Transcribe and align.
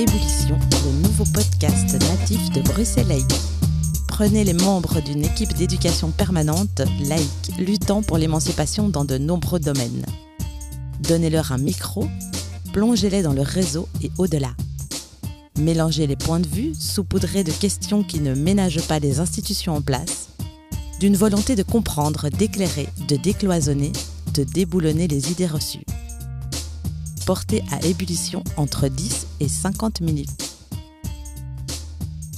Ébullition, 0.00 0.58
le 0.86 1.02
nouveau 1.02 1.24
podcast 1.24 1.92
natif 1.92 2.50
de 2.52 2.62
Bruxelles 2.62 3.08
Laïque. 3.08 3.38
Prenez 4.08 4.44
les 4.44 4.54
membres 4.54 5.02
d'une 5.02 5.22
équipe 5.22 5.52
d'éducation 5.52 6.10
permanente, 6.10 6.80
laïque, 7.06 7.52
luttant 7.58 8.00
pour 8.00 8.16
l'émancipation 8.16 8.88
dans 8.88 9.04
de 9.04 9.18
nombreux 9.18 9.60
domaines. 9.60 10.06
Donnez-leur 11.00 11.52
un 11.52 11.58
micro, 11.58 12.08
plongez-les 12.72 13.20
dans 13.20 13.34
le 13.34 13.42
réseau 13.42 13.88
et 14.02 14.10
au-delà. 14.16 14.52
Mélangez 15.58 16.06
les 16.06 16.16
points 16.16 16.40
de 16.40 16.48
vue, 16.48 16.72
saupoudrés 16.74 17.44
de 17.44 17.52
questions 17.52 18.02
qui 18.02 18.20
ne 18.20 18.34
ménagent 18.34 18.88
pas 18.88 19.00
les 19.00 19.20
institutions 19.20 19.76
en 19.76 19.82
place, 19.82 20.30
d'une 20.98 21.14
volonté 21.14 21.56
de 21.56 21.62
comprendre, 21.62 22.30
d'éclairer, 22.30 22.88
de 23.06 23.16
décloisonner, 23.16 23.92
de 24.32 24.44
déboulonner 24.44 25.08
les 25.08 25.30
idées 25.30 25.46
reçues. 25.46 25.84
Portez 27.30 27.62
à 27.70 27.86
ébullition 27.86 28.42
entre 28.56 28.88
10 28.88 29.28
et 29.38 29.46
50 29.46 30.00
minutes. 30.00 30.56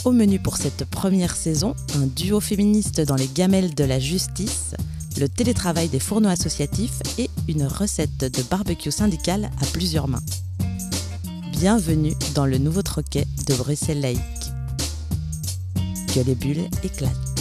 Au 0.05 0.13
menu 0.13 0.39
pour 0.39 0.59
cette 0.59 0.85
première 0.85 1.35
saison, 1.35 1.75
un 1.95 2.07
duo 2.07 2.41
féministe 2.41 3.01
dans 3.01 3.15
les 3.15 3.27
gamelles 3.27 3.75
de 3.75 3.85
la 3.85 3.99
justice, 3.99 4.75
le 5.19 5.31
télétravail 5.31 5.89
des 5.89 5.99
fourneaux 5.99 6.29
associatifs 6.29 7.01
et 7.17 7.31
une 7.49 7.65
recette 7.65 8.19
de 8.19 8.43
barbecue 8.43 8.91
syndical 8.91 9.51
à 9.63 9.65
plusieurs 9.73 10.09
mains. 10.09 10.23
Bienvenue 11.53 12.13
dans 12.35 12.45
le 12.45 12.59
nouveau 12.59 12.83
troquet 12.83 13.25
de 13.49 13.55
Bruxelles 13.55 14.03
laïque. 14.03 14.21
Que 16.15 16.21
les 16.21 16.35
bulles 16.35 16.69
éclatent. 16.85 17.32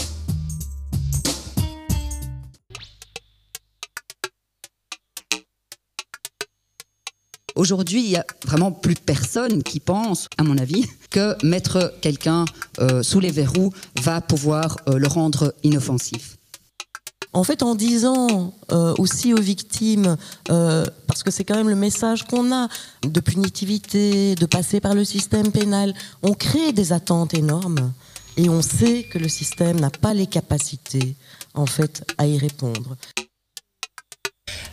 Aujourd'hui, 7.55 8.03
il 8.03 8.09
y 8.09 8.17
a 8.17 8.25
vraiment 8.45 8.71
plus 8.71 8.95
personne 8.95 9.63
qui 9.63 9.79
pense, 9.79 10.27
à 10.37 10.43
mon 10.43 10.57
avis, 10.57 10.85
que 11.09 11.35
mettre 11.45 11.93
quelqu'un 12.01 12.45
euh, 12.79 13.03
sous 13.03 13.19
les 13.19 13.31
verrous 13.31 13.73
va 14.01 14.21
pouvoir 14.21 14.77
euh, 14.87 14.97
le 14.97 15.07
rendre 15.07 15.53
inoffensif. 15.63 16.37
En 17.33 17.43
fait, 17.43 17.63
en 17.63 17.75
disant 17.75 18.53
euh, 18.71 18.93
aussi 18.97 19.33
aux 19.33 19.41
victimes, 19.41 20.17
parce 20.45 21.23
que 21.23 21.31
c'est 21.31 21.45
quand 21.45 21.55
même 21.55 21.69
le 21.69 21.75
message 21.75 22.25
qu'on 22.25 22.51
a, 22.53 22.67
de 23.03 23.19
punitivité, 23.21 24.35
de 24.35 24.45
passer 24.45 24.81
par 24.81 24.95
le 24.95 25.05
système 25.05 25.51
pénal, 25.51 25.93
on 26.23 26.33
crée 26.33 26.73
des 26.73 26.91
attentes 26.91 27.33
énormes 27.33 27.93
et 28.35 28.49
on 28.49 28.61
sait 28.61 29.03
que 29.03 29.17
le 29.17 29.29
système 29.29 29.79
n'a 29.79 29.89
pas 29.89 30.13
les 30.13 30.27
capacités, 30.27 31.15
en 31.53 31.65
fait, 31.65 32.03
à 32.17 32.27
y 32.27 32.37
répondre. 32.37 32.97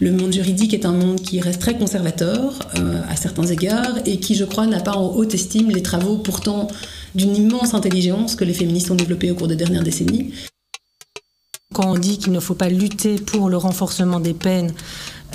Le 0.00 0.12
monde 0.12 0.32
juridique 0.32 0.74
est 0.74 0.86
un 0.86 0.92
monde 0.92 1.20
qui 1.20 1.40
reste 1.40 1.60
très 1.60 1.76
conservateur 1.76 2.58
euh, 2.76 3.00
à 3.08 3.16
certains 3.16 3.46
égards 3.46 3.98
et 4.06 4.20
qui, 4.20 4.34
je 4.34 4.44
crois, 4.44 4.66
n'a 4.66 4.80
pas 4.80 4.96
en 4.96 5.14
haute 5.16 5.34
estime 5.34 5.70
les 5.70 5.82
travaux 5.82 6.18
pourtant 6.18 6.68
d'une 7.14 7.34
immense 7.34 7.74
intelligence 7.74 8.36
que 8.36 8.44
les 8.44 8.54
féministes 8.54 8.90
ont 8.90 8.94
développés 8.94 9.30
au 9.30 9.34
cours 9.34 9.48
des 9.48 9.56
dernières 9.56 9.82
décennies. 9.82 10.32
Quand 11.74 11.92
on 11.92 11.98
dit 11.98 12.18
qu'il 12.18 12.32
ne 12.32 12.40
faut 12.40 12.54
pas 12.54 12.68
lutter 12.68 13.16
pour 13.16 13.48
le 13.48 13.56
renforcement 13.56 14.20
des 14.20 14.34
peines 14.34 14.72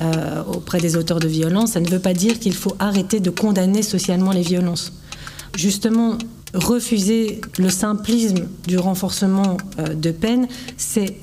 euh, 0.01 0.43
auprès 0.51 0.79
des 0.79 0.95
auteurs 0.95 1.19
de 1.19 1.27
violences, 1.27 1.73
ça 1.73 1.79
ne 1.79 1.87
veut 1.87 1.99
pas 1.99 2.13
dire 2.13 2.39
qu'il 2.39 2.53
faut 2.53 2.75
arrêter 2.79 3.19
de 3.19 3.29
condamner 3.29 3.83
socialement 3.83 4.31
les 4.31 4.41
violences. 4.41 4.93
Justement, 5.55 6.17
refuser 6.53 7.41
le 7.57 7.69
simplisme 7.69 8.47
du 8.67 8.77
renforcement 8.77 9.57
euh, 9.79 9.93
de 9.93 10.11
peine, 10.11 10.47
c'est 10.77 11.17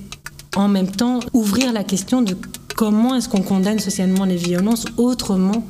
en 0.56 0.68
même 0.68 0.90
temps 0.90 1.20
ouvrir 1.32 1.72
la 1.72 1.84
question 1.84 2.22
de 2.22 2.36
comment 2.80 3.14
est-ce 3.14 3.28
qu'on 3.28 3.42
condamne 3.42 3.78
socialement 3.78 4.24
les 4.24 4.38
violences 4.38 4.86
autrement 4.96 5.66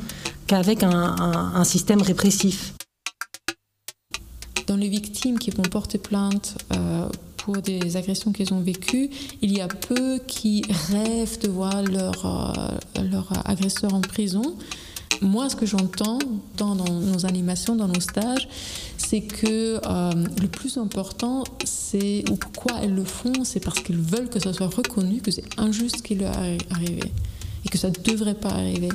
qu'avec 0.46 0.84
un, 0.84 1.64
système 1.64 2.02
répressif 2.02 2.74
Dans 4.68 4.76
les 4.76 4.88
victimes 4.88 5.36
qui 5.36 5.50
vont 5.50 5.64
porter 5.64 5.98
plainte 5.98 6.56
euh, 6.72 7.08
pour 7.36 7.56
des 7.56 7.96
agressions 7.96 8.30
qu'elles 8.30 8.54
ont 8.54 8.60
vécues, 8.60 9.10
il 9.42 9.52
y 9.52 9.60
a 9.60 9.66
peu 9.66 10.20
qui 10.28 10.62
rêvent 10.92 11.40
de 11.40 11.48
voir 11.48 11.82
leur, 11.82 12.26
euh, 12.96 13.02
leur 13.02 13.26
agresseur 13.44 13.92
en 13.92 14.02
prison. 14.02 14.56
Moi, 15.22 15.50
ce 15.50 15.56
que 15.56 15.66
j'entends 15.66 16.18
dans, 16.56 16.74
nos 16.74 17.26
animations, 17.26 17.76
dans 17.76 17.88
nos 17.88 18.00
stages, 18.00 18.48
c'est 18.96 19.20
que 19.20 19.80
euh, 19.84 20.10
le 20.40 20.48
plus 20.48 20.78
important, 20.78 21.44
c'est 21.64 22.24
ou 22.30 22.36
pourquoi 22.36 22.80
elles 22.82 22.94
le 22.94 23.04
font, 23.04 23.44
c'est 23.44 23.60
parce 23.60 23.80
qu'elles 23.80 24.00
veulent 24.00 24.30
que 24.30 24.40
ça 24.40 24.52
soit 24.52 24.74
reconnu 24.74 25.20
que 25.20 25.30
c'est 25.30 25.44
injuste 25.58 25.98
ce 25.98 26.02
qui 26.02 26.14
leur 26.14 26.38
est 26.42 26.58
arrivé 26.70 27.02
et 27.64 27.68
que 27.68 27.76
ça 27.76 27.88
ne 27.88 27.94
devrait 28.02 28.34
pas 28.34 28.50
arriver. 28.50 28.88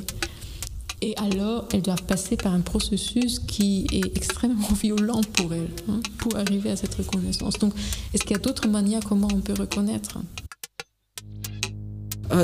Et 1.02 1.14
alors, 1.18 1.68
elles 1.72 1.82
doivent 1.82 2.04
passer 2.04 2.36
par 2.36 2.54
un 2.54 2.60
processus 2.60 3.38
qui 3.38 3.86
est 3.92 4.16
extrêmement 4.16 4.68
violent 4.82 5.20
pour 5.34 5.52
elles, 5.52 5.70
hein, 5.88 6.00
pour 6.18 6.36
arriver 6.36 6.70
à 6.70 6.76
cette 6.76 6.94
reconnaissance. 6.94 7.58
Donc, 7.58 7.74
est-ce 8.14 8.22
qu'il 8.22 8.32
y 8.32 8.40
a 8.40 8.42
d'autres 8.42 8.66
manières 8.66 9.04
comment 9.04 9.28
on 9.32 9.40
peut 9.40 9.54
reconnaître? 9.56 10.18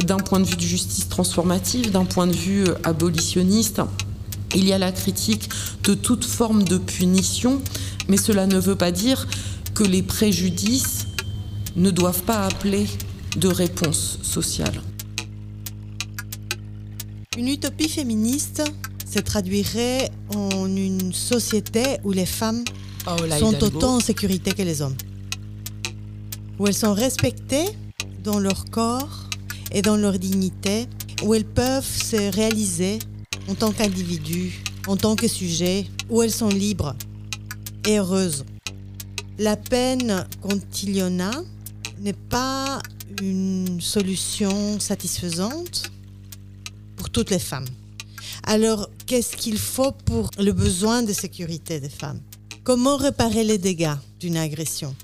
D'un 0.07 0.19
point 0.19 0.41
de 0.41 0.45
vue 0.45 0.57
de 0.57 0.61
justice 0.61 1.09
transformative, 1.09 1.91
d'un 1.91 2.05
point 2.05 2.27
de 2.27 2.35
vue 2.35 2.65
euh, 2.65 2.75
abolitionniste. 2.85 3.83
Il 4.55 4.67
y 4.67 4.73
a 4.73 4.79
la 4.79 4.93
critique 4.93 5.49
de 5.83 5.95
toute 5.95 6.25
forme 6.25 6.65
de 6.65 6.79
punition, 6.79 7.61
mais 8.09 8.17
cela 8.17 8.47
ne 8.47 8.59
veut 8.59 8.77
pas 8.77 8.93
dire 8.93 9.27
que 9.75 9.85
les 9.85 10.03
préjudices 10.03 11.07
ne 11.77 11.91
doivent 11.91 12.23
pas 12.23 12.45
appeler 12.47 12.87
de 13.37 13.49
réponse 13.49 14.19
sociale. 14.23 14.83
Une 17.39 17.49
utopie 17.49 17.89
féministe 17.89 18.63
se 19.11 19.19
traduirait 19.19 20.11
en 20.35 20.67
une 20.67 21.15
société 21.15 21.97
où 22.05 22.13
les 22.13 22.27
femmes 22.27 22.65
oh, 23.07 23.17
sont 23.39 23.65
autant 23.65 23.97
en 23.97 24.01
sécurité 24.01 24.53
que 24.53 24.63
les 24.63 24.83
hommes, 24.83 24.97
où 26.59 26.67
elles 26.67 26.75
sont 26.75 26.93
respectées 26.93 27.67
dans 28.23 28.39
leur 28.39 28.67
corps 28.67 29.31
et 29.73 29.83
dans 29.83 29.97
leur 29.97 30.19
dignité, 30.19 30.87
où 31.23 31.35
elles 31.35 31.45
peuvent 31.45 31.87
se 31.87 32.31
réaliser 32.33 32.99
en 33.49 33.55
tant 33.55 33.73
qu'individus, 33.73 34.63
en 34.87 34.97
tant 34.97 35.17
que 35.17 35.29
sujet, 35.29 35.87
où 36.11 36.23
elles 36.23 36.33
sont 36.33 36.49
libres 36.49 36.95
et 37.87 37.99
heureuses. 37.99 38.45
La 39.39 39.57
peine, 39.57 40.27
quand 40.43 40.55
en 40.55 41.21
a, 41.21 41.43
n'est 42.01 42.13
pas 42.13 42.81
une 43.21 43.81
solution 43.81 44.79
satisfaisante 44.79 45.91
pour 46.97 47.11
toutes 47.11 47.31
les 47.31 47.39
femmes. 47.39 47.67
Alors, 48.45 48.91
qu'est-ce 49.07 49.37
qu'il 49.37 49.59
faut 49.59 49.93
pour 49.93 50.31
le 50.39 50.53
besoin 50.53 51.03
de 51.03 51.13
sécurité 51.13 51.81
des 51.81 51.89
femmes? 51.89 52.21
Comment 52.65 52.97
réparer 52.97 53.45
les 53.45 53.59
dégâts 53.59 53.97
d'une 54.21 54.37
agression? 54.37 54.95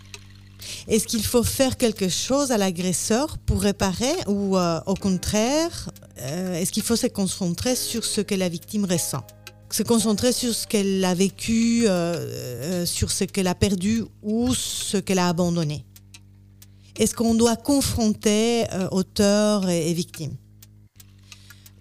Est-ce 0.89 1.07
qu'il 1.07 1.25
faut 1.25 1.43
faire 1.43 1.77
quelque 1.77 2.09
chose 2.09 2.53
à 2.53 2.59
l'agresseur 2.59 3.39
pour 3.39 3.61
réparer 3.61 4.15
ou 4.27 4.57
euh, 4.57 4.81
au 4.87 4.95
contraire, 4.95 5.91
euh, 6.21 6.55
est-ce 6.55 6.73
qu'il 6.73 6.83
faut 6.83 6.97
se 6.97 7.07
concentrer 7.07 7.77
sur 7.77 8.05
ce 8.05 8.21
que 8.21 8.35
la 8.35 8.49
victime 8.49 8.85
ressent? 8.85 9.25
Se 9.71 9.83
concentrer 9.83 10.33
sur 10.33 10.55
ce 10.55 10.67
qu'elle 10.67 11.05
a 11.05 11.15
vécu, 11.15 11.87
euh, 11.87 12.87
sur 12.87 13.11
ce 13.11 13.25
qu'elle 13.25 13.49
a 13.49 13.55
perdu 13.55 14.05
ou 14.23 14.55
ce 14.55 14.97
qu'elle 14.97 15.19
a 15.19 15.29
abandonné? 15.29 15.85
Est-ce 16.99 17.15
qu'on 17.15 17.35
doit 17.35 17.57
confronter 17.57 18.65
auteur 18.91 19.69
et, 19.69 19.91
et 19.91 19.93
victime 19.93 20.33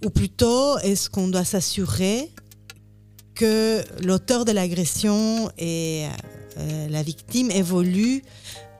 Ou 0.06 0.10
plutôt, 0.10 0.78
est-ce 0.80 1.10
qu'on 1.10 1.30
doit 1.30 1.46
s'assurer 1.46 2.30
que 3.34 3.84
l'auteur 4.04 4.46
de 4.46 4.52
l'agression 4.52 5.50
et 5.58 6.08
la 6.90 7.04
victime 7.04 7.50
évoluent 7.52 8.22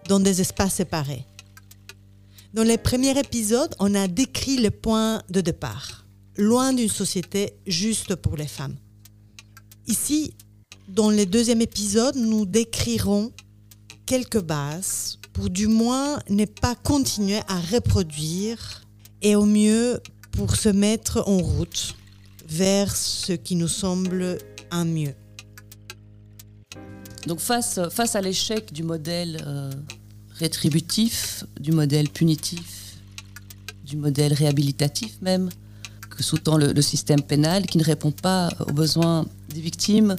dans 0.08 0.20
des 0.20 0.42
espaces 0.42 0.76
séparés. 0.76 1.26
Dans 2.54 2.64
les 2.64 2.78
premiers 2.78 3.18
épisodes, 3.20 3.76
on 3.80 3.94
a 3.94 4.08
décrit 4.08 4.58
le 4.58 4.72
point 4.72 5.22
de 5.30 5.42
départ, 5.42 6.06
loin 6.38 6.74
d'une 6.74 6.90
société 6.90 7.54
juste 7.68 8.16
pour 8.16 8.38
les 8.38 8.48
femmes. 8.48 8.76
Ici, 9.86 10.34
dans 10.88 11.10
le 11.10 11.26
deuxième 11.26 11.62
épisode, 11.62 12.16
nous 12.16 12.46
décrirons 12.46 13.32
quelques 14.06 14.42
bases 14.42 15.20
pour 15.34 15.50
du 15.50 15.68
moins 15.68 16.20
ne 16.30 16.46
pas 16.46 16.76
continuer 16.76 17.42
à 17.48 17.60
reproduire 17.60 18.84
et 19.22 19.36
au 19.36 19.46
mieux 19.46 20.00
pour 20.32 20.56
se 20.56 20.70
mettre 20.70 21.24
en 21.28 21.38
route 21.38 21.96
vers 22.48 22.96
ce 22.96 23.34
qui 23.34 23.56
nous 23.56 23.68
semble 23.68 24.38
un 24.72 24.86
mieux. 24.86 25.14
Donc 27.28 27.40
face, 27.40 27.80
face 27.92 28.16
à 28.16 28.22
l'échec 28.22 28.72
du 28.72 28.84
modèle 28.84 29.44
euh, 29.46 29.72
rétributif, 30.40 31.44
du 31.60 31.72
modèle 31.72 32.10
punitif, 32.10 32.98
du 33.86 33.98
modèle 33.98 34.34
réhabilitatif 34.34 35.18
même, 35.22 35.50
que 36.10 36.24
sous-tend 36.24 36.58
le, 36.58 36.82
système 36.82 37.22
pénal, 37.22 37.66
qui 37.66 37.78
ne 37.78 37.84
répond 37.84 38.12
pas 38.12 38.50
aux 38.68 38.74
besoins 38.74 39.26
des 39.54 39.62
victimes, 39.62 40.16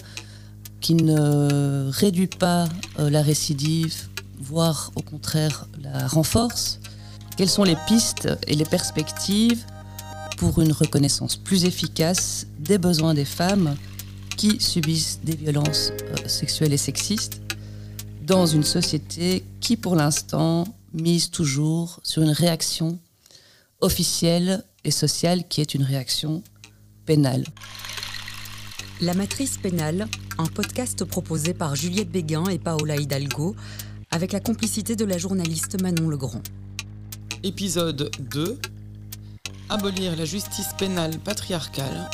qui 0.81 0.95
ne 0.95 1.91
réduit 1.91 2.29
pas 2.29 2.69
euh, 2.99 3.11
la 3.11 3.23
récidive, 3.23 4.09
voire 4.41 4.93
au 4.95 5.03
contraire 5.03 5.67
la 5.83 6.07
renforce. 6.07 6.79
Quelles 7.37 7.49
sont 7.49 7.65
les 7.65 7.77
pistes 7.87 8.29
et 8.47 8.55
les 8.55 8.65
perspectives 8.65 9.65
pour 10.37 10.61
une 10.61 10.73
reconnaissance 10.73 11.37
plus 11.37 11.65
efficace 11.65 12.47
des 12.61 12.79
besoins 12.79 13.15
des 13.15 13.25
femmes 13.25 13.75
qui 14.37 14.61
subissent 14.61 15.19
des 15.25 15.35
violences 15.35 15.91
euh, 15.91 16.29
sexuelles 16.29 16.73
et 16.73 16.79
sexistes 16.79 17.41
dans 18.29 18.45
une 18.45 18.63
société 18.63 19.43
qui, 19.61 19.79
pour 19.79 19.97
l'instant, 19.97 20.69
mise 20.93 21.31
toujours 21.31 21.99
sur 22.03 22.23
une 22.23 22.31
réaction 22.31 22.99
officielle 23.81 24.65
et 24.85 24.91
sociale 24.91 25.49
qui 25.49 25.63
est 25.63 25.75
une 25.75 25.83
réaction 25.83 26.43
pénale. 27.07 27.45
La 29.01 29.15
matrice 29.15 29.57
pénale, 29.57 30.07
un 30.37 30.45
podcast 30.45 31.05
proposé 31.05 31.55
par 31.55 31.75
Juliette 31.75 32.11
Béguin 32.11 32.45
et 32.51 32.59
Paola 32.59 32.97
Hidalgo, 32.97 33.57
avec 34.11 34.33
la 34.33 34.41
complicité 34.41 34.95
de 34.95 35.07
la 35.07 35.17
journaliste 35.17 35.81
Manon 35.81 36.09
Legrand. 36.09 36.43
Épisode 37.43 38.11
2 38.31 38.59
Abolir 39.71 40.17
la 40.17 40.27
justice 40.27 40.75
pénale 40.79 41.19
patriarcale 41.19 42.11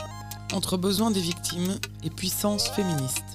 entre 0.53 0.77
besoins 0.77 1.11
des 1.11 1.21
victimes 1.21 1.77
et 2.05 2.11
puissance 2.11 2.69
féministe. 2.69 3.34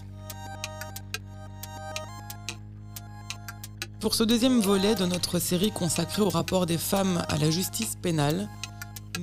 Pour 4.00 4.16
ce 4.16 4.24
deuxième 4.24 4.62
volet 4.62 4.96
de 4.96 5.06
notre 5.06 5.40
série 5.40 5.72
consacrée 5.72 6.22
au 6.22 6.30
rapport 6.30 6.66
des 6.66 6.78
femmes 6.78 7.22
à 7.28 7.38
la 7.38 7.52
justice 7.52 7.98
pénale, 8.02 8.48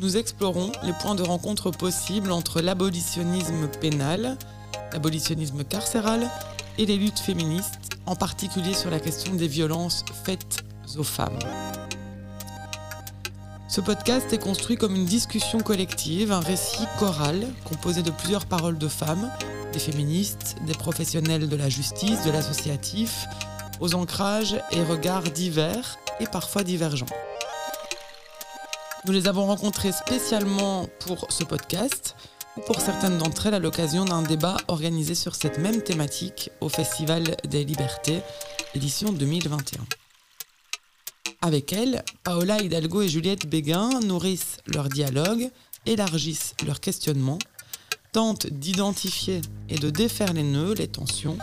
nous 0.02 0.18
explorons 0.18 0.70
les 0.82 0.92
points 0.92 1.14
de 1.14 1.22
rencontre 1.22 1.70
possibles 1.70 2.30
entre 2.30 2.60
l'abolitionnisme 2.60 3.68
pénal, 3.80 4.36
l'abolitionnisme 4.92 5.64
carcéral 5.64 6.30
et 6.76 6.84
les 6.84 6.98
luttes 6.98 7.18
féministes, 7.18 7.96
en 8.04 8.16
particulier 8.16 8.74
sur 8.74 8.90
la 8.90 9.00
question 9.00 9.34
des 9.34 9.48
violences 9.48 10.04
faites 10.24 10.62
aux 10.98 11.04
femmes. 11.04 11.38
Ce 13.68 13.80
podcast 13.80 14.30
est 14.34 14.42
construit 14.42 14.76
comme 14.76 14.94
une 14.94 15.06
discussion 15.06 15.60
collective, 15.60 16.32
un 16.32 16.40
récit 16.40 16.84
choral 16.98 17.46
composé 17.64 18.02
de 18.02 18.10
plusieurs 18.10 18.44
paroles 18.44 18.76
de 18.76 18.88
femmes, 18.88 19.30
des 19.72 19.78
féministes, 19.78 20.56
des 20.66 20.74
professionnels 20.74 21.48
de 21.48 21.56
la 21.56 21.70
justice, 21.70 22.22
de 22.26 22.30
l'associatif, 22.30 23.26
aux 23.80 23.94
ancrages 23.94 24.56
et 24.72 24.82
regards 24.82 25.22
divers 25.22 25.98
et 26.20 26.26
parfois 26.26 26.64
divergents. 26.64 27.06
Nous 29.06 29.12
les 29.12 29.28
avons 29.28 29.46
rencontrées 29.46 29.92
spécialement 29.92 30.88
pour 31.00 31.26
ce 31.30 31.44
podcast 31.44 32.16
ou 32.56 32.60
pour 32.62 32.80
certaines 32.80 33.18
d'entre 33.18 33.46
elles 33.46 33.54
à 33.54 33.58
l'occasion 33.58 34.04
d'un 34.04 34.22
débat 34.22 34.56
organisé 34.68 35.14
sur 35.14 35.34
cette 35.34 35.58
même 35.58 35.82
thématique 35.82 36.50
au 36.60 36.68
Festival 36.68 37.36
des 37.48 37.64
Libertés, 37.64 38.20
édition 38.74 39.12
2021. 39.12 39.84
Avec 41.42 41.72
elles, 41.72 42.02
Paola 42.24 42.60
Hidalgo 42.60 43.02
et 43.02 43.08
Juliette 43.08 43.46
Béguin 43.46 44.00
nourrissent 44.00 44.56
leur 44.66 44.88
dialogue, 44.88 45.50
élargissent 45.84 46.54
leur 46.66 46.80
questionnement, 46.80 47.38
tentent 48.12 48.46
d'identifier 48.46 49.42
et 49.68 49.78
de 49.78 49.90
défaire 49.90 50.32
les 50.32 50.42
nœuds, 50.42 50.74
les 50.74 50.88
tensions, 50.88 51.38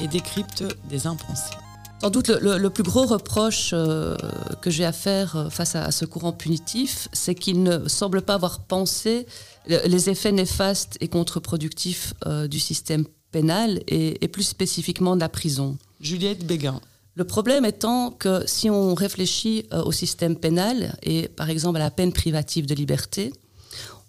et 0.00 0.08
décrypte 0.08 0.64
des 0.88 1.06
impensés. 1.06 1.56
Sans 2.02 2.10
doute 2.10 2.30
le, 2.30 2.68
plus 2.68 2.82
gros 2.82 3.06
reproche 3.06 3.70
euh, 3.72 4.16
que 4.60 4.70
j'ai 4.70 4.84
à 4.84 4.90
faire 4.90 5.36
euh, 5.36 5.50
face 5.50 5.76
à, 5.76 5.92
ce 5.92 6.04
courant 6.04 6.32
punitif, 6.32 7.06
c'est 7.12 7.36
qu'il 7.36 7.62
ne 7.62 7.86
semble 7.86 8.22
pas 8.22 8.34
avoir 8.34 8.64
pensé 8.64 9.24
les 9.68 10.10
effets 10.10 10.32
néfastes 10.32 10.98
et 11.00 11.06
contre-productifs 11.06 12.12
euh, 12.26 12.48
du 12.48 12.58
système 12.58 13.04
pénal 13.30 13.84
et, 13.86 14.26
plus 14.26 14.42
spécifiquement 14.42 15.14
de 15.14 15.20
la 15.20 15.28
prison. 15.28 15.78
Juliette 16.00 16.44
Béguin. 16.44 16.80
Le 17.14 17.22
problème 17.22 17.64
étant 17.64 18.10
que 18.10 18.42
si 18.46 18.68
on 18.68 18.94
réfléchit 18.94 19.66
au 19.70 19.92
système 19.92 20.34
pénal 20.34 20.96
et 21.04 21.28
par 21.28 21.50
exemple 21.50 21.76
à 21.76 21.80
la 21.80 21.92
peine 21.92 22.12
privative 22.12 22.66
de 22.66 22.74
liberté, 22.74 23.32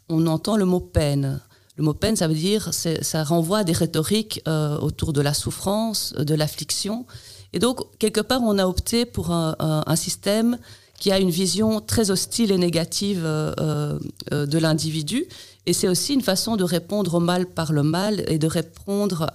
on 0.09 0.25
entend 0.25 0.57
le 0.57 0.65
mot 0.65 0.79
peine. 0.79 1.41
Le 1.75 1.83
mot 1.83 1.93
peine, 1.93 2.15
ça 2.15 2.27
veut 2.27 2.35
dire, 2.35 2.69
ça 2.71 3.23
renvoie 3.23 3.59
à 3.59 3.63
des 3.63 3.73
rhétoriques 3.73 4.41
euh, 4.47 4.77
autour 4.77 5.11
de 5.11 5.21
la 5.21 5.33
souffrance, 5.33 6.13
de 6.13 6.35
l'affliction. 6.35 7.05
Et 7.51 7.59
donc, 7.59 7.79
quelque 7.97 8.21
part, 8.21 8.41
on 8.43 8.59
a 8.59 8.67
opté 8.67 9.05
pour 9.05 9.31
un, 9.31 9.95
système 9.95 10.59
qui 10.99 11.11
a 11.11 11.19
une 11.19 11.31
vision 11.31 11.81
très 11.81 12.11
hostile 12.11 12.51
et 12.51 12.57
négative 12.57 13.23
euh, 13.25 13.97
euh, 14.31 14.45
de 14.45 14.57
l'individu. 14.59 15.25
Et 15.65 15.73
c'est 15.73 15.87
aussi 15.87 16.13
une 16.13 16.21
façon 16.21 16.57
de 16.57 16.63
répondre 16.63 17.15
au 17.15 17.19
mal 17.19 17.47
par 17.47 17.73
le 17.73 17.81
mal 17.81 18.23
et 18.27 18.37
de 18.37 18.47
répondre 18.47 19.29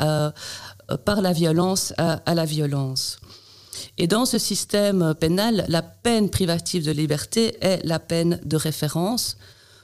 par 1.05 1.20
la 1.20 1.32
violence 1.32 1.93
à, 1.99 2.34
la 2.34 2.44
violence. 2.44 3.19
Et 3.99 4.06
dans 4.06 4.26
ce 4.26 4.38
système 4.38 5.14
pénal, 5.19 5.64
la 5.69 5.82
peine 5.82 6.31
privative 6.31 6.84
de 6.84 6.93
liberté 6.93 7.56
est 7.61 7.84
la 7.84 7.99
peine 7.99 8.41
de 8.44 8.56
référence. 8.56 9.37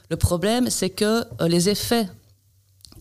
Le 0.09 0.17
problème, 0.17 0.69
c'est 0.69 0.89
que 0.89 1.23
les 1.47 1.69
effets 1.69 2.07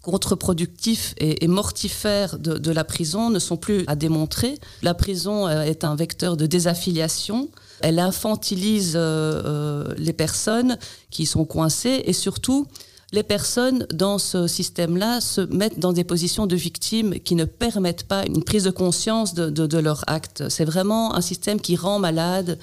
contre-productifs 0.04 1.14
et, 1.18 1.48
mortifères 1.48 2.38
de, 2.38 2.70
la 2.70 2.84
prison 2.84 3.30
ne 3.30 3.38
sont 3.38 3.56
plus 3.56 3.84
à 3.86 3.96
démontrer. 3.96 4.58
La 4.82 4.94
prison 4.94 5.48
euh, 5.48 5.62
est 5.62 5.82
un 5.84 5.96
vecteur 5.96 6.36
de 6.36 6.46
désaffiliation. 6.46 7.48
Elle 7.80 7.98
infantilise 7.98 8.94
euh, 8.96 9.00
euh, 9.00 9.94
les 9.96 10.12
personnes 10.12 10.78
qui 11.10 11.26
sont 11.26 11.44
coincées 11.44 12.02
et 12.04 12.12
surtout, 12.12 12.66
les 13.12 13.22
personnes 13.22 13.86
dans 13.92 14.18
ce 14.18 14.46
système-là 14.46 15.20
se 15.20 15.40
mettent 15.40 15.78
dans 15.78 15.92
des 15.92 16.04
positions 16.04 16.46
de 16.46 16.56
victimes 16.56 17.20
qui 17.20 17.34
ne 17.34 17.44
permettent 17.44 18.04
pas 18.04 18.24
une 18.26 18.42
prise 18.42 18.64
de 18.64 18.70
conscience 18.70 19.34
de, 19.34 19.48
de, 19.50 19.78
leur 19.78 20.04
acte. 20.08 20.48
C'est 20.48 20.64
vraiment 20.64 21.14
un 21.14 21.20
système 21.20 21.60
qui 21.60 21.76
rend 21.76 21.98
malade, 22.00 22.58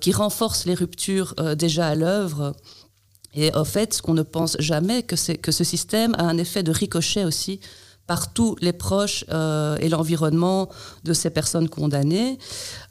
qui 0.00 0.12
renforce 0.12 0.66
les 0.66 0.74
ruptures 0.74 1.34
déjà 1.56 1.88
à 1.88 1.94
l'œuvre. 1.96 2.54
Et 3.34 3.54
en 3.54 3.64
fait, 3.64 3.94
ce 3.94 4.02
qu'on 4.02 4.14
ne 4.14 4.22
pense 4.22 4.56
jamais, 4.58 5.02
que 5.02 5.16
c'est 5.16 5.36
que 5.36 5.52
ce 5.52 5.64
système 5.64 6.14
a 6.18 6.24
un 6.24 6.38
effet 6.38 6.62
de 6.62 6.70
ricochet 6.70 7.24
aussi 7.24 7.60
par 8.06 8.32
tous 8.32 8.56
les 8.60 8.72
proches 8.72 9.24
euh, 9.30 9.76
et 9.78 9.88
l'environnement 9.88 10.68
de 11.04 11.12
ces 11.12 11.30
personnes 11.30 11.68
condamnées 11.68 12.38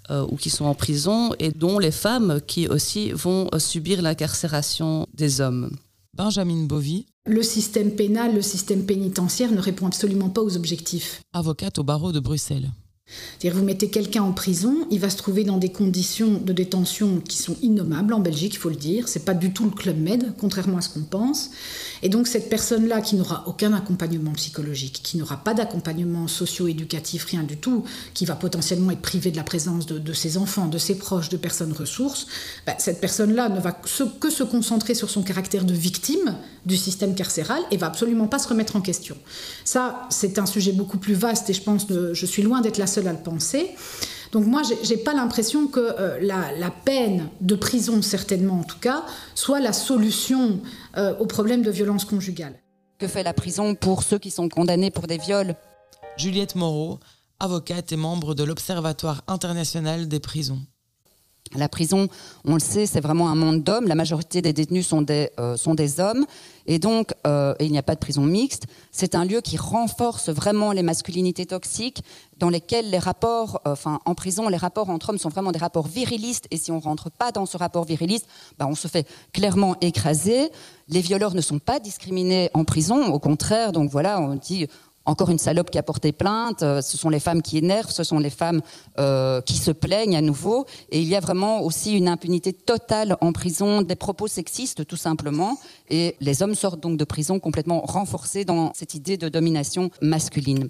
euh, 0.09 0.25
ou 0.31 0.35
qui 0.37 0.49
sont 0.49 0.65
en 0.65 0.73
prison 0.73 1.31
et 1.37 1.51
dont 1.51 1.79
les 1.79 1.91
femmes 1.91 2.39
qui 2.47 2.67
aussi 2.67 3.11
vont 3.11 3.49
subir 3.57 4.01
l'incarcération 4.01 5.05
des 5.13 5.41
hommes. 5.41 5.69
Benjamin 6.13 6.65
Bovy. 6.65 7.05
Le 7.25 7.43
système 7.43 7.91
pénal, 7.91 8.33
le 8.33 8.41
système 8.41 8.85
pénitentiaire 8.85 9.51
ne 9.51 9.59
répond 9.59 9.87
absolument 9.87 10.29
pas 10.29 10.41
aux 10.41 10.57
objectifs. 10.57 11.21
Avocate 11.33 11.77
au 11.77 11.83
barreau 11.83 12.11
de 12.11 12.19
Bruxelles. 12.19 12.71
C'est-à-dire 13.39 13.59
vous 13.59 13.65
mettez 13.65 13.89
quelqu'un 13.89 14.23
en 14.23 14.31
prison, 14.31 14.87
il 14.91 14.99
va 14.99 15.09
se 15.09 15.17
trouver 15.17 15.43
dans 15.43 15.57
des 15.57 15.69
conditions 15.69 16.39
de 16.43 16.53
détention 16.53 17.21
qui 17.27 17.37
sont 17.37 17.55
innommables 17.61 18.13
en 18.13 18.19
Belgique, 18.19 18.53
il 18.55 18.57
faut 18.57 18.69
le 18.69 18.75
dire. 18.75 19.07
C'est 19.07 19.25
pas 19.25 19.33
du 19.33 19.53
tout 19.53 19.65
le 19.65 19.71
club 19.71 19.97
med, 19.97 20.33
contrairement 20.39 20.77
à 20.77 20.81
ce 20.81 20.89
qu'on 20.89 21.01
pense. 21.01 21.51
Et 22.03 22.09
donc 22.09 22.27
cette 22.27 22.49
personne-là 22.49 23.01
qui 23.01 23.15
n'aura 23.15 23.43
aucun 23.47 23.73
accompagnement 23.73 24.31
psychologique, 24.33 25.01
qui 25.03 25.17
n'aura 25.17 25.37
pas 25.37 25.53
d'accompagnement 25.53 26.27
socio-éducatif, 26.27 27.25
rien 27.25 27.43
du 27.43 27.57
tout, 27.57 27.83
qui 28.13 28.25
va 28.25 28.35
potentiellement 28.35 28.91
être 28.91 29.01
privée 29.01 29.31
de 29.31 29.37
la 29.37 29.43
présence 29.43 29.85
de, 29.85 30.13
ses 30.13 30.37
enfants, 30.37 30.67
de 30.67 30.77
ses 30.77 30.95
proches, 30.95 31.29
de 31.29 31.37
personnes 31.37 31.73
ressources, 31.73 32.27
bah, 32.65 32.73
cette 32.77 33.01
personne-là 33.01 33.49
ne 33.49 33.59
va 33.59 33.71
que 33.71 34.29
se 34.29 34.43
concentrer 34.43 34.95
sur 34.95 35.09
son 35.09 35.21
caractère 35.21 35.63
de 35.63 35.73
victime 35.73 36.35
du 36.65 36.77
système 36.77 37.15
carcéral 37.15 37.61
et 37.71 37.77
va 37.77 37.87
absolument 37.87 38.27
pas 38.27 38.39
se 38.39 38.47
remettre 38.47 38.75
en 38.75 38.81
question. 38.81 39.17
Ça, 39.65 40.07
c'est 40.09 40.39
un 40.39 40.45
sujet 40.45 40.71
beaucoup 40.71 40.97
plus 40.97 41.13
vaste 41.13 41.49
et 41.49 41.53
je 41.53 41.61
pense 41.61 41.85
que 41.85 42.13
je 42.13 42.25
suis 42.25 42.43
loin 42.43 42.61
d'être 42.61 42.77
la 42.77 42.87
seule 42.87 43.00
à 43.07 43.13
le 43.13 43.19
penser. 43.19 43.75
Donc 44.31 44.45
moi, 44.45 44.61
j'ai 44.83 44.97
pas 44.97 45.13
l'impression 45.13 45.67
que 45.67 45.79
euh, 45.79 46.19
la, 46.21 46.71
peine 46.71 47.29
de 47.41 47.55
prison, 47.55 48.01
certainement 48.01 48.59
en 48.61 48.63
tout 48.63 48.79
cas, 48.79 49.03
soit 49.35 49.59
la 49.59 49.73
solution 49.73 50.61
euh, 50.97 51.17
au 51.19 51.25
problème 51.25 51.63
de 51.63 51.71
violence 51.71 52.05
conjugale. 52.05 52.55
Que 52.97 53.07
fait 53.07 53.23
la 53.23 53.33
prison 53.33 53.75
pour 53.75 54.03
ceux 54.03 54.19
qui 54.19 54.31
sont 54.31 54.47
condamnés 54.47 54.91
pour 54.91 55.07
des 55.07 55.17
viols? 55.17 55.55
Juliette 56.17 56.55
Moreau, 56.55 56.99
avocate 57.39 57.91
et 57.91 57.97
membre 57.97 58.35
de 58.35 58.43
l'Observatoire 58.43 59.23
international 59.27 60.07
des 60.07 60.19
prisons. 60.19 60.59
La 61.55 61.67
prison, 61.67 62.07
on 62.45 62.53
le 62.53 62.59
sait, 62.59 62.85
c'est 62.85 63.01
vraiment 63.01 63.29
un 63.29 63.35
monde 63.35 63.63
d'hommes. 63.63 63.87
La 63.87 63.95
majorité 63.95 64.41
des 64.41 64.53
détenus 64.53 64.87
sont 64.87 65.01
des, 65.01 65.29
euh, 65.39 65.57
sont 65.57 65.75
des 65.75 65.99
hommes. 65.99 66.25
Et 66.65 66.79
donc, 66.79 67.13
euh, 67.27 67.53
il 67.59 67.71
n'y 67.71 67.77
a 67.77 67.83
pas 67.83 67.95
de 67.95 67.99
prison 67.99 68.23
mixte. 68.23 68.67
C'est 68.91 69.15
un 69.15 69.25
lieu 69.25 69.41
qui 69.41 69.57
renforce 69.57 70.29
vraiment 70.29 70.71
les 70.71 70.83
masculinités 70.83 71.45
toxiques, 71.45 72.03
dans 72.37 72.49
lesquelles 72.49 72.89
les 72.89 72.99
rapports, 72.99 73.61
euh, 73.67 73.71
enfin, 73.71 73.99
en 74.05 74.15
prison, 74.15 74.47
les 74.47 74.57
rapports 74.57 74.89
entre 74.89 75.09
hommes 75.09 75.17
sont 75.17 75.29
vraiment 75.29 75.51
des 75.51 75.59
rapports 75.59 75.87
virilistes. 75.87 76.47
Et 76.51 76.57
si 76.57 76.71
on 76.71 76.79
rentre 76.79 77.11
pas 77.11 77.31
dans 77.31 77.45
ce 77.45 77.57
rapport 77.57 77.83
viriliste, 77.83 78.27
bah, 78.57 78.67
on 78.69 78.75
se 78.75 78.87
fait 78.87 79.07
clairement 79.33 79.75
écraser. 79.81 80.49
Les 80.87 81.01
violeurs 81.01 81.35
ne 81.35 81.41
sont 81.41 81.59
pas 81.59 81.79
discriminés 81.79 82.49
en 82.53 82.63
prison. 82.63 83.07
Au 83.07 83.19
contraire, 83.19 83.73
donc 83.73 83.89
voilà, 83.89 84.21
on 84.21 84.35
dit, 84.35 84.67
encore 85.05 85.29
une 85.29 85.39
salope 85.39 85.69
qui 85.69 85.77
a 85.77 85.83
porté 85.83 86.11
plainte, 86.11 86.63
euh, 86.63 86.81
ce 86.81 86.97
sont 86.97 87.09
les 87.09 87.19
femmes 87.19 87.41
qui 87.41 87.57
énervent, 87.57 87.91
ce 87.91 88.03
sont 88.03 88.19
les 88.19 88.29
femmes 88.29 88.61
euh, 88.99 89.41
qui 89.41 89.57
se 89.57 89.71
plaignent 89.71 90.15
à 90.15 90.21
nouveau, 90.21 90.65
et 90.89 91.01
il 91.01 91.07
y 91.07 91.15
a 91.15 91.19
vraiment 91.19 91.61
aussi 91.61 91.93
une 91.97 92.07
impunité 92.07 92.53
totale 92.53 93.17
en 93.21 93.31
prison 93.31 93.81
des 93.81 93.95
propos 93.95 94.27
sexistes 94.27 94.85
tout 94.85 94.97
simplement, 94.97 95.57
et 95.89 96.15
les 96.19 96.43
hommes 96.43 96.55
sortent 96.55 96.81
donc 96.81 96.97
de 96.97 97.05
prison 97.05 97.39
complètement 97.39 97.81
renforcés 97.81 98.45
dans 98.45 98.71
cette 98.75 98.93
idée 98.93 99.17
de 99.17 99.29
domination 99.29 99.89
masculine. 100.01 100.69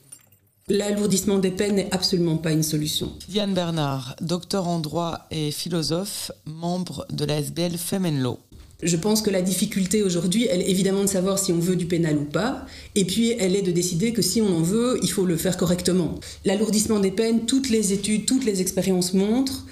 L'alourdissement 0.67 1.39
des 1.39 1.51
peines 1.51 1.75
n'est 1.75 1.93
absolument 1.93 2.37
pas 2.37 2.51
une 2.51 2.63
solution. 2.63 3.11
Yann 3.27 3.53
Bernard, 3.53 4.15
docteur 4.21 4.67
en 4.67 4.79
droit 4.79 5.25
et 5.31 5.51
philosophe, 5.51 6.31
membre 6.45 7.05
de 7.11 7.25
la 7.25 7.39
SBL 7.39 7.77
Femen 7.77 8.21
Law. 8.21 8.39
Je 8.83 8.97
pense 8.97 9.21
que 9.21 9.29
la 9.29 9.41
difficulté 9.41 10.01
aujourd'hui, 10.03 10.47
elle 10.49 10.61
est 10.61 10.69
évidemment 10.69 11.01
de 11.01 11.09
savoir 11.09 11.37
si 11.37 11.51
on 11.51 11.59
veut 11.59 11.75
du 11.75 11.85
pénal 11.85 12.17
ou 12.17 12.25
pas, 12.25 12.65
et 12.95 13.05
puis 13.05 13.33
elle 13.39 13.55
est 13.55 13.61
de 13.61 13.71
décider 13.71 14.11
que 14.11 14.21
si 14.21 14.41
on 14.41 14.57
en 14.57 14.61
veut, 14.61 14.99
il 15.03 15.11
faut 15.11 15.25
le 15.25 15.37
faire 15.37 15.57
correctement. 15.57 16.19
L'alourdissement 16.45 16.99
des 16.99 17.11
peines, 17.11 17.45
toutes 17.45 17.69
les 17.69 17.93
études, 17.93 18.25
toutes 18.25 18.45
les 18.45 18.61
expériences 18.61 19.13
montrent 19.13 19.65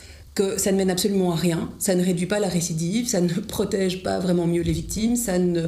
ça 0.57 0.71
ne 0.71 0.77
mène 0.77 0.89
absolument 0.89 1.31
à 1.31 1.35
rien, 1.35 1.69
ça 1.79 1.95
ne 1.95 2.03
réduit 2.03 2.25
pas 2.25 2.39
la 2.39 2.47
récidive, 2.47 3.07
ça 3.07 3.21
ne 3.21 3.33
protège 3.47 4.03
pas 4.03 4.19
vraiment 4.19 4.47
mieux 4.47 4.61
les 4.61 4.71
victimes, 4.71 5.15
ça 5.15 5.37
ne... 5.37 5.67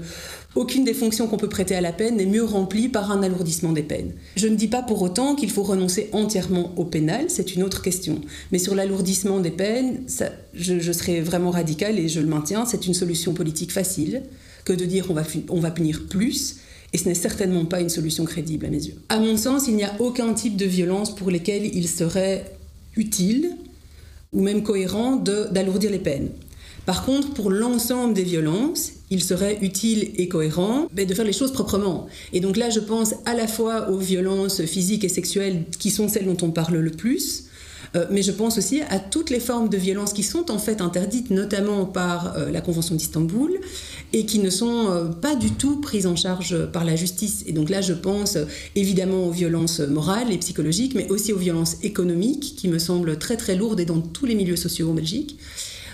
aucune 0.56 0.84
des 0.84 0.94
fonctions 0.94 1.28
qu'on 1.28 1.38
peut 1.38 1.50
prêter 1.50 1.76
à 1.76 1.82
la 1.82 1.92
peine 1.92 2.18
n'est 2.18 2.26
mieux 2.26 2.44
remplie 2.44 2.90
par 2.90 3.12
un 3.12 3.24
alourdissement 3.24 3.72
des 3.72 3.84
peines. 3.84 4.14
Je 4.36 4.48
ne 4.48 4.56
dis 4.56 4.68
pas 4.68 4.82
pour 4.82 5.02
autant 5.02 5.36
qu'il 5.36 5.52
faut 5.52 5.64
renoncer 5.64 6.10
entièrement 6.12 6.74
au 6.78 6.86
pénal, 6.86 7.26
c'est 7.30 7.56
une 7.56 7.64
autre 7.64 7.82
question. 7.82 8.22
Mais 8.52 8.60
sur 8.60 8.76
l'alourdissement 8.76 9.40
des 9.40 9.52
peines, 9.52 10.02
je, 10.54 10.80
je 10.80 10.92
serais 10.92 11.22
vraiment 11.22 11.52
radical 11.52 12.00
et 12.00 12.08
je 12.08 12.20
le 12.20 12.28
maintiens, 12.28 12.66
c'est 12.66 12.88
une 12.88 12.94
solution 12.94 13.34
politique 13.34 13.72
facile 13.72 14.24
que 14.66 14.74
de 14.74 14.86
dire 14.86 15.08
on 15.10 15.14
va, 15.14 15.24
on 15.50 15.60
va 15.60 15.72
punir 15.72 16.08
plus. 16.10 16.58
Et 16.94 16.98
ce 16.98 17.08
n'est 17.08 17.16
certainement 17.16 17.66
pas 17.66 17.80
une 17.80 17.90
solution 17.90 18.26
crédible 18.26 18.66
à 18.66 18.70
mes 18.70 18.84
yeux. 18.86 18.96
À 19.08 19.20
mon 19.20 19.38
sens, 19.38 19.68
il 19.68 19.76
n'y 19.76 19.84
a 19.86 19.94
aucun 20.00 20.34
type 20.34 20.58
de 20.58 20.66
violence 20.66 21.16
pour 21.16 21.32
lesquelles 21.32 21.74
il 21.74 21.88
serait 21.88 22.58
utile 22.98 23.56
ou 24.34 24.42
même 24.42 24.64
cohérent 24.64 25.16
d'alourdir 25.18 25.92
les 25.92 26.00
peines. 26.00 26.30
Par 26.86 27.06
contre, 27.06 27.34
pour 27.34 27.52
l'ensemble 27.52 28.14
des 28.14 28.24
violences, 28.24 28.94
il 29.12 29.24
serait 29.24 29.60
utile 29.62 30.12
et 30.16 30.28
cohérent 30.28 30.88
ben, 30.92 31.06
de 31.06 31.14
faire 31.14 31.26
les 31.26 31.34
choses 31.34 31.52
proprement. 31.52 32.08
Et 32.34 32.40
donc 32.40 32.58
là, 32.58 32.70
je 32.70 32.80
pense 32.80 33.14
à 33.26 33.36
la 33.36 33.48
fois 33.48 33.90
aux 33.90 33.98
violences 33.98 34.64
physiques 34.64 35.04
et 35.04 35.10
sexuelles 35.10 35.66
qui 35.78 35.92
sont 35.92 36.08
celles 36.08 36.26
dont 36.26 36.46
on 36.46 36.52
parle 36.52 36.78
le 36.78 36.92
plus, 36.92 37.46
euh, 37.96 38.06
mais 38.10 38.22
je 38.22 38.32
pense 38.32 38.58
aussi 38.58 38.82
à 38.90 39.00
toutes 39.00 39.30
les 39.30 39.40
formes 39.40 39.70
de 39.70 39.78
violence 39.78 40.14
qui 40.14 40.24
sont 40.24 40.50
en 40.50 40.60
fait 40.60 40.82
interdites, 40.82 41.30
notamment 41.30 41.86
par 41.86 42.38
euh, 42.38 42.50
la 42.50 42.62
Convention 42.62 42.96
d'Istanbul, 42.96 43.60
et 44.14 44.26
qui 44.26 44.40
ne 44.40 44.50
sont 44.50 44.90
euh, 44.90 45.06
pas 45.06 45.36
du 45.36 45.52
tout 45.52 45.82
prises 45.82 46.08
en 46.08 46.16
charge 46.16 46.66
par 46.68 46.86
la 46.86 46.96
justice. 46.96 47.44
Et 47.48 47.54
donc 47.54 47.70
là, 47.70 47.82
je 47.82 47.94
pense 47.94 48.38
évidemment 48.76 49.26
aux 49.26 49.32
violences 49.32 49.80
morales 49.80 50.32
et 50.32 50.38
psychologiques, 50.38 50.96
mais 50.96 51.10
aussi 51.12 51.34
aux 51.34 51.38
violences 51.38 51.78
économiques, 51.84 52.56
qui 52.58 52.68
me 52.68 52.80
semblent 52.80 53.18
très 53.18 53.38
très 53.38 53.56
lourdes 53.56 53.80
et 53.80 53.86
dans 53.86 54.00
tous 54.00 54.26
les 54.26 54.36
milieux 54.36 54.56
sociaux 54.56 54.90
en 54.90 54.94
Belgique 54.94 55.38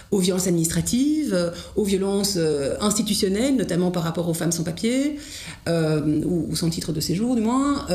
aux 0.10 0.20
violences 0.20 0.48
administratives, 0.48 1.51
aux 1.75 1.84
violences 1.84 2.39
institutionnelles, 2.80 3.58
notamment 3.58 3.92
par 3.92 4.04
rapport 4.04 4.30
aux 4.30 4.34
femmes 4.34 4.54
sans 4.54 4.63
papier, 4.63 5.18
ou, 5.68 6.56
sans 6.56 6.70
titre 6.70 6.94
de 6.94 7.01
séjour 7.01 7.36
du 7.36 7.42
moins. 7.42 7.86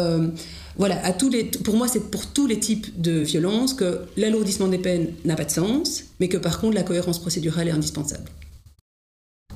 Voilà, 0.76 1.04
à 1.04 1.12
tous 1.12 1.28
les, 1.28 1.44
pour 1.44 1.76
moi, 1.76 1.86
c'est 1.88 2.10
pour 2.10 2.26
tous 2.26 2.46
les 2.46 2.58
types 2.58 3.00
de 3.00 3.20
violences 3.20 3.74
que 3.74 4.06
l'alourdissement 4.16 4.68
des 4.68 4.78
peines 4.78 5.12
n'a 5.24 5.36
pas 5.36 5.44
de 5.44 5.50
sens, 5.50 6.04
mais 6.18 6.28
que 6.28 6.38
par 6.38 6.60
contre, 6.60 6.74
la 6.74 6.82
cohérence 6.82 7.18
procédurale 7.18 7.68
est 7.68 7.72
indispensable. 7.72 8.24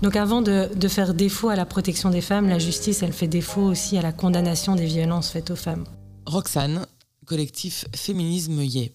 Donc 0.02 0.14
avant 0.16 0.42
de, 0.42 0.68
faire 0.88 1.14
défaut 1.14 1.48
à 1.48 1.56
la 1.56 1.64
protection 1.64 2.10
des 2.10 2.20
femmes, 2.20 2.48
la 2.48 2.58
justice, 2.58 3.02
elle 3.02 3.12
fait 3.12 3.28
défaut 3.28 3.62
aussi 3.62 3.96
à 3.96 4.02
la 4.02 4.12
condamnation 4.12 4.74
des 4.76 4.84
violences 4.84 5.30
faites 5.30 5.50
aux 5.50 5.56
femmes. 5.56 5.84
Roxane, 6.26 6.86
collectif 7.24 7.86
Féminisme 7.94 8.60
Yé. 8.62 8.92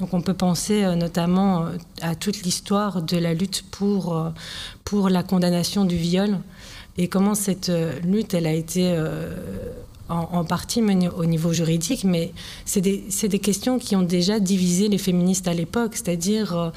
Donc 0.00 0.14
on 0.14 0.22
peut 0.22 0.34
penser 0.34 0.84
euh, 0.84 0.94
notamment 0.94 1.66
euh, 1.66 1.76
à 2.00 2.14
toute 2.14 2.42
l'histoire 2.42 3.02
de 3.02 3.16
la 3.16 3.34
lutte 3.34 3.64
pour, 3.70 4.16
euh, 4.16 4.30
pour 4.84 5.08
la 5.08 5.22
condamnation 5.22 5.84
du 5.84 5.96
viol 5.96 6.38
et 6.96 7.08
comment 7.08 7.34
cette 7.34 7.72
lutte, 8.04 8.34
elle 8.34 8.46
a 8.46 8.52
été 8.52 8.94
en, 10.08 10.44
partie 10.44 10.82
au 11.16 11.24
niveau 11.24 11.52
juridique, 11.52 12.04
mais 12.04 12.32
c'est 12.64 12.80
des, 12.80 13.04
des, 13.22 13.38
questions 13.38 13.78
qui 13.78 13.96
ont 13.96 14.02
déjà 14.02 14.40
divisé 14.40 14.88
les 14.88 14.98
féministes 14.98 15.48
à 15.48 15.54
l'époque, 15.54 15.92
c'est-à-dire 15.94 16.56
euh, 16.56 16.70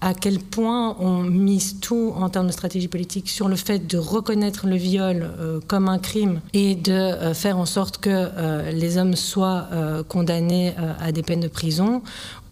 à 0.00 0.14
quel 0.14 0.38
point 0.38 0.96
on 1.00 1.22
mise 1.22 1.80
tout 1.80 2.12
en 2.16 2.28
termes 2.28 2.46
de 2.46 2.52
stratégie 2.52 2.88
politique 2.88 3.28
sur 3.28 3.48
le 3.48 3.56
fait 3.56 3.86
de 3.86 3.98
reconnaître 3.98 4.66
le 4.66 4.76
viol 4.76 5.30
euh, 5.40 5.60
comme 5.66 5.88
un 5.88 5.98
crime 5.98 6.40
et 6.52 6.74
de 6.74 6.92
euh, 6.92 7.34
faire 7.34 7.58
en 7.58 7.66
sorte 7.66 7.98
que 7.98 8.70
les 8.72 8.98
hommes 8.98 9.16
soient 9.16 9.68
condamnés 10.08 10.74
à 11.00 11.12
des 11.12 11.22
peines 11.22 11.40
de 11.40 11.48
prison, 11.48 12.02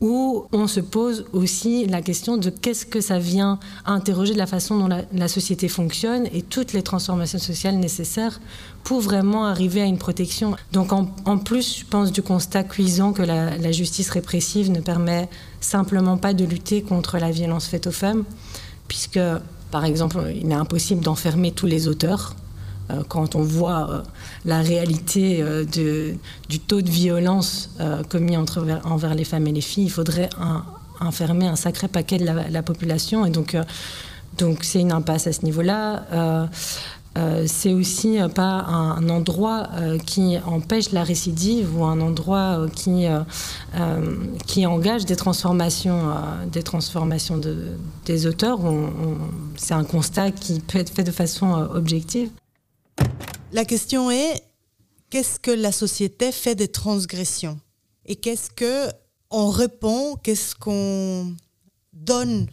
où 0.05 0.45
on 0.53 0.67
se 0.67 0.81
pose 0.81 1.25
aussi 1.33 1.87
la 1.87 2.03
question 2.03 2.37
de 2.37 2.51
qu'est-ce 2.51 2.85
que 2.85 3.01
ça 3.01 3.19
vient 3.19 3.59
interroger 3.87 4.35
de 4.35 4.39
la 4.39 4.47
façon 4.47 4.79
dont 4.79 4.89
la, 5.11 5.29
société 5.29 5.67
fonctionne 5.67 6.29
et 6.35 6.43
toutes 6.43 6.75
les 6.75 6.83
transformations 6.83 7.39
sociales 7.39 7.77
nécessaires 7.77 8.39
pour 8.83 9.01
vraiment 9.01 9.47
arriver 9.47 9.81
à 9.81 9.87
une 9.87 9.97
protection. 9.97 10.57
Donc 10.73 10.93
en, 10.93 11.39
plus, 11.39 11.79
je 11.79 11.85
pense 11.87 12.13
du 12.13 12.21
constat 12.21 12.65
cuisant 12.65 13.15
que 13.15 13.23
la, 13.23 13.73
justice 13.73 14.11
répressive 14.11 14.71
ne 14.71 14.81
permet 14.81 15.27
simplement 15.63 16.19
pas 16.19 16.35
de 16.35 16.45
lutter 16.45 16.83
contre 16.83 17.17
la 17.17 17.31
violence 17.31 17.67
faite 17.67 17.87
aux 17.87 17.91
femmes, 17.91 18.25
puisque 18.89 19.21
par 19.71 19.87
exemple, 19.87 20.19
il 20.37 20.51
est 20.51 20.55
impossible 20.55 21.03
d'enfermer 21.03 21.51
tous 21.51 21.67
les 21.67 21.89
auteurs 21.89 22.37
euh, 22.91 23.03
quand 23.09 23.37
on 23.37 23.43
voit 23.43 23.91
euh, 23.91 24.03
la 24.45 24.61
réalité 24.61 25.43
euh, 25.43 25.65
du 26.49 26.61
taux 26.61 26.83
de 26.83 26.91
violence 26.91 27.71
commis 28.09 28.37
entre, 28.37 28.67
envers 28.85 29.15
les 29.15 29.25
femmes 29.25 29.47
et 29.47 29.53
les 29.53 29.61
filles, 29.61 29.85
il 29.85 29.91
faudrait 29.91 30.31
enfermer 31.01 31.47
un 31.47 31.57
sacré 31.57 31.89
paquet 31.89 32.19
de 32.19 32.25
la, 32.25 32.63
population. 32.63 33.27
Et 33.27 33.31
donc, 33.31 33.57
donc 34.39 34.65
c'est 34.65 34.81
une 34.81 34.93
impasse 34.93 35.27
à 35.27 35.33
ce 35.33 35.45
niveau-là. 35.45 36.49
c'est 37.47 37.73
aussi 37.73 38.19
pas 38.35 38.65
un, 38.69 39.09
endroit 39.09 39.69
qui 40.07 40.37
empêche 40.47 40.93
la 40.93 41.05
récidive 41.05 41.77
ou 41.79 41.85
un 41.85 42.01
endroit 42.01 42.67
qui, 42.75 43.07
qui 44.47 44.67
engage 44.67 45.05
des 45.05 45.17
transformations, 45.17 46.15
des 46.53 46.63
transformations 46.63 47.39
de, 47.39 47.57
des 48.05 48.27
auteurs. 48.27 48.61
c'est 49.57 49.75
un 49.75 49.85
constat 49.85 50.31
qui 50.31 50.61
peut 50.61 50.79
être 50.79 50.93
fait 50.93 51.05
de 51.05 51.13
façon 51.13 51.53
objective. 51.75 52.31
La 53.55 53.65
question 53.65 54.11
est 54.11 54.43
qu'est-ce 55.11 55.39
que 55.39 55.53
la 55.53 55.71
société 55.71 56.33
fait 56.33 56.57
des 56.57 56.67
transgressions 56.67 57.61
et 58.05 58.17
qu'est-ce 58.17 58.51
que 58.51 58.91
on 59.31 59.49
répond, 59.49 60.17
qu'est-ce 60.17 60.57
qu'on 60.57 61.37
donne 61.93 62.49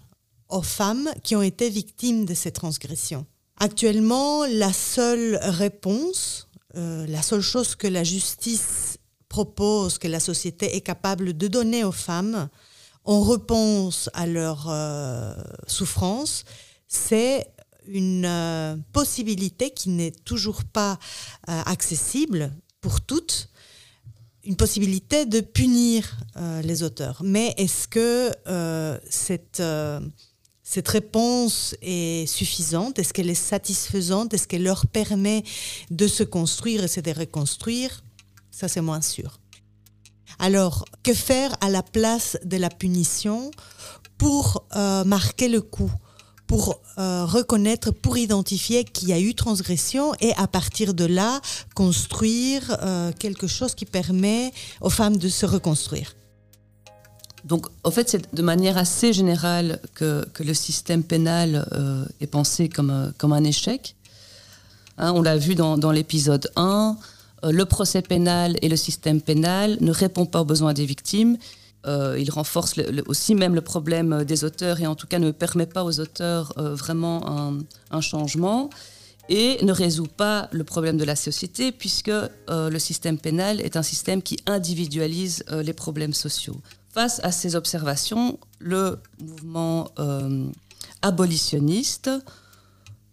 aux 0.47 0.61
femmes 0.61 1.09
qui 1.23 1.35
ont 1.35 1.41
été 1.41 1.71
victimes 1.71 2.25
de 2.25 2.35
ces 2.35 2.51
transgressions? 2.51 3.25
Actuellement, 3.57 4.45
la 4.45 4.71
seule 4.71 5.39
réponse, 5.41 6.47
euh, 6.75 7.07
la 7.07 7.23
seule 7.23 7.41
chose 7.41 7.73
que 7.73 7.87
la 7.87 8.03
justice 8.03 8.99
propose, 9.27 9.97
que 9.97 10.07
la 10.07 10.19
société 10.19 10.75
est 10.75 10.81
capable 10.81 11.35
de 11.35 11.47
donner 11.47 11.83
aux 11.83 11.91
femmes 11.91 12.47
en 13.05 13.23
réponse 13.23 14.07
à 14.13 14.27
leur 14.27 14.69
euh, 14.69 15.33
souffrance, 15.65 16.43
c'est 16.87 17.47
une 17.87 18.25
euh, 18.25 18.75
possibilité 18.93 19.71
qui 19.71 19.89
n'est 19.89 20.11
toujours 20.11 20.63
pas 20.63 20.99
euh, 21.49 21.61
accessible 21.65 22.51
pour 22.79 23.01
toutes, 23.01 23.49
une 24.43 24.55
possibilité 24.55 25.25
de 25.25 25.39
punir 25.39 26.17
euh, 26.35 26.61
les 26.61 26.83
auteurs. 26.83 27.21
Mais 27.23 27.53
est-ce 27.57 27.87
que 27.87 28.31
cette, 29.07 29.61
cette 30.63 30.87
réponse 30.87 31.75
est 31.81 32.25
suffisante? 32.27 32.97
Est-ce 32.97 33.13
qu'elle 33.13 33.29
est 33.29 33.35
satisfaisante? 33.35 34.33
Est-ce 34.33 34.47
qu'elle 34.47 34.63
leur 34.63 34.87
permet 34.87 35.43
de 35.91 36.07
se 36.07 36.23
construire 36.23 36.83
et 36.83 37.01
de 37.01 37.11
reconstruire 37.11 38.03
Ça, 38.49 38.67
c'est 38.67 38.81
moins 38.81 39.01
sûr. 39.01 39.39
Alors, 40.39 40.85
que 41.03 41.13
faire 41.13 41.55
à 41.61 41.69
la 41.69 41.83
place 41.83 42.37
de 42.43 42.57
la 42.57 42.69
punition 42.69 43.51
pour 44.17 44.65
marquer 45.05 45.49
le 45.49 45.61
coup? 45.61 45.91
Pour 46.51 46.81
euh, 46.97 47.23
reconnaître, 47.23 47.91
pour 47.91 48.17
identifier 48.17 48.83
qu'il 48.83 49.07
y 49.07 49.13
a 49.13 49.19
eu 49.21 49.33
transgression 49.33 50.11
et 50.19 50.33
à 50.35 50.47
partir 50.47 50.93
de 50.93 51.05
là, 51.05 51.39
construire 51.75 52.77
euh, 52.81 53.13
quelque 53.17 53.47
chose 53.47 53.73
qui 53.73 53.85
permet 53.85 54.51
aux 54.81 54.89
femmes 54.89 55.15
de 55.15 55.29
se 55.29 55.45
reconstruire. 55.45 56.13
Donc, 57.45 57.67
en 57.85 57.91
fait, 57.91 58.09
c'est 58.09 58.35
de 58.35 58.41
manière 58.41 58.77
assez 58.77 59.13
générale 59.13 59.79
que, 59.95 60.27
le 60.43 60.53
système 60.53 61.03
pénal 61.03 61.69
euh, 61.71 62.03
est 62.19 62.27
pensé 62.27 62.67
comme, 62.67 62.91
un 63.21 63.43
échec. 63.45 63.95
Hein, 64.97 65.13
on 65.15 65.21
l'a 65.21 65.37
vu 65.37 65.55
dans, 65.55 65.77
dans 65.77 65.93
l'épisode 65.93 66.51
1, 66.57 66.97
le 67.43 67.63
procès 67.63 68.01
pénal 68.01 68.57
et 68.61 68.67
le 68.67 68.75
système 68.75 69.21
pénal 69.21 69.77
ne 69.79 69.91
répondent 69.93 70.29
pas 70.29 70.41
aux 70.41 70.45
besoins 70.53 70.73
des 70.73 70.85
victimes 70.85 71.37
euh, 71.87 72.15
il 72.19 72.29
renforce 72.29 72.75
aussi 73.07 73.33
même 73.33 73.55
le 73.55 73.61
problème 73.61 74.23
des 74.23 74.43
auteurs 74.43 74.79
et 74.81 74.87
en 74.87 74.95
tout 74.95 75.07
cas 75.07 75.17
ne 75.17 75.31
permet 75.31 75.65
pas 75.65 75.83
aux 75.83 75.99
auteurs 75.99 76.53
euh, 76.57 76.75
vraiment 76.75 77.57
un, 77.89 78.01
changement 78.01 78.69
et 79.29 79.63
ne 79.63 79.71
résout 79.71 80.07
pas 80.07 80.47
le 80.51 80.63
problème 80.63 80.97
de 80.97 81.03
la 81.03 81.15
société 81.15 81.71
puisque 81.71 82.09
euh, 82.09 82.29
le 82.69 82.79
système 82.79 83.17
pénal 83.17 83.61
est 83.61 83.77
un 83.77 83.83
système 83.83 84.21
qui 84.21 84.37
individualise 84.45 85.43
les 85.49 85.73
problèmes 85.73 86.13
sociaux. 86.13 86.57
Face 86.93 87.19
à 87.23 87.31
ces 87.31 87.55
observations, 87.55 88.37
le 88.59 88.99
mouvement 89.19 89.89
abolitionniste 91.01 92.11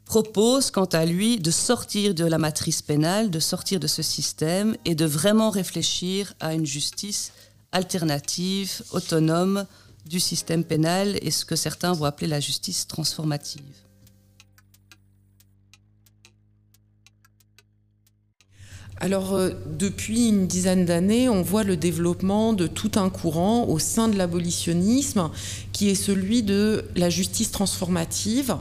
propose 0.04 0.70
quant 0.70 0.86
à 0.86 1.04
lui 1.04 1.38
de 1.38 1.50
sortir 1.50 2.14
de 2.14 2.24
la 2.24 2.38
matrice 2.38 2.82
pénale, 2.82 3.30
de 3.30 3.38
sortir 3.38 3.78
de 3.78 3.86
ce 3.86 4.02
système 4.02 4.76
et 4.84 4.94
de 4.94 5.04
vraiment 5.04 5.50
réfléchir 5.50 6.34
à 6.40 6.54
une 6.54 6.66
justice 6.66 7.32
alternative, 7.72 8.82
autonome 8.92 9.66
du 10.06 10.20
système 10.20 10.64
pénal 10.64 11.18
et 11.22 11.30
ce 11.30 11.44
que 11.44 11.56
certains 11.56 11.92
vont 11.92 12.06
appeler 12.06 12.26
la 12.28 12.40
justice 12.40 12.86
transformative. 12.86 13.62
Alors, 19.00 19.34
euh, 19.34 19.50
depuis 19.66 20.28
une 20.28 20.48
dizaine 20.48 20.84
d'années, 20.84 21.28
on 21.28 21.42
voit 21.42 21.62
le 21.62 21.76
développement 21.76 22.52
de 22.52 22.66
tout 22.66 22.92
un 22.96 23.10
courant 23.10 23.66
au 23.68 23.78
sein 23.78 24.08
de 24.08 24.16
l'abolitionnisme 24.16 25.30
qui 25.72 25.88
est 25.88 25.94
celui 25.94 26.42
de 26.42 26.84
la 26.96 27.08
justice 27.08 27.52
transformative. 27.52 28.56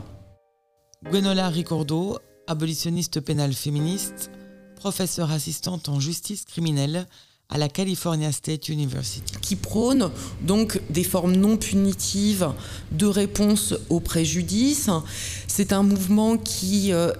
Gwenola 1.04 1.48
Ricordo, 1.48 2.18
abolitionniste 2.46 3.20
pénale 3.20 3.52
féministe, 3.52 4.30
professeure 4.76 5.32
assistante 5.32 5.88
en 5.88 5.98
justice 5.98 6.44
criminelle, 6.44 7.06
à 7.50 7.56
la 7.56 7.70
California 7.70 8.30
State 8.30 8.68
University. 8.68 9.32
Qui 9.40 9.56
prône 9.56 10.10
donc 10.42 10.82
des 10.90 11.02
formes 11.02 11.34
non 11.34 11.56
punitives 11.56 12.48
de 12.92 13.06
réponse 13.06 13.74
aux 13.88 14.00
préjudices. 14.00 14.90
C'est 15.46 15.72
un 15.72 15.82
mouvement 15.82 16.36
qui 16.36 16.92
euh, 16.92 17.10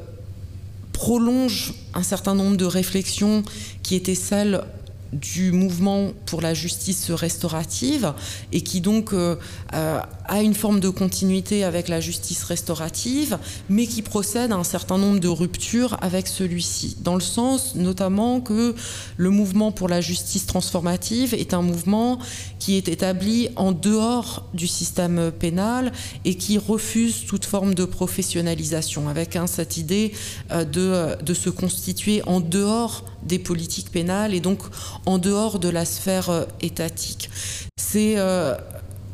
prolonge 0.92 1.72
un 1.94 2.02
certain 2.02 2.34
nombre 2.34 2.58
de 2.58 2.66
réflexions 2.66 3.42
qui 3.82 3.94
étaient 3.94 4.14
celles 4.14 4.62
du 5.12 5.52
mouvement 5.52 6.10
pour 6.26 6.40
la 6.40 6.54
justice 6.54 7.10
restaurative 7.10 8.12
et 8.52 8.60
qui 8.60 8.80
donc 8.80 9.12
euh, 9.12 9.36
euh, 9.74 10.00
a 10.26 10.42
une 10.42 10.54
forme 10.54 10.80
de 10.80 10.88
continuité 10.88 11.64
avec 11.64 11.88
la 11.88 12.00
justice 12.00 12.44
restaurative, 12.44 13.38
mais 13.70 13.86
qui 13.86 14.02
procède 14.02 14.52
à 14.52 14.56
un 14.56 14.64
certain 14.64 14.98
nombre 14.98 15.20
de 15.20 15.28
ruptures 15.28 15.96
avec 16.02 16.28
celui-ci, 16.28 16.96
dans 17.00 17.14
le 17.14 17.20
sens 17.20 17.74
notamment 17.74 18.40
que 18.40 18.74
le 19.16 19.30
mouvement 19.30 19.72
pour 19.72 19.88
la 19.88 20.00
justice 20.00 20.46
transformative 20.46 21.34
est 21.34 21.54
un 21.54 21.62
mouvement 21.62 22.18
qui 22.58 22.76
est 22.76 22.88
établi 22.88 23.48
en 23.56 23.72
dehors 23.72 24.46
du 24.52 24.66
système 24.66 25.32
pénal 25.32 25.92
et 26.24 26.34
qui 26.34 26.58
refuse 26.58 27.24
toute 27.26 27.44
forme 27.44 27.74
de 27.74 27.84
professionnalisation, 27.84 29.08
avec 29.08 29.36
hein, 29.36 29.46
cette 29.46 29.76
idée 29.76 30.12
euh, 30.50 30.64
de, 30.64 31.22
de 31.22 31.34
se 31.34 31.50
constituer 31.50 32.22
en 32.26 32.40
dehors 32.40 33.04
des 33.22 33.38
politiques 33.38 33.90
pénales 33.90 34.34
et 34.34 34.40
donc 34.40 34.60
en 35.06 35.18
dehors 35.18 35.58
de 35.58 35.68
la 35.68 35.84
sphère 35.84 36.30
euh, 36.30 36.44
étatique. 36.60 37.30
C'est 37.76 38.14
euh, 38.18 38.54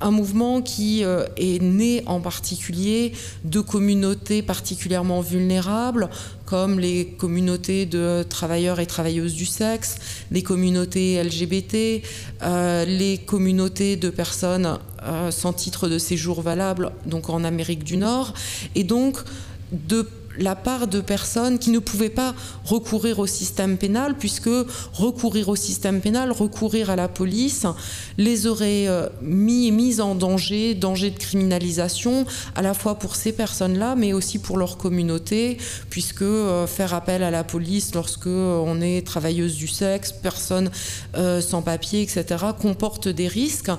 un 0.01 0.11
mouvement 0.11 0.61
qui 0.63 1.05
euh, 1.05 1.25
est 1.37 1.63
né 1.63 2.03
en 2.07 2.21
particulier 2.21 3.13
de 3.45 3.61
communautés 3.61 4.43
particulièrement 4.43 5.21
vulnérables, 5.21 6.11
comme 6.45 6.79
les 6.79 7.07
communautés 7.07 7.87
de 7.87 8.25
travailleurs 8.29 8.81
et 8.81 8.87
travailleuses 8.87 9.35
du 9.35 9.47
sexe, 9.47 9.97
les 10.31 10.43
communautés 10.43 11.23
LGBT, 11.23 12.03
les 12.87 13.19
communautés 13.25 13.97
de 13.97 14.11
personnes 14.11 14.79
sans 15.31 15.55
titre 15.55 15.89
de 15.89 15.99
séjour 15.99 16.43
valable, 16.43 16.93
donc 17.07 17.31
en 17.31 17.45
Amérique 17.45 17.83
du 17.83 17.97
Nord, 17.97 18.35
et 18.75 18.85
donc 18.85 19.17
de 19.73 20.07
la 20.39 20.57
part 20.57 20.87
de 20.89 21.01
personnes 21.01 21.59
qui 21.59 21.71
ne 21.71 21.79
pouvaient 21.79 22.09
pas 22.09 22.35
recourir 22.65 23.19
au 23.19 23.27
système 23.27 23.77
pénal, 23.77 24.17
puisque 24.19 24.51
recourir 24.93 25.49
au 25.49 25.57
système 25.57 26.01
pénal, 26.01 26.33
recourir 26.33 26.91
à 26.91 26.97
la 26.97 27.09
police, 27.09 27.67
les 28.19 28.47
aurait 28.47 28.89
euh, 28.89 29.09
mis, 29.23 29.71
mis 29.71 30.01
en 30.01 30.15
danger, 30.15 30.75
danger 30.75 31.11
de 31.11 31.19
criminalisation, 31.19 32.27
à 32.55 32.63
la 32.63 32.75
fois 32.75 32.99
pour 32.99 33.17
ces 33.17 33.33
personnes-là, 33.33 33.95
mais 33.97 34.13
aussi 34.13 34.39
pour 34.39 34.59
leur 34.59 34.77
communauté, 34.77 35.59
puisque 35.91 36.23
euh, 36.23 36.67
faire 36.67 36.95
appel 36.95 37.23
à 37.23 37.31
la 37.31 37.45
police 37.45 37.95
lorsque 37.95 38.27
euh, 38.27 38.63
on 38.65 38.81
est 38.81 39.07
travailleuse 39.07 39.57
du 39.57 39.69
sexe, 39.69 40.13
personne 40.13 40.71
sans 41.41 41.63
papier, 41.63 42.03
etc., 42.03 42.25
comporte 42.61 43.09
des 43.09 43.29
risques. 43.29 43.71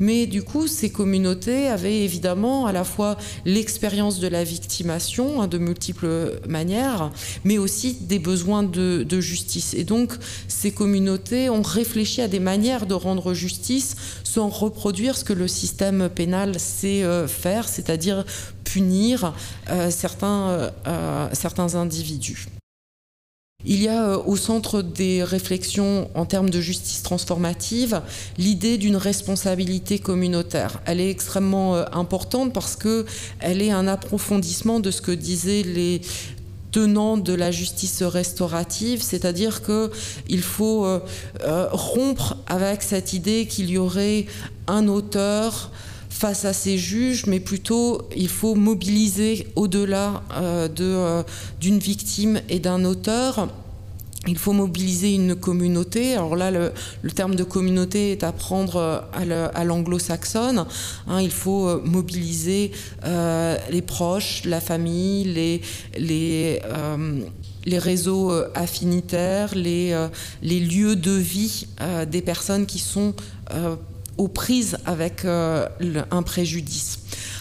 Mais 0.00 0.26
du 0.26 0.42
coup, 0.42 0.66
ces 0.66 0.90
communautés 0.90 1.68
avaient 1.68 2.00
évidemment 2.00 2.66
à 2.66 2.72
la 2.72 2.84
fois 2.84 3.16
l'expérience 3.44 4.18
de 4.18 4.28
la 4.28 4.44
victimation, 4.44 5.40
hein, 5.42 5.46
de 5.46 5.58
multiples 5.58 6.01
manière, 6.48 7.10
mais 7.44 7.58
aussi 7.58 7.94
des 8.00 8.18
besoins 8.18 8.62
de, 8.62 9.20
justice. 9.20 9.74
Et 9.74 9.84
donc, 9.84 10.12
ces 10.48 10.72
communautés 10.72 11.50
ont 11.50 11.62
réfléchi 11.62 12.20
à 12.20 12.28
des 12.28 12.40
manières 12.40 12.86
de 12.86 12.94
rendre 12.94 13.34
justice 13.34 13.96
sans 14.24 14.48
reproduire 14.48 15.16
ce 15.16 15.24
que 15.24 15.32
le 15.32 15.48
système 15.48 16.08
pénal 16.08 16.58
sait 16.58 17.04
euh, 17.04 17.28
faire, 17.28 17.68
c'est-à-dire 17.68 18.24
punir 18.64 19.34
euh, 19.70 19.90
euh, 20.86 21.28
certains 21.32 21.74
individus. 21.74 22.46
Il 23.64 23.82
y 23.82 23.88
a 23.88 24.18
au 24.18 24.36
centre 24.36 24.82
des 24.82 25.22
réflexions 25.22 26.10
en 26.14 26.26
termes 26.26 26.50
de 26.50 26.60
justice 26.60 27.02
transformative 27.02 28.00
l'idée 28.38 28.76
d'une 28.76 28.96
responsabilité 28.96 29.98
communautaire. 29.98 30.80
Elle 30.84 31.00
est 31.00 31.10
extrêmement 31.10 31.76
importante 31.94 32.52
parce 32.52 32.76
que 32.76 33.06
elle 33.38 33.62
est 33.62 33.70
un 33.70 33.86
approfondissement 33.86 34.80
de 34.80 34.90
ce 34.90 35.00
que 35.00 35.12
disaient 35.12 35.62
les 35.62 36.00
tenants 36.72 37.18
de 37.18 37.34
la 37.34 37.50
justice 37.50 38.02
restaurative, 38.02 39.02
c'est-à-dire 39.02 39.60
qu'il 39.62 40.42
faut 40.42 41.00
rompre 41.72 42.36
avec 42.46 42.82
cette 42.82 43.12
idée 43.12 43.46
qu'il 43.46 43.70
y 43.70 43.78
aurait 43.78 44.26
un 44.66 44.88
auteur 44.88 45.70
face 46.22 46.44
à 46.44 46.52
ces 46.52 46.78
juges, 46.78 47.26
mais 47.26 47.40
plutôt 47.40 48.02
il 48.16 48.28
faut 48.28 48.54
mobiliser 48.54 49.48
au-delà 49.56 50.22
euh, 50.36 50.68
euh, 50.78 51.24
d'une 51.60 51.80
victime 51.80 52.40
et 52.48 52.60
d'un 52.60 52.84
auteur. 52.84 53.48
Il 54.28 54.38
faut 54.38 54.52
mobiliser 54.52 55.12
une 55.16 55.34
communauté. 55.34 56.14
Alors 56.14 56.36
là, 56.36 56.52
le, 56.52 57.10
terme 57.10 57.34
de 57.34 57.42
communauté 57.42 58.12
est 58.12 58.22
à 58.22 58.30
prendre 58.30 58.76
euh, 58.76 59.48
à 59.52 59.64
l'anglo-saxonne. 59.64 60.64
Hein. 61.08 61.20
il 61.20 61.32
faut 61.32 61.80
mobiliser 61.80 62.70
les 63.72 63.82
proches, 63.82 64.42
la 64.44 64.60
famille, 64.60 65.24
les, 65.24 65.60
les, 65.98 67.78
réseaux 67.78 68.30
affinitaires, 68.54 69.56
les 69.56 69.90
lieux 70.40 70.94
de 70.94 71.10
vie 71.10 71.66
des 72.08 72.22
personnes 72.22 72.66
qui 72.66 72.78
sont 72.78 73.12
aux 74.18 74.28
prises 74.28 74.78
avec 74.84 75.24
euh, 75.24 75.66
un 76.10 76.22
préjudice. 76.22 76.98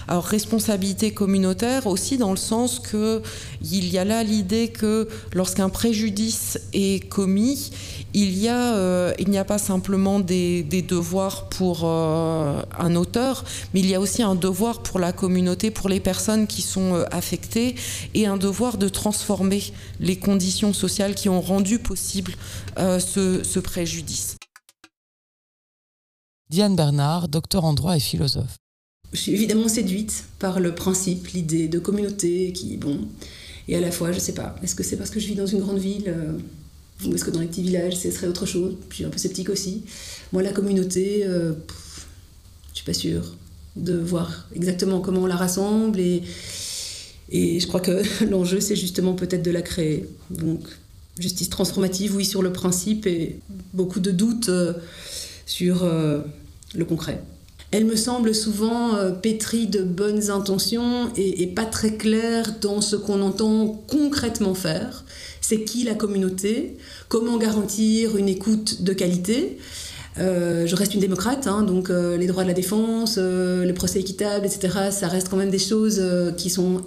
Alors 0.08 0.26
responsabilité 0.26 1.12
communautaire 1.12 1.88
aussi 1.88 2.18
dans 2.18 2.32
le 2.32 2.38
sens 2.38 2.80
que 2.80 3.22
il 3.62 3.90
y 3.90 3.98
a 3.98 4.04
là 4.04 4.24
l'idée 4.24 4.70
que 4.70 5.08
lorsqu'un 5.34 5.70
préjudice 5.70 6.60
est 6.74 7.08
commis, 7.08 7.72
il 8.14 8.38
y 8.38 8.48
a 8.50 8.76
euh, 8.76 9.14
il 9.20 9.30
n'y 9.30 9.38
a 9.38 9.46
pas 9.46 9.60
simplement 9.60 10.20
des, 10.20 10.64
devoirs 10.64 11.48
pour 11.50 11.82
euh, 11.84 12.62
un 12.78 12.96
auteur, 12.96 13.46
mais 13.74 13.82
il 13.82 13.90
y 13.90 13.96
a 13.96 14.00
aussi 14.00 14.24
un 14.24 14.36
devoir 14.36 14.82
pour 14.82 15.00
la 15.00 15.14
communauté, 15.14 15.72
pour 15.72 15.88
les 15.88 16.00
personnes 16.00 16.48
qui 16.48 16.62
sont 16.62 17.06
affectées, 17.12 17.76
et 18.14 18.26
un 18.26 18.38
devoir 18.38 18.78
de 18.78 18.90
transformer 18.90 19.62
les 20.00 20.18
conditions 20.18 20.74
sociales 20.74 21.16
qui 21.16 21.30
ont 21.30 21.42
rendu 21.42 21.80
possible 21.80 22.34
ce 22.78 23.60
préjudice. 23.60 24.36
Diane 26.52 26.76
Bernard, 26.76 27.30
docteur 27.30 27.64
en 27.64 27.72
droit 27.72 27.96
et 27.96 28.02
philosophe. 28.02 28.58
Je 29.14 29.20
suis 29.20 29.32
évidemment 29.32 29.70
séduite 29.70 30.26
par 30.38 30.60
le 30.60 30.76
principe, 30.76 31.28
l'idée 31.28 31.70
de 31.70 31.80
communauté 31.80 32.52
qui, 32.52 32.76
bon, 32.76 33.00
et 33.70 33.78
à 33.78 33.80
la 33.80 33.90
fois, 33.90 34.12
je 34.12 34.20
sais 34.20 34.34
pas, 34.34 34.58
est-ce 34.62 34.76
que 34.76 34.84
c'est 34.84 34.98
parce 34.98 35.12
que 35.12 35.22
je 35.22 35.28
vis 35.28 35.36
dans 35.36 35.46
une 35.46 35.62
grande 35.62 35.80
ville 35.80 36.10
euh, 36.10 36.34
ou 37.06 37.16
est-ce 37.16 37.24
que 37.24 37.32
dans 37.32 37.40
les 37.40 37.48
petits 37.48 37.62
villages, 37.62 37.96
ce 37.96 38.12
serait 38.12 38.28
autre 38.28 38.46
chose? 38.46 38.76
Je 38.90 38.96
suis 38.96 39.06
un 39.06 39.10
peu 39.10 39.18
sceptique 39.18 39.48
aussi. 39.48 39.84
Moi, 40.34 40.44
la 40.44 40.52
communauté, 40.52 41.22
euh, 41.24 41.54
je 42.74 42.80
suis 42.80 42.86
pas 42.86 42.94
sûre 42.94 43.38
de 43.78 43.98
voir 43.98 44.50
exactement 44.54 45.00
comment 45.00 45.22
on 45.22 45.28
la 45.28 45.38
rassemble 45.38 46.02
et, 46.02 46.22
et 47.30 47.62
je 47.62 47.68
crois 47.68 47.80
que 47.80 48.02
l'enjeu, 48.30 48.60
c'est 48.60 48.76
justement 48.76 49.14
peut-être 49.14 49.44
de 49.44 49.52
la 49.52 49.62
créer. 49.62 50.06
Donc, 50.30 50.68
justice 51.18 51.50
transformative, 51.50 52.14
oui, 52.14 52.26
sur 52.26 52.42
le 52.42 52.52
principe 52.52 53.08
et 53.08 53.40
beaucoup 53.74 54.02
de 54.02 54.12
doutes 54.12 54.50
euh, 54.50 54.74
sur 55.46 55.86
le 56.76 56.86
concret. 56.86 57.22
Elle 57.72 57.86
me 57.86 57.96
semble 57.96 58.36
souvent 58.36 58.96
euh, 58.96 59.12
pétrie 59.12 59.66
de 59.66 59.82
bonnes 59.82 60.30
intentions 60.30 61.10
et, 61.16 61.48
pas 61.48 61.64
très 61.64 61.96
claire 61.96 62.56
dans 62.60 62.82
ce 62.82 62.98
qu'on 62.98 63.22
entend 63.22 63.82
concrètement 63.88 64.54
faire. 64.54 65.06
C'est 65.40 65.64
qui 65.64 65.86
la 65.86 65.96
communauté? 65.96 66.76
Comment 67.08 67.38
garantir 67.38 68.18
une 68.18 68.28
écoute 68.28 68.84
de 68.84 68.92
qualité? 68.92 69.58
Euh, 70.18 70.68
je 70.68 70.76
reste 70.76 70.94
une 70.94 71.00
démocrate, 71.00 71.48
hein, 71.48 71.64
donc 71.64 71.90
euh, 71.90 72.18
les 72.18 72.28
droits 72.28 72.44
de 72.44 72.50
la 72.50 72.54
défense, 72.54 73.18
le 73.18 73.72
procès 73.72 74.02
équitable, 74.02 74.46
etc., 74.46 74.92
ça 74.92 75.08
reste 75.08 75.30
quand 75.30 75.38
même 75.38 75.50
des 75.50 75.58
choses 75.58 76.04
qui 76.36 76.50
sont 76.50 76.82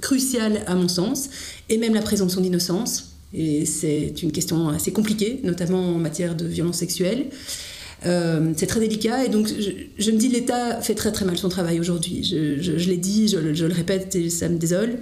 cruciales 0.00 0.62
à 0.66 0.74
mon 0.74 0.88
sens, 0.88 1.28
et 1.68 1.76
même 1.76 1.92
la 1.92 2.00
présomption 2.00 2.40
d'innocence. 2.40 3.10
Et 3.34 3.66
c'est 3.66 4.14
une 4.22 4.32
question 4.32 4.70
assez 4.70 4.92
compliquée, 4.92 5.40
notamment 5.44 5.94
en 5.94 5.98
matière 5.98 6.34
de 6.34 6.46
violence 6.46 6.78
sexuelle. 6.78 7.26
Euh, 8.06 8.52
c'est 8.56 8.66
très 8.66 8.80
délicat 8.80 9.24
et 9.24 9.28
donc 9.28 9.48
je, 9.48 10.10
me 10.10 10.16
dis 10.16 10.28
l'État 10.28 10.80
fait 10.80 10.94
très 10.94 11.12
très 11.12 11.24
mal 11.24 11.36
son 11.36 11.48
travail 11.48 11.80
aujourd'hui. 11.80 12.24
Je, 12.24 12.88
l'ai 12.88 12.96
dit, 12.96 13.28
je, 13.28 13.38
le 13.38 13.74
répète 13.74 14.14
et 14.16 14.30
ça 14.30 14.48
me 14.48 14.58
désole. 14.58 14.98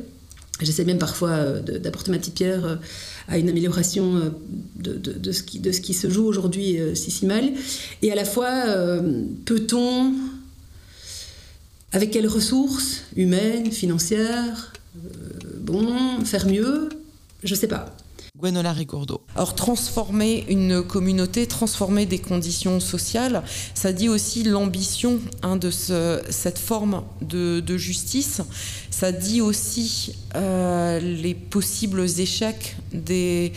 J'essaie 0.60 0.84
même 0.84 0.98
parfois 0.98 1.30
euh, 1.30 1.60
d'apporter 1.60 2.10
ma 2.10 2.18
petite 2.18 2.34
pierre 2.34 2.64
euh, 2.64 2.76
à 3.28 3.38
une 3.38 3.48
amélioration 3.48 4.32
de, 4.76 5.32
ce, 5.32 5.42
qui, 5.44 5.60
de 5.60 5.70
ce 5.70 5.80
qui 5.80 5.94
se 5.94 6.10
joue 6.10 6.24
aujourd'hui 6.24 6.78
si 6.94 7.10
si 7.10 7.26
mal. 7.26 7.52
Et 8.02 8.10
à 8.10 8.14
la 8.14 8.24
fois, 8.24 8.64
peut-on, 9.44 10.14
avec 11.92 12.10
quelles 12.10 12.26
ressources 12.26 13.02
humaines, 13.16 13.70
financières, 13.70 14.72
bon, 15.60 16.24
faire 16.24 16.46
mieux? 16.46 16.88
Je 17.44 17.54
ne 17.54 17.58
sais 17.58 17.68
pas. 17.68 17.94
Gwenola 18.38 18.72
Ricordo. 18.72 19.22
Alors 19.34 19.54
transformer 19.54 20.44
une 20.48 20.82
communauté, 20.82 21.46
transformer 21.46 22.06
des 22.06 22.20
conditions 22.20 22.78
sociales, 22.78 23.42
ça 23.74 23.92
dit 23.92 24.08
aussi 24.08 24.44
l'ambition 24.44 25.18
hein, 25.42 25.56
de 25.56 25.70
cette 25.70 26.58
forme 26.58 27.02
de, 27.20 27.76
justice. 27.76 28.40
Ça 28.90 29.12
dit 29.12 29.40
aussi 29.40 30.14
euh, 30.34 31.00
les 31.00 31.34
possibles 31.34 32.04
échecs 32.18 32.76
des 32.92 33.52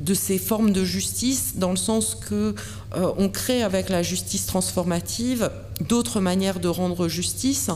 de 0.00 0.14
ces 0.14 0.38
formes 0.38 0.72
de 0.72 0.84
justice, 0.84 1.54
dans 1.56 1.70
le 1.70 1.76
sens 1.76 2.14
que 2.14 2.54
euh, 2.96 3.12
on 3.18 3.28
crée 3.28 3.62
avec 3.62 3.88
la 3.88 4.02
justice 4.02 4.46
transformative 4.46 5.50
d'autres 5.88 6.20
manières 6.20 6.60
de 6.60 6.68
rendre 6.68 7.08
justice 7.08 7.70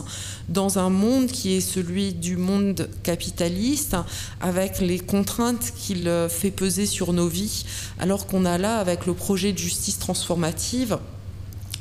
dans 0.49 0.77
un 0.77 0.89
monde 0.89 1.27
qui 1.27 1.53
est 1.53 1.61
celui 1.61 2.13
du 2.13 2.37
monde 2.37 2.89
capitaliste, 3.03 3.95
avec 4.41 4.79
les 4.79 4.99
contraintes 4.99 5.73
qu'il 5.75 6.09
fait 6.29 6.51
peser 6.51 6.85
sur 6.85 7.13
nos 7.13 7.27
vies, 7.27 7.65
alors 7.99 8.27
qu'on 8.27 8.45
a 8.45 8.57
là, 8.57 8.77
avec 8.77 9.05
le 9.05 9.13
projet 9.13 9.53
de 9.53 9.57
justice 9.57 9.97
transformative, 9.97 10.99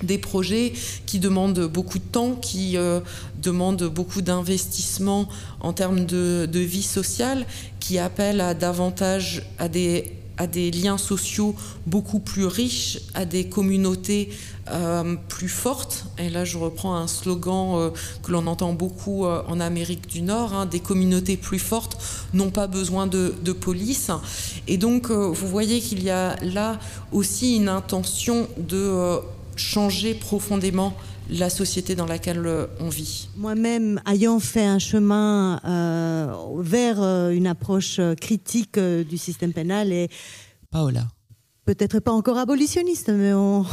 des 0.03 0.19
projets 0.19 0.73
qui 1.07 1.19
demandent 1.19 1.67
beaucoup 1.67 1.99
de 1.99 2.05
temps, 2.05 2.35
qui 2.35 2.77
euh, 2.77 3.01
demandent 3.43 3.85
beaucoup 3.85 4.23
d'investissement 4.23 5.29
en 5.61 5.73
termes 5.73 6.05
de, 6.05 6.49
vie 6.53 6.83
sociale, 6.83 7.47
qui 7.81 7.99
appellent 7.99 8.41
à 8.41 8.55
davantage 8.55 9.43
à 9.59 9.69
des 9.69 10.13
à 10.37 10.47
des 10.47 10.71
liens 10.71 10.99
sociaux 10.99 11.55
beaucoup 11.87 12.19
plus 12.19 12.47
riches, 12.47 12.99
à 13.15 13.25
des 13.25 13.49
communautés 13.49 14.31
euh, 14.71 15.17
plus 15.29 15.49
fortes. 15.49 16.07
Et 16.19 16.31
là, 16.31 16.45
je 16.45 16.59
reprends 16.59 16.97
un 16.97 17.07
slogan 17.07 17.75
euh, 17.75 17.91
que 18.23 18.33
l'on 18.33 18.47
entend 18.47 18.73
beaucoup 18.73 19.27
euh, 19.27 19.43
en 19.47 19.61
Amérique 19.61 20.09
du 20.09 20.23
Nord, 20.23 20.55
hein, 20.55 20.67
des 20.67 20.81
communautés 20.81 21.37
plus 21.37 21.59
fortes 21.59 21.99
n'ont 22.33 22.51
pas 22.51 22.67
besoin 22.67 23.07
de, 23.07 23.35
de 23.43 23.53
police. 23.53 24.11
Et 24.67 24.79
donc, 24.79 25.11
vous 25.11 25.49
voyez 25.49 25.81
qu'il 25.81 26.03
y 26.03 26.11
a 26.11 26.37
là 26.43 26.79
aussi 27.13 27.57
une 27.57 27.69
intention 27.69 28.49
de 28.57 29.21
changer 29.57 30.15
profondément 30.15 30.97
la 31.31 31.51
société 31.51 31.95
dans 31.95 32.07
laquelle 32.07 32.47
euh, 32.47 32.67
on 32.81 32.89
vit. 32.89 33.29
Moi-même, 33.37 34.01
ayant 34.07 34.41
fait 34.41 34.65
un 34.65 34.79
chemin 34.79 35.61
euh, 35.65 36.35
vers 36.59 37.01
euh, 37.01 37.31
une 37.31 37.47
approche 37.47 38.01
critique 38.21 38.79
du 38.79 39.19
système 39.19 39.53
pénal 39.53 39.93
et 39.93 40.09
Paola 40.71 41.07
peut-être 41.65 42.01
pas 42.01 42.13
encore 42.13 42.39
abolitionniste, 42.39 43.11
mais 43.11 43.33
on, 43.35 43.65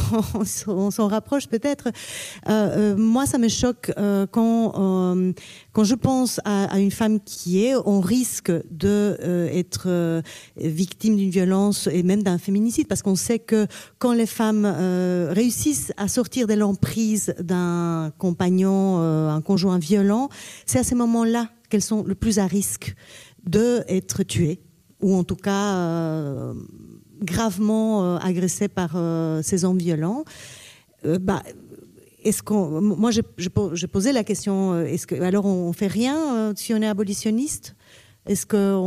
s'en 0.92 1.08
rapproche 1.08 1.48
peut-être. 1.48 1.90
Euh, 2.48 2.94
euh, 2.94 2.96
moi, 2.98 3.26
ça 3.26 3.38
me 3.38 3.48
choque 3.48 3.92
euh, 3.98 4.26
quand 4.28 4.52
quand 5.74 5.84
je 5.84 5.96
pense 5.96 6.40
à, 6.46 6.80
une 6.80 6.92
femme 6.92 7.20
qui 7.20 7.66
est 7.66 7.76
en 7.76 8.00
risque 8.00 8.52
de 8.72 9.18
être 9.54 10.22
victime 10.58 11.16
d'une 11.16 11.30
violence 11.30 11.88
et 11.92 12.04
même 12.04 12.24
d'un 12.24 12.38
féminicide, 12.38 12.88
parce 12.88 13.02
qu'on 13.02 13.16
sait 13.16 13.40
que 13.40 13.68
quand 14.00 14.14
les 14.14 14.26
femmes 14.26 14.66
réussissent 15.30 15.94
à 15.98 16.08
sortir 16.08 16.48
de 16.48 16.54
l'emprise 16.54 17.34
d'un 17.40 18.12
compagnon, 18.18 19.00
un 19.00 19.42
conjoint 19.42 19.80
violent, 19.80 20.30
c'est 20.66 20.80
à 20.80 20.84
ces 20.84 20.96
moments-là 20.96 21.50
qu'elles 21.70 21.82
sont 21.82 22.04
le 22.04 22.16
plus 22.16 22.40
à 22.40 22.48
risque 22.48 22.96
de 23.46 23.84
être 23.88 24.24
tuées 24.24 24.62
ou 25.02 25.16
en 25.16 25.24
tout 25.24 25.36
cas 25.36 26.54
gravement 27.24 28.04
euh, 28.04 28.18
agressée 28.18 28.68
par 28.68 28.92
euh, 28.96 29.42
ces 29.44 29.66
hommes 29.66 29.78
violents, 29.78 30.24
euh, 31.06 31.18
bah, 31.20 31.44
est-ce 32.24 32.44
qu'on, 32.44 32.82
moi, 32.82 33.10
j'ai 33.12 33.88
posé 33.88 34.12
la 34.12 34.24
question, 34.24 34.80
est-ce 34.82 35.08
que, 35.08 35.20
alors 35.22 35.46
on, 35.46 35.74
fait 35.74 35.88
rien 35.88 36.54
si 36.56 36.72
on 36.72 36.82
est 36.82 36.88
abolitionniste? 36.88 37.76
Est-ce 38.28 38.46
que 38.46 38.78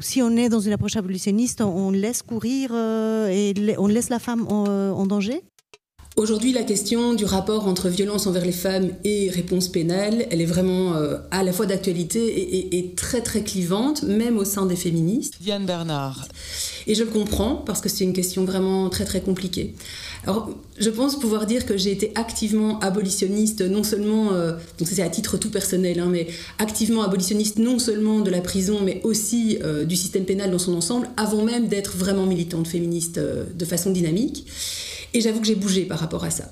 si 0.00 0.20
on 0.20 0.36
est 0.36 0.50
dans 0.50 0.60
une 0.60 0.74
approche 0.74 0.96
abolitionniste, 0.96 1.62
on, 1.62 1.90
laisse 1.90 2.20
courir 2.20 2.74
et 2.74 3.54
on 3.78 3.86
laisse 3.86 4.10
la 4.10 4.18
femme 4.18 4.46
en 4.50 5.06
danger? 5.06 5.42
Aujourd'hui, 6.16 6.50
la 6.54 6.62
question 6.62 7.12
du 7.12 7.26
rapport 7.26 7.68
entre 7.68 7.90
violence 7.90 8.26
envers 8.26 8.46
les 8.46 8.50
femmes 8.50 8.88
et 9.04 9.28
réponse 9.28 9.68
pénale, 9.68 10.24
elle 10.30 10.40
est 10.40 10.46
vraiment 10.46 10.94
euh, 10.94 11.18
à 11.30 11.42
la 11.42 11.52
fois 11.52 11.66
d'actualité 11.66 12.78
et, 12.78 12.94
très 12.94 13.20
très 13.20 13.42
clivante, 13.42 14.02
même 14.02 14.38
au 14.38 14.46
sein 14.46 14.64
des 14.64 14.76
féministes. 14.76 15.34
Diane 15.42 15.66
Bernard. 15.66 16.26
Et 16.86 16.94
je 16.94 17.02
le 17.02 17.10
comprends 17.10 17.56
parce 17.56 17.80
que 17.80 17.88
c'est 17.88 18.04
une 18.04 18.12
question 18.12 18.44
vraiment 18.44 18.88
très 18.88 19.04
très 19.04 19.20
compliquée. 19.20 19.74
Alors, 20.24 20.50
je 20.78 20.90
pense 20.90 21.18
pouvoir 21.18 21.46
dire 21.46 21.66
que 21.66 21.76
j'ai 21.76 21.90
été 21.90 22.12
activement 22.14 22.78
abolitionniste, 22.80 23.62
non 23.62 23.82
seulement, 23.82 24.32
euh, 24.32 24.52
donc 24.78 24.88
c'est 24.88 25.02
à 25.02 25.08
titre 25.08 25.36
tout 25.36 25.50
personnel, 25.50 26.00
hein, 26.00 26.08
mais 26.10 26.28
activement 26.58 27.02
abolitionniste 27.02 27.58
non 27.58 27.78
seulement 27.78 28.20
de 28.20 28.30
la 28.30 28.40
prison, 28.40 28.80
mais 28.84 29.00
aussi 29.04 29.58
euh, 29.62 29.84
du 29.84 29.96
système 29.96 30.24
pénal 30.24 30.50
dans 30.50 30.58
son 30.58 30.74
ensemble, 30.74 31.08
avant 31.16 31.44
même 31.44 31.68
d'être 31.68 31.96
vraiment 31.96 32.26
militante 32.26 32.68
féministe 32.68 33.18
de 33.18 33.64
façon 33.64 33.90
dynamique. 33.90 34.46
Et 35.14 35.20
j'avoue 35.20 35.40
que 35.40 35.46
j'ai 35.46 35.54
bougé 35.54 35.84
par 35.84 35.98
rapport 35.98 36.24
à 36.24 36.30
ça. 36.30 36.44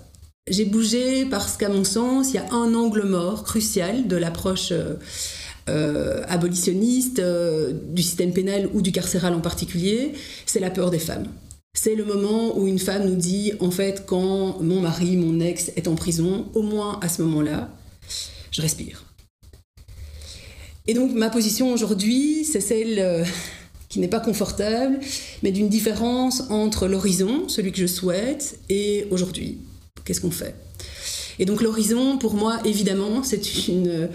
J'ai 0.46 0.66
bougé 0.66 1.24
parce 1.24 1.56
qu'à 1.56 1.70
mon 1.70 1.84
sens, 1.84 2.30
il 2.30 2.34
y 2.34 2.38
a 2.38 2.52
un 2.52 2.74
angle 2.74 3.04
mort 3.04 3.44
crucial 3.44 4.06
de 4.08 4.16
l'approche 4.16 4.72
euh, 4.72 4.74
euh, 4.74 4.96
abolitionniste, 6.28 7.18
euh, 7.20 7.72
du 7.72 8.02
système 8.02 8.32
pénal 8.32 8.68
ou 8.74 8.82
du 8.82 8.92
carcéral 8.92 9.34
en 9.34 9.40
particulier, 9.40 10.12
c'est 10.46 10.60
la 10.60 10.70
peur 10.70 10.90
des 10.90 10.98
femmes. 10.98 11.26
C'est 11.76 11.94
le 11.94 12.04
moment 12.04 12.56
où 12.56 12.66
une 12.68 12.78
femme 12.78 13.08
nous 13.08 13.16
dit, 13.16 13.52
en 13.60 13.70
fait, 13.70 14.04
quand 14.06 14.60
mon 14.60 14.80
mari, 14.80 15.16
mon 15.16 15.40
ex 15.40 15.70
est 15.76 15.88
en 15.88 15.94
prison, 15.94 16.46
au 16.54 16.62
moins 16.62 17.00
à 17.02 17.08
ce 17.08 17.22
moment-là, 17.22 17.70
je 18.50 18.62
respire. 18.62 19.04
Et 20.86 20.94
donc 20.94 21.12
ma 21.14 21.30
position 21.30 21.72
aujourd'hui, 21.72 22.44
c'est 22.44 22.60
celle 22.60 23.26
qui 23.88 23.98
n'est 24.00 24.08
pas 24.08 24.20
confortable, 24.20 25.00
mais 25.42 25.50
d'une 25.50 25.68
différence 25.68 26.44
entre 26.50 26.86
l'horizon, 26.86 27.48
celui 27.48 27.72
que 27.72 27.78
je 27.78 27.86
souhaite, 27.86 28.58
et 28.68 29.06
aujourd'hui. 29.10 29.58
Qu'est-ce 30.04 30.20
qu'on 30.20 30.30
fait? 30.30 30.54
Et 31.38 31.44
donc 31.44 31.62
l'horizon, 31.62 32.18
pour 32.18 32.34
moi, 32.34 32.58
évidemment, 32.64 33.22
c'est 33.22 33.68
une, 33.68 34.08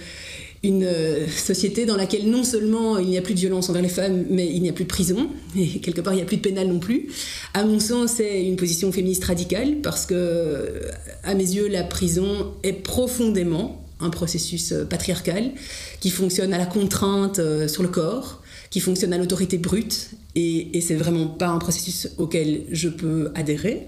une 0.61 0.89
société 1.29 1.85
dans 1.85 1.95
laquelle 1.95 2.29
non 2.29 2.43
seulement 2.43 2.97
il 2.97 3.07
n'y 3.07 3.17
a 3.17 3.21
plus 3.21 3.33
de 3.33 3.39
violence 3.39 3.69
envers 3.69 3.81
les 3.81 3.89
femmes, 3.89 4.25
mais 4.29 4.47
il 4.47 4.61
n'y 4.61 4.69
a 4.69 4.73
plus 4.73 4.83
de 4.83 4.89
prison, 4.89 5.29
et 5.57 5.79
quelque 5.79 6.01
part 6.01 6.13
il 6.13 6.17
n'y 6.17 6.21
a 6.21 6.25
plus 6.25 6.37
de 6.37 6.41
pénal 6.41 6.67
non 6.67 6.79
plus. 6.79 7.07
À 7.53 7.63
mon 7.63 7.79
sens, 7.79 8.13
c'est 8.17 8.45
une 8.45 8.57
position 8.57 8.91
féministe 8.91 9.23
radicale, 9.23 9.77
parce 9.81 10.05
que, 10.05 10.81
à 11.23 11.33
mes 11.33 11.43
yeux, 11.43 11.67
la 11.69 11.83
prison 11.83 12.53
est 12.63 12.73
profondément 12.73 13.85
un 14.01 14.09
processus 14.09 14.73
patriarcal 14.89 15.51
qui 15.99 16.09
fonctionne 16.09 16.53
à 16.53 16.57
la 16.57 16.65
contrainte 16.65 17.39
euh, 17.39 17.67
sur 17.67 17.83
le 17.83 17.89
corps, 17.89 18.41
qui 18.69 18.79
fonctionne 18.79 19.13
à 19.13 19.17
l'autorité 19.17 19.57
brute, 19.57 20.11
et, 20.35 20.77
et 20.77 20.81
c'est 20.81 20.95
vraiment 20.95 21.27
pas 21.27 21.47
un 21.47 21.57
processus 21.57 22.09
auquel 22.17 22.63
je 22.71 22.89
peux 22.89 23.31
adhérer. 23.35 23.87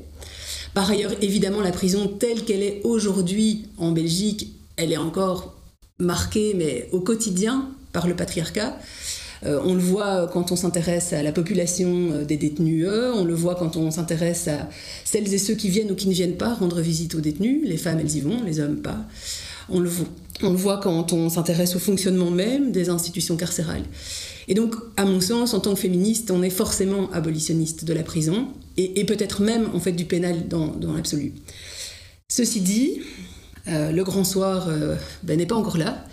Par 0.74 0.90
ailleurs, 0.90 1.12
évidemment, 1.22 1.62
la 1.62 1.72
prison 1.72 2.08
telle 2.08 2.44
qu'elle 2.46 2.64
est 2.64 2.82
aujourd'hui 2.86 3.68
en 3.78 3.92
Belgique, 3.92 4.54
elle 4.78 4.94
est 4.94 4.98
encore 4.98 5.61
marquée, 6.02 6.54
mais 6.56 6.90
au 6.92 7.00
quotidien, 7.00 7.70
par 7.94 8.08
le 8.08 8.16
patriarcat. 8.16 8.78
Euh, 9.44 9.60
on 9.66 9.74
le 9.74 9.82
voit 9.82 10.30
quand 10.32 10.52
on 10.52 10.56
s'intéresse 10.56 11.14
à 11.14 11.24
la 11.24 11.32
population 11.32 12.12
euh, 12.12 12.26
des 12.26 12.38
détenus, 12.38 12.88
on 12.88 13.24
le 13.24 13.34
voit 13.34 13.56
quand 13.56 13.76
on 13.76 13.90
s'intéresse 13.90 14.48
à 14.48 14.70
celles 15.04 15.34
et 15.34 15.40
ceux 15.40 15.56
qui 15.56 15.70
viennent 15.70 15.92
ou 15.92 15.96
qui 15.96 16.08
ne 16.08 16.14
viennent 16.14 16.38
pas 16.38 16.54
rendre 16.54 16.80
visite 16.80 17.16
aux 17.16 17.22
détenus. 17.22 17.62
Les 17.66 17.78
femmes, 17.78 18.00
elles 18.00 18.16
y 18.16 18.22
vont, 18.22 18.44
les 18.44 18.60
hommes 18.60 18.78
pas. 18.78 19.00
On 19.70 19.80
le 19.80 19.90
voit, 19.90 20.06
on 20.44 20.52
le 20.52 20.58
voit 20.58 20.78
quand 20.78 21.14
on 21.14 21.30
s'intéresse 21.30 21.76
au 21.76 21.80
fonctionnement 21.80 22.30
même 22.30 22.72
des 22.72 22.90
institutions 22.90 23.36
carcérales. 23.36 23.84
Et 24.48 24.54
donc, 24.54 24.76
à 24.98 25.06
mon 25.06 25.22
sens, 25.22 25.54
en 25.54 25.60
tant 25.60 25.74
que 25.74 25.80
féministe, 25.80 26.32
on 26.32 26.44
est 26.44 26.50
forcément 26.50 27.12
abolitionniste 27.12 27.86
de 27.86 27.94
la 27.94 28.04
prison, 28.04 28.48
et, 28.78 29.06
peut-être 29.06 29.42
même 29.42 29.70
en 29.74 29.80
fait 29.80 29.92
du 29.92 30.06
pénal 30.06 30.48
dans, 30.48 30.76
l'absolu. 30.96 31.34
Ceci 32.30 32.62
dit, 32.62 33.02
euh, 33.68 33.92
le 33.92 34.04
grand 34.04 34.24
soir 34.24 34.68
euh, 34.70 34.96
ben, 35.24 35.38
n'est 35.38 35.46
pas 35.46 35.56
encore 35.56 35.78
là. 35.78 36.06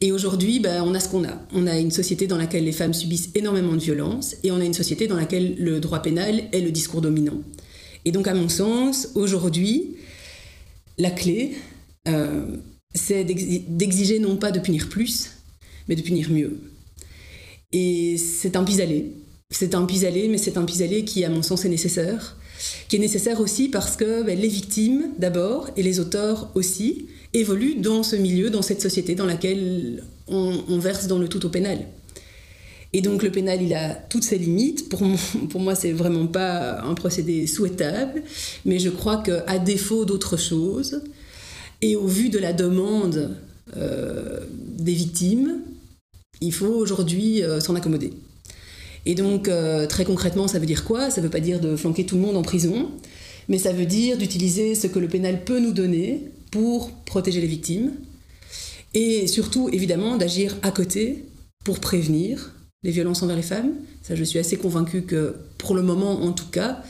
Et 0.00 0.12
aujourd'hui, 0.12 0.60
ben, 0.60 0.82
on 0.82 0.94
a 0.94 1.00
ce 1.00 1.08
qu'on 1.08 1.24
a. 1.24 1.40
On 1.52 1.66
a 1.66 1.78
une 1.78 1.90
société 1.90 2.26
dans 2.26 2.38
laquelle 2.38 2.64
les 2.64 2.72
femmes 2.72 2.94
subissent 2.94 3.30
énormément 3.34 3.72
de 3.72 3.80
violences, 3.80 4.36
et 4.44 4.50
on 4.50 4.60
a 4.60 4.64
une 4.64 4.74
société 4.74 5.06
dans 5.06 5.16
laquelle 5.16 5.56
le 5.58 5.80
droit 5.80 6.00
pénal 6.00 6.44
est 6.52 6.60
le 6.60 6.70
discours 6.70 7.00
dominant. 7.00 7.42
Et 8.04 8.12
donc, 8.12 8.28
à 8.28 8.34
mon 8.34 8.48
sens, 8.48 9.08
aujourd'hui, 9.14 9.96
la 10.98 11.10
clé, 11.10 11.56
euh, 12.06 12.46
c'est 12.94 13.24
d'exiger 13.24 14.18
non 14.18 14.36
pas 14.36 14.50
de 14.50 14.60
punir 14.60 14.88
plus, 14.88 15.30
mais 15.88 15.96
de 15.96 16.02
punir 16.02 16.30
mieux. 16.30 16.58
Et 17.72 18.16
c'est 18.18 18.56
un 18.56 18.64
pis-aller. 18.64 19.12
C'est 19.50 19.74
un 19.74 19.84
pis-aller, 19.84 20.28
mais 20.28 20.38
c'est 20.38 20.56
un 20.56 20.64
pis-aller 20.64 21.04
qui, 21.04 21.24
à 21.24 21.28
mon 21.28 21.42
sens, 21.42 21.64
est 21.64 21.68
nécessaire. 21.68 22.36
Qui 22.88 22.96
est 22.96 23.00
nécessaire 23.00 23.40
aussi 23.40 23.68
parce 23.68 23.96
que 23.96 24.22
ben, 24.22 24.38
les 24.38 24.48
victimes, 24.48 25.10
d'abord, 25.18 25.70
et 25.76 25.82
les 25.82 26.00
auteurs 26.00 26.50
aussi, 26.54 27.06
évoluent 27.34 27.76
dans 27.76 28.02
ce 28.02 28.16
milieu, 28.16 28.50
dans 28.50 28.62
cette 28.62 28.80
société 28.80 29.14
dans 29.14 29.26
laquelle 29.26 30.02
on, 30.26 30.78
verse 30.78 31.06
dans 31.06 31.18
le 31.18 31.28
tout 31.28 31.44
au 31.46 31.48
pénal. 31.48 31.78
Et 32.92 33.02
donc 33.02 33.22
le 33.22 33.30
pénal, 33.30 33.60
il 33.62 33.74
a 33.74 33.94
toutes 33.94 34.24
ses 34.24 34.38
limites. 34.38 34.88
Pour, 34.88 35.02
moi, 35.02 35.18
pour 35.50 35.60
moi, 35.60 35.74
c'est 35.74 35.92
vraiment 35.92 36.26
pas 36.26 36.80
un 36.82 36.94
procédé 36.94 37.46
souhaitable, 37.46 38.22
mais 38.64 38.78
je 38.78 38.88
crois 38.88 39.22
qu'à 39.22 39.58
défaut 39.58 40.04
d'autre 40.04 40.36
chose, 40.36 41.02
et 41.80 41.96
au 41.96 42.06
vu 42.06 42.28
de 42.28 42.38
la 42.38 42.52
demande 42.52 43.36
euh, 43.76 44.40
des 44.78 44.94
victimes, 44.94 45.60
il 46.40 46.52
faut 46.52 46.66
aujourd'hui 46.66 47.42
euh, 47.42 47.60
s'en 47.60 47.74
accommoder. 47.74 48.12
Et 49.08 49.14
donc, 49.14 49.48
euh, 49.48 49.86
très 49.86 50.04
concrètement, 50.04 50.48
ça 50.48 50.58
veut 50.58 50.66
dire 50.66 50.84
quoi? 50.84 51.10
Ça 51.10 51.22
ne 51.22 51.26
veut 51.26 51.30
pas 51.30 51.40
dire 51.40 51.60
de 51.60 51.76
flanquer 51.76 52.04
tout 52.04 52.16
le 52.16 52.20
monde 52.20 52.36
en 52.36 52.42
prison, 52.42 52.90
mais 53.48 53.56
ça 53.56 53.72
veut 53.72 53.86
dire 53.86 54.18
d'utiliser 54.18 54.74
ce 54.74 54.86
que 54.86 54.98
le 54.98 55.08
pénal 55.08 55.44
peut 55.44 55.58
nous 55.58 55.72
donner 55.72 56.30
pour 56.50 56.92
protéger 57.06 57.40
les 57.40 57.46
victimes, 57.46 57.92
et 58.92 59.26
surtout, 59.26 59.70
évidemment, 59.72 60.18
d'agir 60.18 60.56
à 60.60 60.70
côté 60.70 61.24
pour 61.64 61.80
prévenir 61.80 62.52
les 62.82 62.90
violences 62.90 63.22
envers 63.22 63.36
les 63.36 63.42
femmes. 63.42 63.72
Ça, 64.02 64.14
je 64.14 64.22
suis 64.24 64.38
assez 64.38 64.58
convaincue 64.58 65.02
que, 65.02 65.36
pour 65.56 65.74
le 65.74 65.82
moment 65.82 66.22
en 66.22 66.32
tout 66.32 66.48
cas, 66.50 66.82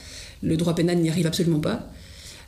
le 0.43 0.57
droit 0.57 0.75
pénal 0.75 0.99
n'y 0.99 1.11
arrive 1.11 1.27
absolument 1.27 1.61
pas. 1.61 1.89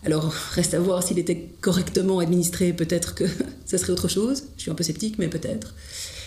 Alors, 0.05 0.33
reste 0.53 0.75
à 0.75 0.81
voir 0.81 1.05
s'il 1.05 1.21
était 1.21 1.49
correctement 1.61 2.19
administré, 2.19 2.73
peut-être 2.73 3.15
que 3.15 3.25
ça 3.67 3.79
serait 3.79 3.93
autre 3.93 4.09
chose. 4.09 4.45
Je 4.57 4.63
suis 4.63 4.71
un 4.73 4.75
peu 4.75 4.83
sceptique, 4.83 5.17
mais 5.19 5.29
peut-être. 5.29 5.75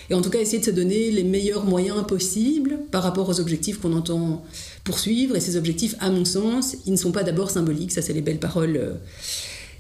Et 0.10 0.14
en 0.14 0.22
tout 0.22 0.30
cas, 0.30 0.40
essayer 0.40 0.60
de 0.60 0.66
se 0.66 0.72
donner 0.72 1.12
les 1.12 1.24
meilleurs 1.24 1.66
moyens 1.66 2.06
possibles 2.06 2.80
par 2.92 3.04
rapport 3.04 3.30
aux 3.30 3.40
objectifs 3.40 3.80
qu'on 3.80 3.94
entend 3.94 4.44
poursuivre. 4.84 5.36
Et 5.36 5.40
ces 5.40 5.58
objectifs, 5.58 5.96
à 6.00 6.10
mon 6.10 6.26
sens, 6.26 6.76
ils 6.86 6.92
ne 6.92 6.98
sont 6.98 7.12
pas 7.12 7.24
d'abord 7.24 7.50
symboliques. 7.50 7.92
Ça, 7.92 8.02
c'est 8.02 8.14
les 8.14 8.22
belles 8.22 8.40
paroles 8.40 8.78
euh, 8.78 8.94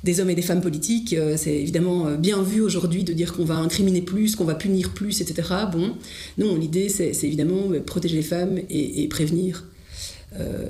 des 0.03 0.19
hommes 0.19 0.29
et 0.29 0.35
des 0.35 0.41
femmes 0.41 0.61
politiques. 0.61 1.13
Euh, 1.13 1.35
c'est 1.37 1.55
évidemment 1.55 2.07
euh, 2.07 2.15
bien 2.15 2.41
vu 2.41 2.61
aujourd'hui 2.61 3.03
de 3.03 3.13
dire 3.13 3.33
qu'on 3.33 3.45
va 3.45 3.55
incriminer 3.55 4.01
plus, 4.01 4.35
qu'on 4.35 4.45
va 4.45 4.55
punir 4.55 4.93
plus, 4.93 5.21
etc. 5.21 5.49
Bon, 5.71 5.95
non, 6.37 6.55
l'idée, 6.55 6.89
c'est 6.89 7.11
évidemment 7.23 7.69
protéger 7.85 8.17
les 8.17 8.23
femmes 8.23 8.59
et, 8.69 9.07
prévenir 9.07 9.65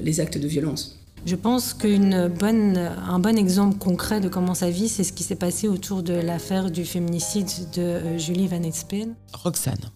les 0.02 0.20
actes 0.20 0.38
de 0.38 0.48
violence. 0.48 1.00
Je 1.26 1.36
pense 1.36 1.74
qu'un 1.74 2.30
bon 2.30 3.38
exemple 3.38 3.78
concret 3.78 4.20
de 4.20 4.28
comment 4.28 4.54
ça 4.54 4.70
vit, 4.70 4.90
c'est 4.90 5.06
ce 5.06 5.14
qui 5.14 5.24
s'est 5.24 5.38
passé 5.38 5.70
autour 5.70 6.04
de 6.04 6.14
l'affaire 6.14 6.70
du 6.70 6.84
féminicide 6.84 7.48
de 7.74 7.82
euh, 7.82 8.18
Julie 8.18 8.48
Van 8.48 8.62
Espen. 8.62 9.16
Roxane. 9.32 9.92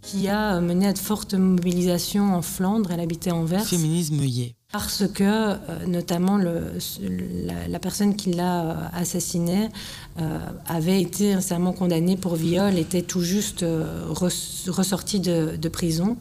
Qui 0.00 0.28
a 0.28 0.58
mené 0.62 0.86
à 0.86 0.94
de 0.94 0.98
fortes 0.98 1.34
mobilisations 1.34 2.34
en 2.34 2.40
Flandre. 2.40 2.90
Elle 2.92 3.00
habitait 3.00 3.30
Anvers. 3.30 3.66
Féminisme 3.66 4.22
yé. 4.22 4.54
Parce 4.72 5.06
que, 5.06 5.22
euh, 5.22 5.56
notamment, 5.86 6.38
la, 6.38 7.78
personne 7.78 8.16
qui 8.16 8.32
l'a 8.32 8.64
euh, 8.64 8.74
assassinée 8.94 9.68
avait 10.66 11.02
été 11.02 11.34
récemment 11.34 11.72
condamnée 11.72 12.16
pour 12.16 12.36
viol, 12.36 12.78
était 12.78 13.02
tout 13.02 13.20
juste 13.20 13.64
ressortie 14.08 15.20
de, 15.20 15.56
de 15.56 15.68
prison. 15.68 16.16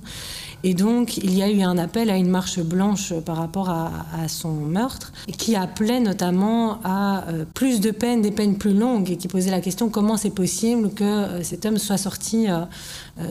Et 0.64 0.74
donc, 0.74 1.18
il 1.18 1.34
y 1.34 1.42
a 1.42 1.50
eu 1.50 1.62
un 1.62 1.78
appel 1.78 2.10
à 2.10 2.18
une 2.18 2.30
marche 2.30 2.60
blanche 2.60 3.14
par 3.26 3.38
rapport 3.38 3.70
à, 3.70 4.28
son 4.28 4.52
meurtre, 4.52 5.14
qui 5.38 5.56
appelait 5.56 6.00
notamment 6.00 6.80
à 6.84 7.28
euh, 7.30 7.46
plus 7.54 7.80
de 7.80 7.92
peines, 7.92 8.22
des 8.22 8.32
peines 8.32 8.58
plus 8.58 8.74
longues, 8.74 9.10
et 9.12 9.18
qui 9.18 9.28
posait 9.28 9.52
la 9.52 9.62
question 9.62 9.90
comment 9.90 10.18
c'est 10.18 10.30
possible 10.30 10.92
que 10.92 11.04
euh, 11.04 11.44
cet 11.44 11.66
homme 11.66 11.78
soit 11.78 11.98
sorti, 11.98 12.48
euh, 12.50 12.66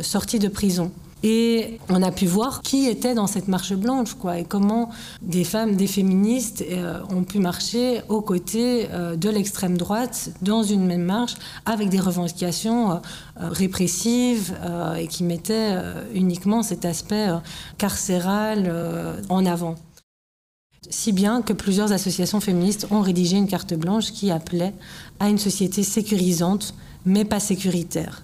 sorti 0.03 0.39
de 0.39 0.49
prison. 0.49 0.91
Et 1.25 1.81
on 1.89 2.03
a 2.03 2.13
pu 2.13 2.27
voir 2.27 2.63
qui 2.63 2.87
était 2.87 3.15
dans 3.15 3.27
cette 3.27 3.49
marche 3.49 3.75
blanche, 3.75 4.15
quoi, 4.15 4.39
et 4.39 4.45
comment 4.45 4.91
des 5.21 5.43
femmes, 5.43 5.75
des 5.75 5.89
féministes 5.89 6.65
euh, 6.71 7.01
ont 7.11 7.25
pu 7.25 7.41
marcher 7.41 8.03
aux 8.09 8.21
côtés 8.21 8.89
euh, 8.93 9.17
de 9.17 9.29
l'extrême 9.29 9.77
droite 9.77 10.31
dans 10.43 10.63
une 10.63 10.87
même 10.87 11.03
marche 11.03 11.35
avec 11.67 11.89
des 11.89 11.99
revendications 11.99 12.93
euh, 12.93 12.99
répressives 13.41 14.57
et 14.99 15.07
qui 15.09 15.25
mettaient 15.25 15.77
uniquement 16.15 16.63
cet 16.63 16.85
aspect 16.85 17.29
carcéral 17.79 18.73
en 19.29 19.47
avant. 19.47 19.75
Si 20.91 21.13
bien 21.13 21.43
que 21.43 21.53
plusieurs 21.53 21.93
associations 21.93 22.41
féministes 22.41 22.87
ont 22.91 23.01
rédigé 23.01 23.37
une 23.37 23.49
carte 23.49 23.75
blanche 23.75 24.13
qui 24.13 24.31
appelait 24.31 24.75
à 25.21 25.29
une 25.29 25.39
société 25.39 25.83
sécurisante 25.83 26.75
mais 27.05 27.25
pas 27.25 27.41
sécuritaire. 27.41 28.23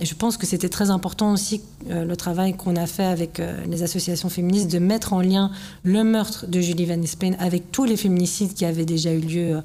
Et 0.00 0.06
je 0.06 0.14
pense 0.14 0.36
que 0.36 0.46
c'était 0.46 0.68
très 0.68 0.90
important 0.90 1.32
aussi 1.32 1.62
euh, 1.90 2.04
le 2.04 2.16
travail 2.16 2.54
qu'on 2.54 2.76
a 2.76 2.86
fait 2.86 3.04
avec 3.04 3.40
euh, 3.40 3.64
les 3.66 3.82
associations 3.82 4.28
féministes 4.28 4.70
de 4.70 4.78
mettre 4.78 5.12
en 5.12 5.20
lien 5.20 5.50
le 5.82 6.04
meurtre 6.04 6.46
de 6.46 6.60
Julie 6.60 6.86
Van 6.86 7.00
Espen 7.02 7.36
avec 7.40 7.72
tous 7.72 7.84
les 7.84 7.96
féminicides 7.96 8.54
qui 8.54 8.64
avaient 8.64 8.84
déjà 8.84 9.12
eu 9.12 9.20
lieu 9.20 9.56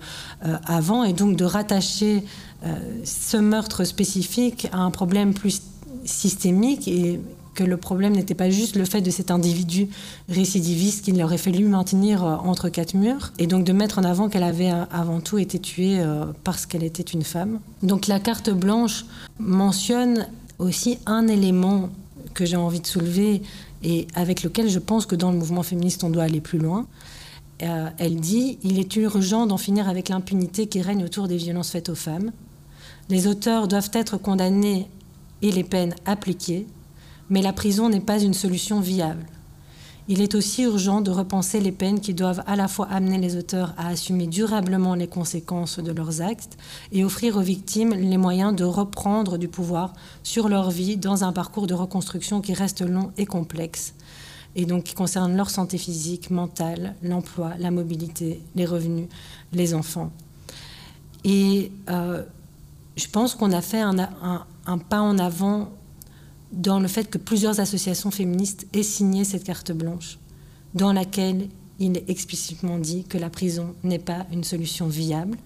euh, 0.46 0.58
avant 0.66 1.04
et 1.04 1.14
donc 1.14 1.36
de 1.36 1.46
rattacher 1.46 2.24
ce 3.04 3.36
meurtre 3.36 3.84
spécifique 3.84 4.70
à 4.72 4.78
un 4.78 4.90
problème 4.90 5.34
plus 5.34 5.62
systémique 6.06 6.88
et 6.88 7.20
que 7.54 7.64
le 7.64 7.78
problème 7.78 8.14
n'était 8.16 8.36
pas 8.36 8.50
juste 8.50 8.76
le 8.76 8.86
fait 8.86 9.02
de 9.02 9.12
cet 9.12 9.32
individu 9.32 9.90
récidiviste 10.30 11.06
qu'il 11.06 11.22
aurait 11.24 11.38
fallu 11.38 11.66
maintenir 11.68 12.24
euh, 12.24 12.36
entre 12.36 12.70
quatre 12.70 12.94
murs, 12.96 13.32
et 13.38 13.48
donc 13.48 13.64
de 13.64 13.74
mettre 13.74 14.00
en 14.00 14.04
avant 14.04 14.30
qu'elle 14.30 14.44
avait 14.44 14.72
euh, 14.72 14.86
avant 14.92 15.22
tout 15.22 15.38
été 15.38 15.60
tuée 15.60 16.00
euh, 16.00 16.26
parce 16.44 16.66
qu'elle 16.66 16.84
était 16.84 17.04
une 17.04 17.24
femme. 17.24 17.60
Donc 17.82 18.08
la 18.08 18.20
carte 18.20 18.50
blanche 18.50 19.06
mentionne 19.40 20.28
aussi 20.60 20.98
un 21.06 21.28
élément 21.28 21.90
que 22.34 22.46
j'ai 22.46 22.56
envie 22.56 22.80
de 22.80 22.88
soulever 22.88 23.42
et 23.84 24.08
avec 24.16 24.44
lequel 24.44 24.70
je 24.70 24.80
pense 24.80 25.06
que 25.06 25.16
dans 25.16 25.32
le 25.32 25.38
mouvement 25.38 25.64
féministe 25.64 26.04
on 26.04 26.10
doit 26.10 26.24
aller 26.24 26.42
plus 26.42 26.60
loin. 26.60 26.88
elle 27.60 28.16
dit 28.16 28.58
Il 28.64 28.80
est 28.80 28.96
urgent 28.96 29.46
d'en 29.46 29.58
finir 29.58 29.90
avec 29.90 30.10
l'impunité 30.10 30.68
qui 30.68 30.82
règne 30.82 31.04
autour 31.04 31.28
des 31.28 31.38
violences 31.38 31.72
faites 31.72 31.90
aux 31.90 31.96
femmes. 31.96 32.32
Les 33.10 33.28
auteurs 33.28 33.68
doivent 33.68 33.92
être 33.94 34.18
condamnés 34.18 34.88
et 35.42 35.52
les 35.52 35.64
peines 35.64 35.94
appliquées. 36.06 36.66
Mais 37.30 37.42
la 37.42 37.54
prison 37.54 37.90
n'est 37.90 38.00
pas 38.00 38.20
une 38.20 38.34
solution 38.34 38.80
viable. 38.80 39.26
Il 40.10 40.20
est 40.20 40.36
aussi 40.36 40.64
urgent 40.64 41.00
de 41.00 41.12
repenser 41.12 41.62
les 41.62 41.72
peines 41.72 42.02
qui 42.02 42.14
doivent 42.14 42.44
à 42.46 42.58
la 42.58 42.68
fois 42.68 42.88
amener 42.92 43.18
les 43.18 43.38
auteurs 43.38 43.74
à 43.78 43.88
assumer 43.88 44.28
durablement 44.28 44.96
les 44.96 45.08
conséquences 45.08 45.80
de 45.80 45.94
leurs 45.94 46.22
actes 46.22 46.58
et 46.92 47.06
offrir 47.06 47.38
aux 47.38 47.42
victimes 47.42 47.94
les 47.94 48.18
moyens 48.18 48.54
de 48.54 48.66
reprendre 48.66 49.38
du 49.38 49.48
pouvoir 49.48 49.94
sur 50.22 50.50
leur 50.50 50.72
vie 50.72 50.98
dans 50.98 51.24
un 51.24 51.32
parcours 51.32 51.68
de 51.68 51.74
reconstruction 51.74 52.42
qui 52.42 52.54
reste 52.54 52.82
long 52.82 53.12
et 53.18 53.26
complexe 53.26 53.94
et 54.56 54.66
donc 54.66 54.84
qui 54.84 54.94
concerne 54.94 55.36
leur 55.38 55.50
santé 55.50 55.78
physique, 55.78 56.30
mentale, 56.30 56.96
l'emploi, 57.02 57.54
la 57.58 57.72
mobilité, 57.72 58.42
les 58.56 58.66
revenus, 58.66 59.08
les 59.54 59.74
enfants. 59.74 60.12
Et 61.24 61.72
euh, 61.90 62.24
je 62.98 63.08
pense 63.08 63.36
qu'on 63.36 63.52
a 63.52 63.62
fait 63.62 63.82
un 63.82 64.78
pas 64.78 65.02
en 65.02 65.18
avant 65.18 65.70
dans 66.54 66.80
le 66.80 66.88
fait 66.88 67.10
que 67.10 67.18
plusieurs 67.18 67.60
associations 67.60 68.12
féministes 68.12 68.68
aient 68.74 68.84
signé 68.84 69.24
cette 69.24 69.44
carte 69.44 69.72
blanche, 69.72 70.20
dans 70.74 70.94
laquelle 70.94 71.50
il 71.80 71.98
est 71.98 72.10
explicitement 72.10 72.78
dit 72.78 73.04
que 73.04 73.18
la 73.18 73.30
prison 73.30 73.76
n'est 73.84 74.00
pas 74.00 74.26
une 74.32 74.44
solution 74.44 74.88
viable. 74.88 75.38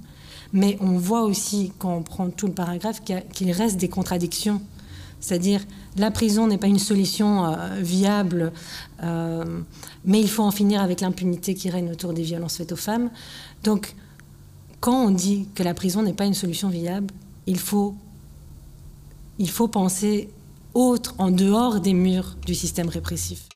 Mais 0.53 0.77
on 0.81 0.97
voit 0.97 1.23
aussi, 1.23 1.71
quand 1.79 1.95
on 1.95 2.03
prend 2.03 2.29
tout 2.29 2.47
le 2.47 2.53
paragraphe, 2.53 3.01
qu'il 3.03 3.51
reste 3.51 3.77
des 3.77 3.89
contradictions. 3.89 4.61
C'est-à-dire, 5.19 5.61
la 5.97 6.11
prison 6.11 6.47
n'est 6.47 6.57
pas 6.57 6.67
une 6.67 6.79
solution 6.79 7.45
euh, 7.45 7.79
viable, 7.81 8.51
euh, 9.03 9.61
mais 10.05 10.21
il 10.21 10.29
faut 10.29 10.43
en 10.43 10.51
finir 10.51 10.81
avec 10.81 11.01
l'impunité 11.01 11.55
qui 11.55 11.69
règne 11.69 11.91
autour 11.91 12.13
des 12.13 12.21
violences 12.21 12.57
faites 12.57 12.71
aux 12.71 12.77
femmes. 12.77 13.09
Donc, 13.63 13.95
quand 14.79 15.05
on 15.05 15.09
dit 15.09 15.47
que 15.55 15.63
la 15.63 15.73
prison 15.73 16.03
n'est 16.03 16.13
pas 16.13 16.25
une 16.25 16.35
solution 16.35 16.69
viable, 16.69 17.07
il 17.47 17.57
faut, 17.57 17.95
il 19.39 19.49
faut 19.49 19.67
penser 19.67 20.29
autre 20.73 21.15
en 21.17 21.31
dehors 21.31 21.79
des 21.79 21.93
murs 21.93 22.35
du 22.45 22.55
système 22.55 22.89
répressif. 22.89 23.47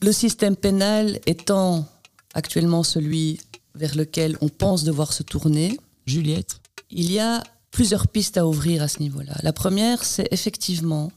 Le 0.00 0.10
système 0.10 0.56
pénal 0.56 1.20
étant 1.26 1.86
actuellement 2.34 2.82
celui 2.82 3.40
vers 3.74 3.94
lequel 3.94 4.36
on 4.40 4.48
pense 4.48 4.82
devoir 4.82 5.12
se 5.12 5.22
tourner, 5.22 5.78
Juliette, 6.06 6.60
il 6.90 7.10
y 7.10 7.20
a 7.20 7.42
plusieurs 7.70 8.08
pistes 8.08 8.36
à 8.36 8.46
ouvrir 8.46 8.82
à 8.82 8.88
ce 8.88 8.98
niveau-là. 8.98 9.34
La 9.42 9.52
première, 9.52 10.04
c'est 10.04 10.26
effectivement 10.32 11.12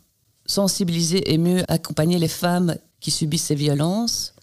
sensibiliser 0.45 1.33
et 1.33 1.37
mieux 1.37 1.63
accompagner 1.67 2.19
les 2.19 2.27
femmes 2.27 2.75
qui 2.99 3.09
subissent 3.09 3.45
ces 3.45 3.55
violences 3.55 4.34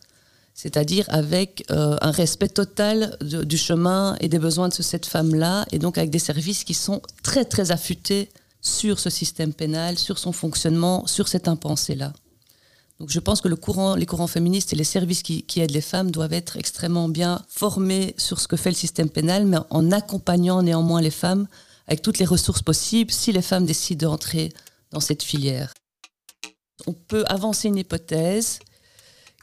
c'est-à-dire 0.54 1.06
avec 1.08 1.64
euh, 1.70 1.96
un 2.00 2.10
respect 2.10 2.48
total 2.48 3.16
du 3.20 3.56
chemin 3.56 4.16
et 4.20 4.28
des 4.28 4.38
besoins 4.38 4.68
de 4.68 4.74
cette 4.74 5.06
femme-là, 5.06 5.66
et 5.72 5.78
donc 5.78 5.98
avec 5.98 6.10
des 6.10 6.18
services 6.18 6.64
qui 6.64 6.74
sont 6.74 7.00
très 7.22 7.44
très 7.44 7.70
affûtés 7.70 8.30
sur 8.60 8.98
ce 8.98 9.10
système 9.10 9.52
pénal, 9.52 9.98
sur 9.98 10.18
son 10.18 10.32
fonctionnement, 10.32 11.06
sur 11.06 11.28
cette 11.28 11.48
impensée-là. 11.48 12.12
Donc 13.00 13.10
je 13.10 13.18
pense 13.18 13.40
que 13.40 13.48
les 13.48 14.06
courants 14.06 14.26
féministes 14.28 14.72
et 14.72 14.76
les 14.76 14.84
services 14.84 15.22
qui, 15.24 15.42
qui, 15.42 15.60
aident 15.60 15.72
les 15.72 15.80
femmes 15.80 16.12
doivent 16.12 16.32
être 16.32 16.56
extrêmement 16.56 17.08
bien 17.08 17.42
formés 17.48 18.14
sur 18.16 18.38
ce 18.38 18.46
que 18.46 18.56
fait 18.56 18.70
le 18.70 18.76
système 18.76 19.10
pénal, 19.10 19.44
mais 19.46 19.58
en 19.70 19.90
accompagnant 19.90 20.62
néanmoins 20.62 21.00
les 21.00 21.10
femmes 21.10 21.48
avec 21.88 22.02
toutes 22.02 22.18
les 22.18 22.24
ressources 22.24 22.62
possibles 22.62 23.10
si 23.10 23.32
les 23.32 23.42
femmes 23.42 23.66
décident 23.66 24.10
d'entrer 24.10 24.52
dans 24.92 25.00
cette 25.00 25.24
filière. 25.24 25.72
On 26.86 26.92
peut 26.92 27.24
avancer 27.26 27.68
une 27.68 27.78
hypothèse 27.78 28.60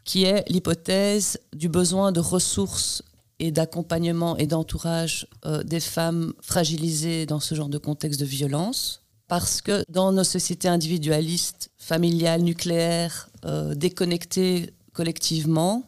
qui 0.09 0.23
est 0.23 0.43
l'hypothèse 0.49 1.37
du 1.53 1.69
besoin 1.69 2.11
de 2.11 2.19
ressources 2.19 3.03
et 3.37 3.51
d'accompagnement 3.51 4.35
et 4.37 4.47
d'entourage 4.47 5.27
euh, 5.45 5.61
des 5.61 5.79
femmes 5.79 6.33
fragilisées 6.41 7.27
dans 7.27 7.39
ce 7.39 7.53
genre 7.53 7.69
de 7.69 7.77
contexte 7.77 8.19
de 8.19 8.25
violence. 8.25 9.03
Parce 9.27 9.61
que 9.61 9.83
dans 9.87 10.11
nos 10.11 10.23
sociétés 10.23 10.67
individualistes, 10.67 11.69
familiales, 11.77 12.41
nucléaires, 12.41 13.29
euh, 13.45 13.75
déconnectées 13.75 14.73
collectivement, 14.93 15.87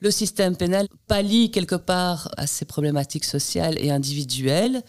le 0.00 0.10
système 0.10 0.54
pénal 0.54 0.86
pallie 1.06 1.50
quelque 1.50 1.76
part 1.76 2.30
à 2.36 2.46
ces 2.46 2.66
problématiques 2.66 3.24
sociales 3.24 3.78
et 3.78 3.90
individuelles 3.90 4.82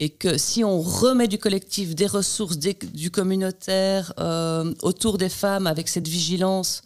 et 0.00 0.08
que 0.08 0.36
si 0.36 0.64
on 0.64 0.80
remet 0.80 1.28
du 1.28 1.38
collectif, 1.38 1.94
des 1.94 2.08
ressources, 2.08 2.58
du 2.58 3.12
communautaire 3.12 4.12
euh, 4.18 4.74
autour 4.82 5.16
des 5.16 5.28
femmes 5.28 5.68
avec 5.68 5.88
cette 5.88 6.08
vigilance, 6.08 6.82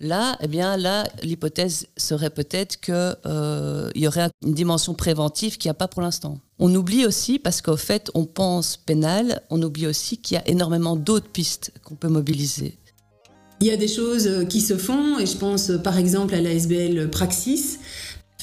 là, 0.00 0.36
eh 0.42 0.48
là, 0.48 1.04
l'hypothèse 1.22 1.86
serait 1.96 2.30
peut-être 2.30 2.80
qu'il 2.80 2.94
euh, 2.94 3.90
y 3.94 4.08
aurait 4.08 4.30
une 4.44 4.54
dimension 4.54 4.94
préventive 4.94 5.58
qu'il 5.58 5.68
n'y 5.68 5.72
a 5.72 5.74
pas 5.74 5.88
pour 5.88 6.02
l'instant. 6.02 6.38
On 6.58 6.74
oublie 6.74 7.06
aussi, 7.06 7.38
parce 7.38 7.62
qu'au 7.62 7.76
fait, 7.76 8.10
on 8.14 8.24
pense 8.24 8.76
pénal, 8.76 9.42
on 9.50 9.62
oublie 9.62 9.86
aussi 9.86 10.18
qu'il 10.18 10.36
y 10.36 10.38
a 10.38 10.48
énormément 10.48 10.96
d'autres 10.96 11.28
pistes 11.28 11.72
qu'on 11.84 11.94
peut 11.94 12.08
mobiliser. 12.08 12.76
Il 13.60 13.66
y 13.66 13.70
a 13.70 13.76
des 13.76 13.88
choses 13.88 14.46
qui 14.48 14.62
se 14.62 14.76
font, 14.76 15.18
et 15.18 15.26
je 15.26 15.36
pense 15.36 15.70
par 15.84 15.98
exemple 15.98 16.34
à 16.34 16.40
la 16.40 16.50
SBL 16.50 17.10
Praxis, 17.10 17.78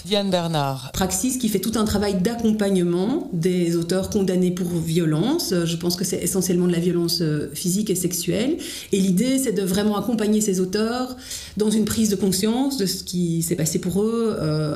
Diane 0.05 0.29
Bernard. 0.29 0.91
Praxis 0.93 1.37
qui 1.37 1.49
fait 1.49 1.59
tout 1.59 1.73
un 1.75 1.85
travail 1.85 2.21
d'accompagnement 2.21 3.29
des 3.33 3.75
auteurs 3.75 4.09
condamnés 4.09 4.51
pour 4.51 4.67
violence. 4.67 5.53
Je 5.65 5.75
pense 5.75 5.95
que 5.95 6.03
c'est 6.03 6.23
essentiellement 6.23 6.67
de 6.67 6.71
la 6.71 6.79
violence 6.79 7.21
euh, 7.21 7.49
physique 7.53 7.89
et 7.89 7.95
sexuelle. 7.95 8.57
Et 8.91 8.99
l'idée, 8.99 9.37
c'est 9.37 9.51
de 9.51 9.63
vraiment 9.63 9.97
accompagner 9.97 10.41
ces 10.41 10.59
auteurs 10.59 11.15
dans 11.57 11.69
une 11.69 11.85
prise 11.85 12.09
de 12.09 12.15
conscience 12.15 12.77
de 12.77 12.85
ce 12.85 13.03
qui 13.03 13.41
s'est 13.41 13.55
passé 13.55 13.79
pour 13.79 14.01
eux. 14.01 14.35
Euh, 14.39 14.75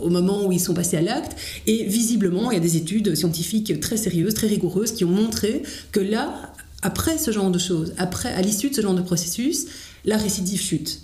au 0.00 0.08
moment 0.08 0.46
où 0.46 0.52
ils 0.52 0.58
sont 0.58 0.74
passés 0.74 0.96
à 0.96 1.02
l'acte. 1.02 1.36
Et 1.66 1.84
visiblement, 1.84 2.50
il 2.50 2.54
y 2.54 2.56
a 2.56 2.60
des 2.60 2.76
études 2.76 3.14
scientifiques 3.14 3.78
très 3.78 3.96
sérieuses, 3.96 4.34
très 4.34 4.46
rigoureuses, 4.48 4.92
qui 4.92 5.04
ont 5.04 5.10
montré 5.10 5.62
que 5.92 6.00
là, 6.00 6.52
après 6.80 7.18
ce 7.18 7.30
genre 7.30 7.50
de 7.50 7.58
choses, 7.58 7.92
après, 7.98 8.32
à 8.32 8.40
l'issue 8.40 8.70
de 8.70 8.74
ce 8.74 8.80
genre 8.80 8.94
de 8.94 9.02
processus, 9.02 9.66
la 10.04 10.16
récidive 10.16 10.60
chute 10.60 11.02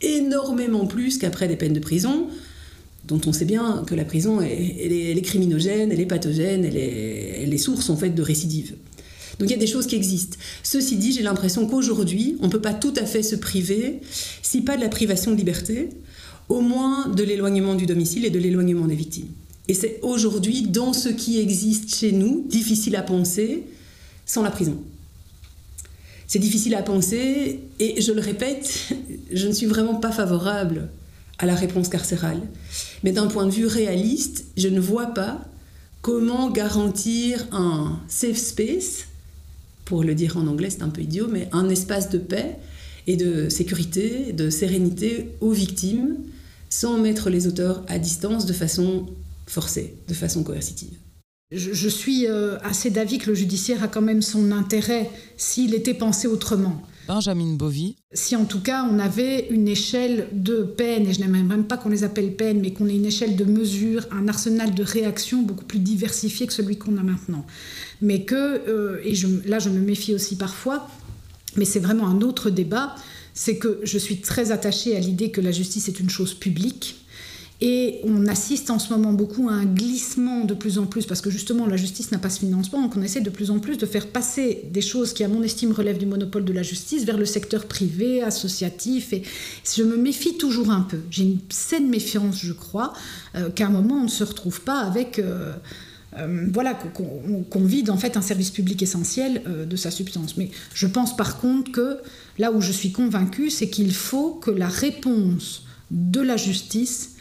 énormément 0.00 0.86
plus 0.86 1.18
qu'après 1.18 1.48
des 1.48 1.56
peines 1.56 1.74
de 1.74 1.80
prison 1.80 2.26
dont 3.06 3.20
on 3.26 3.32
sait 3.32 3.44
bien 3.44 3.84
que 3.86 3.94
la 3.94 4.04
prison, 4.04 4.40
est, 4.40 5.22
criminogène, 5.22 5.92
elle 5.92 6.00
est 6.00 6.06
pathogène, 6.06 6.64
elle 6.64 6.76
est, 6.76 7.42
elle 7.42 7.52
est 7.52 7.58
source 7.58 7.90
en 7.90 7.96
fait 7.96 8.10
de 8.10 8.22
récidive. 8.22 8.74
Donc 9.38 9.48
il 9.48 9.52
y 9.52 9.56
a 9.56 9.58
des 9.58 9.66
choses 9.66 9.86
qui 9.86 9.96
existent. 9.96 10.36
Ceci 10.62 10.96
dit, 10.96 11.12
j'ai 11.12 11.22
l'impression 11.22 11.66
qu'aujourd'hui, 11.66 12.36
on 12.40 12.46
ne 12.46 12.50
peut 12.50 12.60
pas 12.60 12.74
tout 12.74 12.94
à 12.96 13.06
fait 13.06 13.22
se 13.22 13.34
priver, 13.34 14.00
si 14.42 14.60
pas 14.62 14.76
de 14.76 14.82
la 14.82 14.88
privation 14.88 15.32
de 15.32 15.36
liberté, 15.36 15.88
au 16.48 16.60
moins 16.60 17.08
de 17.08 17.22
l'éloignement 17.22 17.74
du 17.74 17.86
domicile 17.86 18.24
et 18.24 18.30
de 18.30 18.38
l'éloignement 18.38 18.86
des 18.86 18.94
victimes. 18.94 19.28
Et 19.68 19.74
c'est 19.74 20.00
aujourd'hui, 20.02 20.62
dans 20.62 20.92
ce 20.92 21.08
qui 21.08 21.38
existe 21.40 21.94
chez 21.94 22.12
nous, 22.12 22.44
difficile 22.48 22.96
à 22.96 23.02
penser 23.02 23.64
sans 24.26 24.42
la 24.42 24.50
prison. 24.50 24.76
C'est 26.26 26.38
difficile 26.38 26.74
à 26.74 26.82
penser, 26.82 27.60
et 27.78 28.00
je 28.00 28.12
le 28.12 28.20
répète, 28.20 28.88
je 29.32 29.46
ne 29.46 29.52
suis 29.52 29.66
vraiment 29.66 29.94
pas 29.94 30.12
favorable 30.12 30.88
à 31.42 31.46
la 31.46 31.54
réponse 31.54 31.88
carcérale. 31.88 32.40
Mais 33.02 33.12
d'un 33.12 33.26
point 33.26 33.44
de 33.44 33.50
vue 33.50 33.66
réaliste, 33.66 34.46
je 34.56 34.68
ne 34.68 34.80
vois 34.80 35.08
pas 35.08 35.44
comment 36.00 36.50
garantir 36.50 37.46
un 37.52 37.98
safe 38.08 38.38
space, 38.38 39.06
pour 39.84 40.04
le 40.04 40.14
dire 40.14 40.36
en 40.36 40.46
anglais 40.46 40.70
c'est 40.70 40.82
un 40.82 40.88
peu 40.88 41.02
idiot, 41.02 41.28
mais 41.30 41.48
un 41.52 41.68
espace 41.68 42.08
de 42.10 42.18
paix 42.18 42.56
et 43.08 43.16
de 43.16 43.48
sécurité, 43.48 44.32
de 44.32 44.48
sérénité 44.48 45.30
aux 45.40 45.50
victimes, 45.50 46.16
sans 46.70 46.96
mettre 46.98 47.28
les 47.28 47.48
auteurs 47.48 47.82
à 47.88 47.98
distance 47.98 48.46
de 48.46 48.52
façon 48.52 49.06
forcée, 49.46 49.94
de 50.08 50.14
façon 50.14 50.44
coercitive. 50.44 50.96
Je, 51.50 51.88
suis 51.88 52.26
euh, 52.28 52.56
assez 52.60 52.88
d'avis 52.88 53.18
que 53.18 53.28
le 53.28 53.34
judiciaire 53.34 53.82
a 53.82 53.88
quand 53.88 54.00
même 54.00 54.22
son 54.22 54.52
intérêt 54.52 55.10
s'il 55.36 55.74
était 55.74 55.92
pensé 55.92 56.26
autrement. 56.26 56.80
Benjamin 57.12 57.56
Bovy. 57.56 57.96
Si 58.14 58.36
en 58.36 58.46
tout 58.46 58.60
cas 58.60 58.86
on 58.90 58.98
avait 58.98 59.48
une 59.50 59.68
échelle 59.68 60.28
de 60.32 60.62
peine, 60.62 61.06
et 61.06 61.12
je 61.12 61.20
n'aime 61.20 61.46
même 61.46 61.64
pas 61.64 61.76
qu'on 61.76 61.90
les 61.90 62.04
appelle 62.04 62.34
peines, 62.34 62.60
mais 62.60 62.72
qu'on 62.72 62.86
ait 62.86 62.96
une 62.96 63.04
échelle 63.04 63.36
de 63.36 63.44
mesure, 63.44 64.06
un 64.12 64.28
arsenal 64.28 64.74
de 64.74 64.82
réaction 64.82 65.42
beaucoup 65.42 65.66
plus 65.66 65.78
diversifié 65.78 66.46
que 66.46 66.54
celui 66.54 66.78
qu'on 66.78 66.96
a 66.96 67.02
maintenant. 67.02 67.44
Mais 68.00 68.24
que, 68.24 68.34
euh, 68.66 69.02
et 69.04 69.12
là 69.46 69.58
je 69.58 69.68
me 69.68 69.80
méfie 69.80 70.14
aussi 70.14 70.36
parfois, 70.36 70.88
mais 71.56 71.66
c'est 71.66 71.80
vraiment 71.80 72.06
un 72.06 72.22
autre 72.22 72.48
débat, 72.48 72.96
c'est 73.34 73.58
que 73.58 73.80
je 73.82 73.98
suis 73.98 74.22
très 74.22 74.50
attachée 74.50 74.96
à 74.96 75.00
l'idée 75.00 75.30
que 75.30 75.42
la 75.42 75.52
justice 75.52 75.88
est 75.88 76.00
une 76.00 76.08
chose 76.08 76.32
publique 76.32 77.01
et 77.64 78.00
on 78.02 78.26
assiste 78.26 78.70
en 78.70 78.80
ce 78.80 78.92
moment 78.92 79.12
beaucoup 79.12 79.48
à 79.48 79.52
un 79.52 79.64
glissement 79.64 80.44
de 80.44 80.52
plus 80.52 80.78
en 80.78 80.86
plus, 80.86 81.06
parce 81.06 81.20
que 81.20 81.30
justement 81.30 81.64
la 81.64 81.76
justice 81.76 82.10
n'a 82.10 82.18
pas 82.18 82.28
ce 82.28 82.40
financement, 82.40 82.82
donc 82.82 82.96
on 82.96 83.02
essaie 83.02 83.20
de 83.20 83.30
plus 83.30 83.52
en 83.52 83.60
plus 83.60 83.78
de 83.78 83.86
faire 83.86 84.08
passer 84.08 84.64
des 84.72 84.80
choses 84.80 85.12
qui, 85.12 85.22
à 85.22 85.28
mon 85.28 85.44
estime, 85.44 85.70
relèvent 85.70 85.98
du 85.98 86.06
monopole 86.06 86.44
de 86.44 86.52
la 86.52 86.64
justice 86.64 87.04
vers 87.04 87.16
le 87.16 87.24
secteur 87.24 87.66
privé, 87.66 88.20
associatif. 88.20 89.12
Et 89.12 89.22
je 89.76 89.84
me 89.84 89.96
méfie 89.96 90.36
toujours 90.36 90.70
un 90.70 90.80
peu. 90.80 90.98
J'ai 91.08 91.22
une 91.22 91.38
saine 91.50 91.88
méfiance, 91.88 92.40
je 92.40 92.52
crois, 92.52 92.94
euh, 93.36 93.48
qu'à 93.48 93.68
un 93.68 93.70
moment 93.70 93.94
on 93.94 94.04
ne 94.04 94.08
se 94.08 94.24
retrouve 94.24 94.62
pas 94.62 94.80
avec... 94.80 95.20
Euh, 95.20 95.52
euh, 96.18 96.46
voilà, 96.52 96.74
qu'on 96.74 97.64
vide 97.64 97.88
en 97.88 97.96
fait 97.96 98.18
un 98.18 98.22
service 98.22 98.50
public 98.50 98.82
essentiel 98.82 99.40
de 99.66 99.76
sa 99.76 99.90
substance. 99.90 100.36
Mais 100.36 100.50
je 100.74 100.86
pense 100.86 101.16
par 101.16 101.38
contre 101.40 101.72
que 101.72 101.98
là 102.38 102.52
où 102.52 102.60
je 102.60 102.70
suis 102.72 102.92
convaincue, 102.92 103.48
c'est 103.48 103.70
qu'il 103.70 103.94
faut 103.94 104.34
que 104.34 104.50
la 104.50 104.68
réponse 104.68 105.64
de 105.90 106.20
la 106.20 106.36
justice 106.36 107.11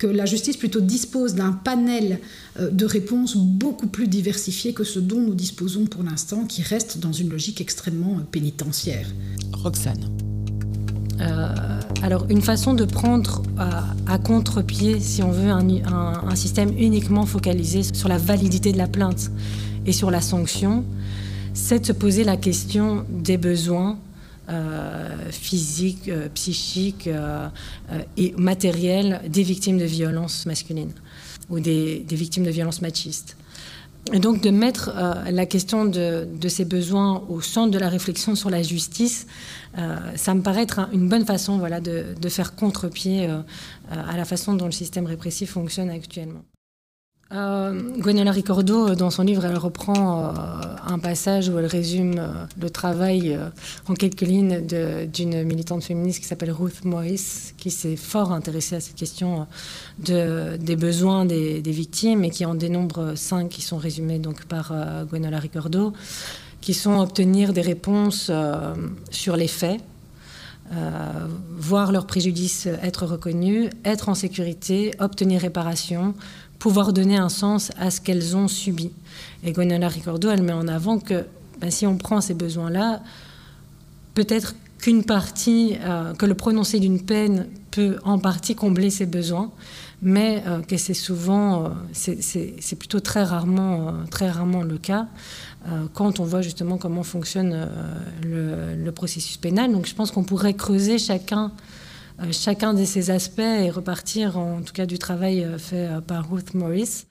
que 0.00 0.06
la 0.06 0.24
justice 0.24 0.56
plutôt 0.56 0.80
dispose 0.80 1.34
d'un 1.34 1.52
panel 1.52 2.20
euh, 2.58 2.70
de 2.70 2.86
réponses 2.86 3.36
beaucoup 3.36 3.86
plus 3.86 4.08
diversifié 4.08 4.72
que 4.72 4.82
ce 4.82 4.98
dont 4.98 5.20
nous 5.20 5.34
disposons 5.34 5.84
pour 5.84 6.02
l'instant, 6.02 6.46
qui 6.46 6.62
reste 6.62 6.98
dans 6.98 7.12
une 7.12 7.28
logique 7.28 7.60
extrêmement 7.60 8.16
euh, 8.16 8.22
pénitentiaire. 8.22 9.06
Roxane. 9.52 10.00
Euh, 11.20 11.54
alors, 12.02 12.24
une 12.30 12.40
façon 12.40 12.72
de 12.72 12.86
prendre 12.86 13.42
à, 13.58 14.18
contre-pied, 14.18 15.00
si 15.00 15.22
on 15.22 15.32
veut, 15.32 15.50
un, 15.50 16.34
système 16.34 16.70
uniquement 16.78 17.26
focalisé 17.26 17.82
sur 17.82 18.08
la 18.08 18.16
validité 18.16 18.72
de 18.72 18.78
la 18.78 18.86
plainte 18.86 19.30
et 19.84 19.92
sur 19.92 20.10
la 20.10 20.22
sanction, 20.22 20.82
c'est 21.52 21.80
de 21.80 21.86
se 21.86 21.92
poser 21.92 22.24
la 22.24 22.38
question 22.38 23.04
des 23.10 23.36
besoins 23.36 23.98
physique, 25.30 26.08
euh, 26.08 26.28
psychique 26.34 27.06
euh, 27.06 27.48
et 28.16 28.34
matériel 28.36 29.20
des 29.28 29.42
victimes 29.42 29.78
de 29.78 29.84
violences 29.84 30.46
masculines 30.46 30.92
ou 31.48 31.60
des, 31.60 32.04
victimes 32.10 32.44
de 32.44 32.50
violences 32.50 32.82
machistes. 32.82 33.36
Et 34.12 34.18
donc 34.18 34.40
de 34.40 34.50
mettre 34.50 34.94
la 35.30 35.46
question 35.46 35.84
de, 35.84 36.26
ces 36.48 36.64
besoins 36.64 37.22
au 37.28 37.40
centre 37.42 37.70
de 37.70 37.78
la 37.78 37.88
réflexion 37.88 38.34
sur 38.34 38.48
la 38.48 38.62
justice, 38.62 39.26
ça 40.16 40.34
me 40.34 40.40
paraît 40.40 40.62
être 40.62 40.88
une 40.92 41.08
bonne 41.08 41.26
façon 41.26 41.58
voilà, 41.58 41.80
de, 41.80 42.06
de 42.18 42.28
faire 42.30 42.54
contre-pied 42.54 43.28
à 43.90 44.16
la 44.16 44.24
façon 44.24 44.54
dont 44.54 44.66
le 44.66 44.72
système 44.72 45.04
répressif 45.06 45.50
fonctionne 45.50 45.90
actuellement. 45.90 46.42
Euh, 47.32 47.80
Gwenola 47.98 48.32
Ricordo, 48.32 48.88
euh, 48.88 48.94
dans 48.96 49.10
son 49.10 49.22
livre, 49.22 49.44
elle 49.44 49.56
reprend 49.56 50.24
euh, 50.24 50.32
un 50.84 50.98
passage 50.98 51.48
où 51.48 51.56
elle 51.60 51.66
résume 51.66 52.20
le 52.60 52.70
travail 52.70 53.38
en 53.88 53.94
quelques 53.94 54.22
lignes 54.22 54.60
d'une 55.06 55.44
militante 55.44 55.84
féministe 55.84 56.20
qui 56.20 56.26
s'appelle 56.26 56.50
Ruth 56.50 56.84
Morris, 56.84 57.52
qui 57.56 57.70
s'est 57.70 57.94
fort 57.94 58.32
intéressée 58.32 58.74
à 58.74 58.80
cette 58.80 58.96
question 58.96 59.46
de, 60.00 60.56
des 60.56 60.74
besoins 60.74 61.24
des, 61.24 61.60
victimes 61.60 62.24
et 62.24 62.30
qui 62.30 62.44
en 62.44 62.56
dénombre 62.56 63.12
cinq 63.14 63.50
qui 63.50 63.62
sont 63.62 63.78
résumés 63.78 64.18
donc 64.18 64.46
par 64.46 64.72
Gwenola 65.08 65.38
Ricordo, 65.38 65.92
qui 66.60 66.74
sont 66.74 66.98
obtenir 66.98 67.52
des 67.52 67.60
réponses 67.60 68.32
sur 69.10 69.36
les 69.36 69.46
faits, 69.46 69.80
voir 71.56 71.92
leurs 71.92 72.06
préjudices 72.06 72.66
être 72.82 73.06
reconnus, 73.06 73.70
être 73.84 74.08
en 74.08 74.14
sécurité, 74.14 74.92
obtenir 74.98 75.42
réparation, 75.42 76.14
pouvoir 76.60 76.92
donner 76.92 77.16
un 77.16 77.30
sens 77.30 77.72
à 77.78 77.90
ce 77.90 78.00
qu'elles 78.00 78.36
ont 78.36 78.46
subi. 78.46 78.92
Et 79.42 79.52
Gwenola 79.52 79.88
Ricordo, 79.88 80.30
elle 80.30 80.42
met 80.42 80.52
en 80.52 80.68
avant 80.68 81.00
que 81.00 81.24
ben, 81.60 81.70
si 81.70 81.86
on 81.86 81.96
prend 81.96 82.20
ces 82.20 82.34
besoins-là, 82.34 83.02
peut-être 84.14 84.54
qu'une 84.78 85.04
partie, 85.04 85.76
euh, 85.80 86.14
que 86.14 86.26
le 86.26 86.34
prononcé 86.34 86.78
d'une 86.78 87.02
peine 87.02 87.46
peut 87.70 87.98
en 88.04 88.18
partie 88.18 88.54
combler 88.54 88.90
ces 88.90 89.06
besoins, 89.06 89.50
mais 90.02 90.42
euh, 90.46 90.60
que 90.60 90.76
c'est 90.76 90.94
souvent, 90.94 91.64
euh, 91.64 92.14
c'est 92.20 92.76
plutôt 92.78 93.00
très 93.00 93.24
rarement, 93.24 93.94
très 94.10 94.30
rarement 94.30 94.62
le 94.62 94.78
cas 94.78 95.06
quand 95.92 96.20
on 96.20 96.24
voit 96.24 96.40
justement 96.40 96.78
comment 96.78 97.02
fonctionne 97.02 97.68
le, 98.24 98.90
processus 98.92 99.36
pénal. 99.36 99.70
Donc 99.70 99.86
je 99.86 99.94
pense 99.94 100.10
qu'on 100.10 100.24
pourrait 100.24 100.54
creuser 100.54 100.98
chacun 100.98 101.52
chacun 102.32 102.74
de 102.74 102.84
ces 102.84 103.10
aspects 103.10 103.40
et 103.40 103.70
repartir 103.70 104.38
en 104.38 104.62
tout 104.62 104.72
cas 104.72 104.86
du 104.86 104.98
travail 104.98 105.44
euh, 105.44 105.58
fait 105.58 105.86
euh, 105.88 106.00
par 106.00 106.30
Ruth 106.30 106.54
Morris. 106.54 107.06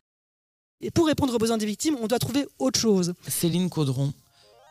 Et 0.81 0.91
pour 0.91 1.07
répondre 1.07 1.33
aux 1.33 1.37
besoins 1.37 1.57
des 1.57 1.65
victimes, 1.65 1.97
on 2.01 2.07
doit 2.07 2.19
trouver 2.19 2.47
autre 2.57 2.79
chose. 2.79 3.13
Céline 3.27 3.69
Caudron. 3.69 4.13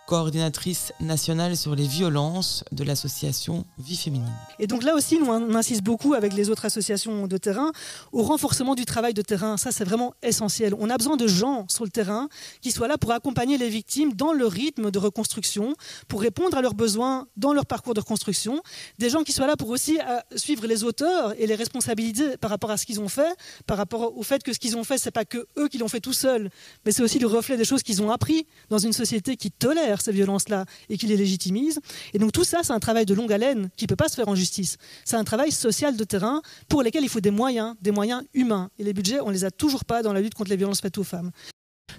Coordinatrice 0.08 0.94
nationale 1.00 1.54
sur 1.54 1.76
les 1.76 1.86
violences 1.86 2.64
de 2.72 2.82
l'association 2.82 3.66
Vie 3.78 3.94
Féminine. 3.94 4.32
Et 4.58 4.66
donc 4.66 4.82
là 4.82 4.94
aussi, 4.94 5.18
nous, 5.18 5.26
on 5.26 5.54
insiste 5.54 5.82
beaucoup 5.82 6.14
avec 6.14 6.32
les 6.32 6.48
autres 6.48 6.64
associations 6.64 7.26
de 7.26 7.36
terrain 7.36 7.72
au 8.12 8.22
renforcement 8.22 8.74
du 8.74 8.86
travail 8.86 9.12
de 9.12 9.20
terrain. 9.20 9.58
Ça, 9.58 9.70
c'est 9.70 9.84
vraiment 9.84 10.14
essentiel. 10.22 10.72
On 10.78 10.88
a 10.88 10.96
besoin 10.96 11.18
de 11.18 11.26
gens 11.26 11.66
sur 11.68 11.84
le 11.84 11.90
terrain 11.90 12.30
qui 12.62 12.70
soient 12.70 12.88
là 12.88 12.96
pour 12.96 13.12
accompagner 13.12 13.58
les 13.58 13.68
victimes 13.68 14.14
dans 14.14 14.32
le 14.32 14.46
rythme 14.46 14.90
de 14.90 14.98
reconstruction, 14.98 15.74
pour 16.08 16.22
répondre 16.22 16.56
à 16.56 16.62
leurs 16.62 16.74
besoins 16.74 17.28
dans 17.36 17.52
leur 17.52 17.66
parcours 17.66 17.92
de 17.92 18.00
reconstruction. 18.00 18.62
Des 18.98 19.10
gens 19.10 19.24
qui 19.24 19.32
soient 19.32 19.46
là 19.46 19.58
pour 19.58 19.68
aussi 19.68 19.98
euh, 20.00 20.20
suivre 20.36 20.66
les 20.66 20.84
auteurs 20.84 21.38
et 21.38 21.46
les 21.46 21.54
responsabiliser 21.54 22.38
par 22.38 22.48
rapport 22.48 22.70
à 22.70 22.78
ce 22.78 22.86
qu'ils 22.86 23.00
ont 23.00 23.10
fait, 23.10 23.36
par 23.66 23.76
rapport 23.76 24.16
au 24.16 24.22
fait 24.22 24.42
que 24.42 24.54
ce 24.54 24.58
qu'ils 24.58 24.78
ont 24.78 24.84
fait, 24.84 24.96
c'est 24.96 25.10
pas 25.10 25.26
que 25.26 25.46
eux 25.58 25.68
qui 25.68 25.76
l'ont 25.76 25.88
fait 25.88 26.00
tout 26.00 26.14
seuls, 26.14 26.48
mais 26.86 26.92
c'est 26.92 27.02
aussi 27.02 27.18
le 27.18 27.26
reflet 27.26 27.58
des 27.58 27.66
choses 27.66 27.82
qu'ils 27.82 28.00
ont 28.00 28.10
appris 28.10 28.46
dans 28.70 28.78
une 28.78 28.94
société 28.94 29.36
qui 29.36 29.50
tolère 29.50 29.97
ces 30.00 30.12
violences-là 30.12 30.64
et 30.88 30.96
qui 30.98 31.06
les 31.06 31.16
légitimise. 31.16 31.80
Et 32.14 32.18
donc 32.18 32.32
tout 32.32 32.44
ça, 32.44 32.58
c'est 32.62 32.72
un 32.72 32.80
travail 32.80 33.06
de 33.06 33.14
longue 33.14 33.32
haleine 33.32 33.70
qui 33.76 33.84
ne 33.84 33.88
peut 33.88 33.96
pas 33.96 34.08
se 34.08 34.14
faire 34.14 34.28
en 34.28 34.34
justice. 34.34 34.76
C'est 35.04 35.16
un 35.16 35.24
travail 35.24 35.52
social 35.52 35.96
de 35.96 36.04
terrain 36.04 36.42
pour 36.68 36.82
lequel 36.82 37.02
il 37.02 37.08
faut 37.08 37.20
des 37.20 37.30
moyens, 37.30 37.74
des 37.82 37.90
moyens 37.90 38.22
humains. 38.34 38.70
Et 38.78 38.84
les 38.84 38.92
budgets, 38.92 39.20
on 39.20 39.28
ne 39.28 39.32
les 39.32 39.44
a 39.44 39.50
toujours 39.50 39.84
pas 39.84 40.02
dans 40.02 40.12
la 40.12 40.20
lutte 40.20 40.34
contre 40.34 40.50
les 40.50 40.56
violences 40.56 40.80
faites 40.80 40.98
aux 40.98 41.04
femmes. 41.04 41.30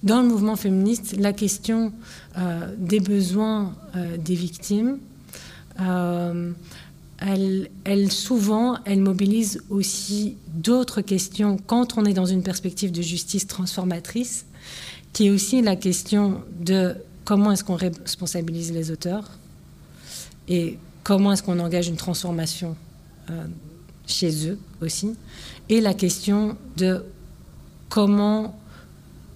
Dans 0.03 0.21
le 0.21 0.27
mouvement 0.27 0.55
féministe, 0.55 1.15
la 1.17 1.33
question 1.33 1.91
euh, 2.37 2.73
des 2.77 2.99
besoins 2.99 3.75
euh, 3.95 4.17
des 4.17 4.35
victimes, 4.35 4.99
euh, 5.81 6.51
elle, 7.19 7.69
elle, 7.83 8.11
souvent, 8.11 8.77
elle 8.85 9.01
mobilise 9.01 9.61
aussi 9.69 10.37
d'autres 10.53 11.01
questions 11.01 11.57
quand 11.57 11.97
on 11.97 12.05
est 12.05 12.13
dans 12.13 12.25
une 12.25 12.43
perspective 12.43 12.91
de 12.91 13.01
justice 13.01 13.45
transformatrice, 13.45 14.45
qui 15.11 15.27
est 15.27 15.29
aussi 15.29 15.61
la 15.61 15.75
question 15.75 16.43
de 16.61 16.95
comment 17.29 17.51
est-ce 17.51 17.63
qu'on 17.63 17.75
responsabilise 17.75 18.71
les 18.71 18.89
auteurs 18.89 19.23
et 20.47 20.79
comment 21.03 21.31
est-ce 21.31 21.43
qu'on 21.43 21.59
engage 21.59 21.87
une 21.87 21.95
transformation 21.95 22.75
euh, 23.29 23.45
chez 24.07 24.49
eux 24.49 24.57
aussi, 24.81 25.15
et 25.69 25.79
la 25.79 25.93
question 25.93 26.57
de 26.75 27.05
comment 27.87 28.59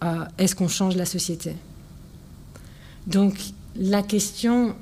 euh, 0.04 0.26
est-ce 0.40 0.56
qu'on 0.56 0.68
change 0.68 0.96
la 0.96 1.06
société. 1.06 1.56
Donc 3.06 3.36
la 3.76 4.02
question 4.02 4.74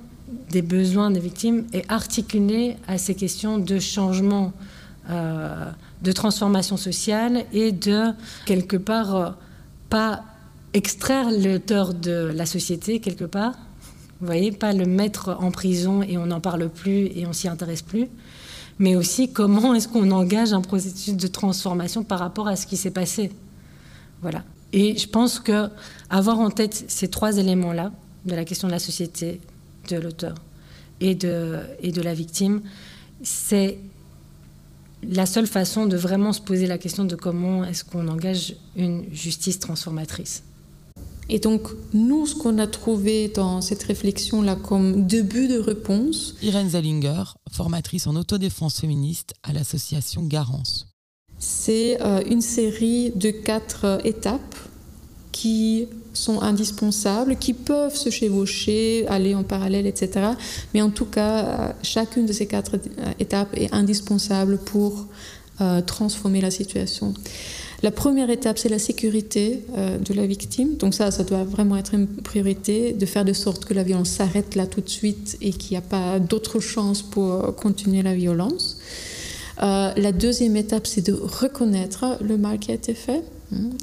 des 0.49 0.61
besoins 0.61 1.11
des 1.11 1.19
victimes 1.19 1.65
est 1.73 1.91
articulée 1.91 2.77
à 2.87 2.97
ces 2.97 3.15
questions 3.15 3.57
de 3.57 3.77
changement, 3.77 4.53
euh, 5.09 5.69
de 6.01 6.11
transformation 6.13 6.77
sociale 6.77 7.43
et 7.51 7.73
de, 7.73 8.13
quelque 8.45 8.77
part, 8.77 9.35
pas 9.89 10.23
extraire 10.73 11.29
l'auteur 11.31 11.93
de 11.93 12.31
la 12.33 12.45
société 12.45 12.99
quelque 12.99 13.25
part. 13.25 13.53
Vous 14.19 14.27
voyez, 14.27 14.51
pas 14.51 14.73
le 14.73 14.85
mettre 14.85 15.35
en 15.39 15.51
prison 15.51 16.03
et 16.03 16.17
on 16.17 16.27
n'en 16.27 16.39
parle 16.39 16.69
plus 16.69 17.07
et 17.15 17.25
on 17.25 17.33
s'y 17.33 17.47
intéresse 17.47 17.81
plus, 17.81 18.07
mais 18.77 18.95
aussi 18.95 19.31
comment 19.31 19.73
est-ce 19.73 19.87
qu'on 19.87 20.11
engage 20.11 20.53
un 20.53 20.61
processus 20.61 21.15
de 21.15 21.27
transformation 21.27 22.03
par 22.03 22.19
rapport 22.19 22.47
à 22.47 22.55
ce 22.55 22.67
qui 22.67 22.77
s'est 22.77 22.91
passé. 22.91 23.31
Voilà. 24.21 24.43
Et 24.73 24.95
je 24.95 25.07
pense 25.07 25.39
que 25.39 25.69
avoir 26.09 26.39
en 26.39 26.51
tête 26.51 26.85
ces 26.87 27.07
trois 27.07 27.37
éléments-là, 27.37 27.91
de 28.25 28.35
la 28.35 28.45
question 28.45 28.67
de 28.67 28.73
la 28.73 28.79
société, 28.79 29.41
de 29.89 29.97
l'auteur 29.97 30.35
et 30.99 31.15
de, 31.15 31.57
et 31.81 31.91
de 31.91 32.01
la 32.01 32.13
victime, 32.13 32.61
c'est 33.23 33.79
la 35.03 35.25
seule 35.25 35.47
façon 35.47 35.87
de 35.87 35.97
vraiment 35.97 36.31
se 36.31 36.41
poser 36.41 36.67
la 36.67 36.77
question 36.77 37.05
de 37.05 37.15
comment 37.15 37.63
est-ce 37.65 37.83
qu'on 37.83 38.07
engage 38.07 38.55
une 38.75 39.03
justice 39.11 39.59
transformatrice. 39.59 40.43
Et 41.33 41.39
donc, 41.39 41.69
nous, 41.93 42.27
ce 42.27 42.35
qu'on 42.35 42.59
a 42.59 42.67
trouvé 42.67 43.29
dans 43.29 43.61
cette 43.61 43.83
réflexion-là 43.83 44.57
comme 44.57 45.07
début 45.07 45.47
de 45.47 45.57
réponse. 45.57 46.35
Irène 46.41 46.71
Zallinger, 46.71 47.23
formatrice 47.49 48.05
en 48.05 48.17
autodéfense 48.17 48.81
féministe 48.81 49.33
à 49.41 49.53
l'association 49.53 50.23
Garance. 50.23 50.87
C'est 51.39 52.01
euh, 52.01 52.21
une 52.29 52.41
série 52.41 53.11
de 53.15 53.31
quatre 53.31 53.85
euh, 53.85 53.97
étapes 54.03 54.57
qui 55.31 55.87
sont 56.11 56.41
indispensables, 56.41 57.37
qui 57.37 57.53
peuvent 57.53 57.95
se 57.95 58.09
chevaucher, 58.09 59.07
aller 59.07 59.33
en 59.33 59.43
parallèle, 59.43 59.87
etc. 59.87 60.31
Mais 60.73 60.81
en 60.81 60.89
tout 60.89 61.05
cas, 61.05 61.45
euh, 61.45 61.73
chacune 61.81 62.25
de 62.25 62.33
ces 62.33 62.45
quatre 62.45 62.77
étapes 63.19 63.55
est 63.55 63.73
indispensable 63.73 64.57
pour 64.57 65.07
transformer 65.85 66.41
la 66.41 66.49
situation. 66.49 67.13
La 67.83 67.91
première 67.91 68.29
étape, 68.29 68.57
c'est 68.59 68.69
la 68.69 68.79
sécurité 68.79 69.63
euh, 69.75 69.97
de 69.97 70.13
la 70.13 70.27
victime. 70.27 70.75
Donc 70.77 70.93
ça, 70.93 71.09
ça 71.09 71.23
doit 71.23 71.43
vraiment 71.43 71.77
être 71.77 71.93
une 71.93 72.07
priorité, 72.07 72.93
de 72.93 73.05
faire 73.05 73.25
de 73.25 73.33
sorte 73.33 73.65
que 73.65 73.73
la 73.73 73.83
violence 73.83 74.09
s'arrête 74.09 74.55
là 74.55 74.67
tout 74.67 74.81
de 74.81 74.89
suite 74.89 75.37
et 75.41 75.51
qu'il 75.51 75.71
n'y 75.71 75.77
a 75.77 75.81
pas 75.81 76.19
d'autre 76.19 76.59
chance 76.59 77.01
pour 77.01 77.55
continuer 77.55 78.03
la 78.03 78.13
violence. 78.13 78.77
Euh, 79.63 79.91
la 79.95 80.11
deuxième 80.11 80.55
étape, 80.55 80.87
c'est 80.87 81.05
de 81.05 81.13
reconnaître 81.13 82.17
le 82.21 82.37
mal 82.37 82.59
qui 82.59 82.71
a 82.71 82.75
été 82.75 82.93
fait. 82.93 83.23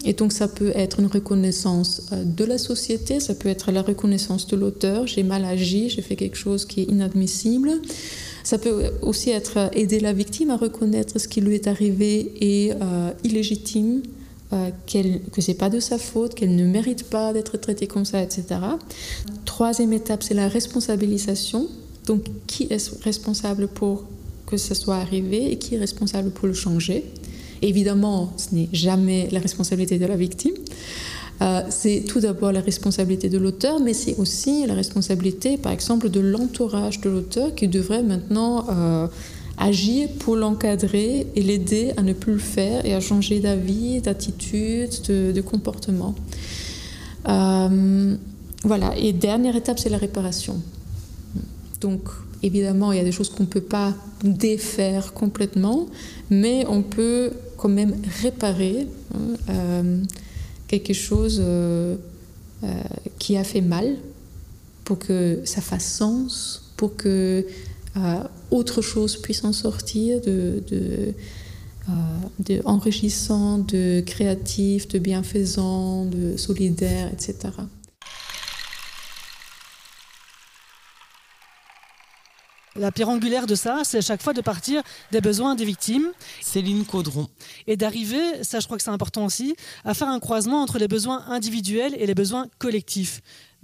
Et 0.04 0.14
donc 0.14 0.32
ça 0.32 0.48
peut 0.48 0.72
être 0.74 1.00
une 1.00 1.06
reconnaissance 1.06 2.06
euh, 2.12 2.24
de 2.24 2.44
la 2.44 2.56
société, 2.56 3.20
ça 3.20 3.34
peut 3.34 3.48
être 3.48 3.70
la 3.70 3.82
reconnaissance 3.82 4.46
de 4.46 4.56
l'auteur, 4.56 5.06
j'ai 5.06 5.22
mal 5.22 5.44
agi, 5.44 5.90
j'ai 5.90 6.00
fait 6.00 6.16
quelque 6.16 6.36
chose 6.36 6.64
qui 6.64 6.80
est 6.80 6.84
inadmissible. 6.84 7.72
Ça 8.48 8.56
peut 8.56 8.92
aussi 9.02 9.28
être 9.28 9.68
aider 9.74 10.00
la 10.00 10.14
victime 10.14 10.48
à 10.48 10.56
reconnaître 10.56 11.18
ce 11.18 11.28
qui 11.28 11.42
lui 11.42 11.54
est 11.54 11.66
arrivé 11.66 12.32
et 12.40 12.72
euh, 12.72 13.10
illégitime, 13.22 14.00
euh, 14.54 14.70
que 14.86 15.42
c'est 15.42 15.52
pas 15.52 15.68
de 15.68 15.80
sa 15.80 15.98
faute, 15.98 16.34
qu'elle 16.34 16.56
ne 16.56 16.64
mérite 16.64 17.10
pas 17.10 17.34
d'être 17.34 17.58
traitée 17.58 17.86
comme 17.86 18.06
ça, 18.06 18.22
etc. 18.22 18.44
Troisième 19.44 19.92
étape, 19.92 20.22
c'est 20.22 20.32
la 20.32 20.48
responsabilisation. 20.48 21.68
Donc, 22.06 22.22
qui 22.46 22.68
est 22.70 22.90
responsable 23.02 23.68
pour 23.68 24.04
que 24.46 24.56
ça 24.56 24.74
soit 24.74 24.96
arrivé 24.96 25.52
et 25.52 25.58
qui 25.58 25.74
est 25.74 25.78
responsable 25.78 26.30
pour 26.30 26.48
le 26.48 26.54
changer? 26.54 27.04
Évidemment, 27.60 28.32
ce 28.38 28.54
n'est 28.54 28.70
jamais 28.72 29.28
la 29.30 29.40
responsabilité 29.40 29.98
de 29.98 30.06
la 30.06 30.16
victime. 30.16 30.54
Euh, 31.40 31.62
c'est 31.70 32.04
tout 32.06 32.20
d'abord 32.20 32.52
la 32.52 32.60
responsabilité 32.60 33.28
de 33.28 33.38
l'auteur, 33.38 33.78
mais 33.80 33.94
c'est 33.94 34.16
aussi 34.16 34.66
la 34.66 34.74
responsabilité, 34.74 35.56
par 35.56 35.72
exemple, 35.72 36.10
de 36.10 36.20
l'entourage 36.20 37.00
de 37.00 37.10
l'auteur 37.10 37.54
qui 37.54 37.68
devrait 37.68 38.02
maintenant 38.02 38.66
euh, 38.68 39.06
agir 39.56 40.08
pour 40.18 40.34
l'encadrer 40.34 41.28
et 41.36 41.42
l'aider 41.42 41.92
à 41.96 42.02
ne 42.02 42.12
plus 42.12 42.32
le 42.32 42.38
faire 42.38 42.84
et 42.84 42.94
à 42.94 43.00
changer 43.00 43.38
d'avis, 43.38 44.00
d'attitude, 44.00 44.90
de, 45.08 45.40
comportement. 45.40 46.14
Euh, 47.28 48.16
voilà, 48.64 48.96
et 48.96 49.12
dernière 49.12 49.54
étape, 49.54 49.78
c'est 49.78 49.90
la 49.90 49.98
réparation. 49.98 50.60
Donc, 51.80 52.08
évidemment, 52.42 52.90
il 52.90 52.98
y 52.98 53.00
a 53.00 53.04
des 53.04 53.12
choses 53.12 53.30
qu'on 53.30 53.44
ne 53.44 53.48
peut 53.48 53.60
pas 53.60 53.94
défaire 54.24 55.12
complètement, 55.12 55.86
mais 56.30 56.64
on 56.68 56.82
peut 56.82 57.30
quand 57.56 57.68
même 57.68 57.94
réparer. 58.22 58.88
Hein, 59.14 60.02
quelque 60.68 60.92
chose 60.92 61.40
euh, 61.42 61.96
euh, 62.62 62.82
qui 63.18 63.36
a 63.36 63.44
fait 63.44 63.62
mal 63.62 63.96
pour 64.84 64.98
que 64.98 65.40
ça 65.44 65.60
fasse 65.60 65.86
sens, 65.86 66.72
pour 66.76 66.96
que 66.96 67.44
euh, 67.96 68.14
autre 68.50 68.80
chose 68.82 69.16
puisse 69.16 69.42
en 69.44 69.52
sortir 69.52 70.20
de, 70.20 70.62
de, 70.70 71.14
de 72.38 72.62
enrichissant, 72.64 73.58
de 73.58 74.00
créatif, 74.00 74.88
de 74.88 74.98
bienfaisant, 74.98 76.04
de 76.04 76.36
solidaire, 76.36 77.10
etc. 77.12 77.50
La 82.78 82.92
pierre 82.92 83.08
angulaire 83.08 83.46
de 83.46 83.56
ça, 83.56 83.80
c'est 83.82 83.98
à 83.98 84.00
chaque 84.00 84.22
fois 84.22 84.32
de 84.32 84.40
partir 84.40 84.82
des 85.10 85.20
besoins 85.20 85.56
des 85.56 85.64
victimes. 85.64 86.12
Céline 86.40 86.84
Caudron. 86.84 87.26
Et 87.66 87.76
d'arriver, 87.76 88.44
ça 88.44 88.60
je 88.60 88.66
crois 88.66 88.76
que 88.76 88.84
c'est 88.84 88.90
important 88.90 89.24
aussi, 89.24 89.56
à 89.84 89.94
faire 89.94 90.08
un 90.08 90.20
croisement 90.20 90.62
entre 90.62 90.78
les 90.78 90.86
besoins 90.86 91.24
individuels 91.26 91.96
et 91.98 92.06
les 92.06 92.14
besoins 92.14 92.46
collectifs. 92.58 93.20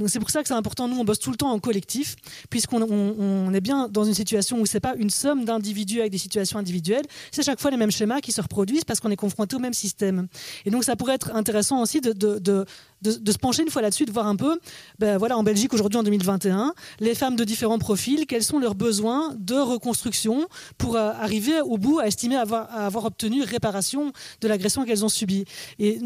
C'est 0.09 0.19
pour 0.19 0.31
ça 0.31 0.43
que 0.43 0.49
c'est 0.49 0.55
important. 0.55 0.89
Nous, 0.89 0.99
on 0.99 1.05
bosse 1.05 1.21
tout 1.21 1.31
le 1.31 1.37
temps 1.37 1.53
en 1.53 1.61
collectif, 1.61 2.17
puisqu'on 2.51 2.83
on, 2.83 3.55
est 3.55 3.61
bien 3.61 3.89
dans 3.89 4.03
une 4.03 4.15
situation 4.15 4.61
où 4.61 4.67
c'est 4.67 4.81
pas 4.81 4.95
une 4.97 5.11
somme 5.11 5.45
d'individus 5.45 6.01
avec 6.01 6.11
des 6.11 6.19
situations 6.19 6.59
individuelles. 6.59 7.05
C'est 7.31 7.45
chaque 7.45 7.61
fois 7.61 7.71
les 7.71 7.77
mêmes 7.77 7.93
schémas 7.93 8.21
qui 8.21 8.33
se 8.33 8.41
reproduisent 8.41 8.85
parce 8.85 8.99
qu'on 8.99 9.11
est 9.11 9.17
confronté 9.17 9.55
au 9.55 9.61
même 9.61 9.73
système. 9.73 10.27
Et 10.65 10.71
donc 10.71 10.83
ça 10.83 10.97
pourrait 10.97 11.15
être 11.15 11.35
intéressant 11.37 11.81
aussi 11.81 12.01
de, 12.01 12.67
se 13.05 13.39
pencher 13.39 13.63
une 13.63 13.71
fois 13.71 13.83
là-dessus, 13.83 14.05
de 14.05 14.11
voir 14.11 14.27
un 14.27 14.35
peu, 14.35 14.59
ben 14.99 15.17
voilà, 15.17 15.39
en 15.39 15.45
Belgique 15.45 15.73
aujourd'hui 15.73 15.99
en 15.99 16.03
2021, 16.03 16.75
les 16.99 17.15
femmes 17.15 17.37
de 17.37 17.45
différents 17.45 17.79
profils, 17.79 18.27
quels 18.27 18.43
sont 18.43 18.59
leurs 18.59 18.75
besoins 18.75 19.37
de 19.39 19.55
reconstruction 19.55 20.49
pour 20.77 20.97
euh, 20.97 21.13
arriver 21.21 21.61
au 21.61 21.79
bout 21.79 22.01
à 22.01 22.09
estimer 22.09 22.37
avoir, 22.37 23.05
obtenu 23.05 23.43
réparation 23.43 24.13
de 24.41 24.49
l'agression 24.49 24.85
qu'elles 24.85 25.05
ont 25.05 25.09
subie. 25.09 25.45
Et 25.79 26.01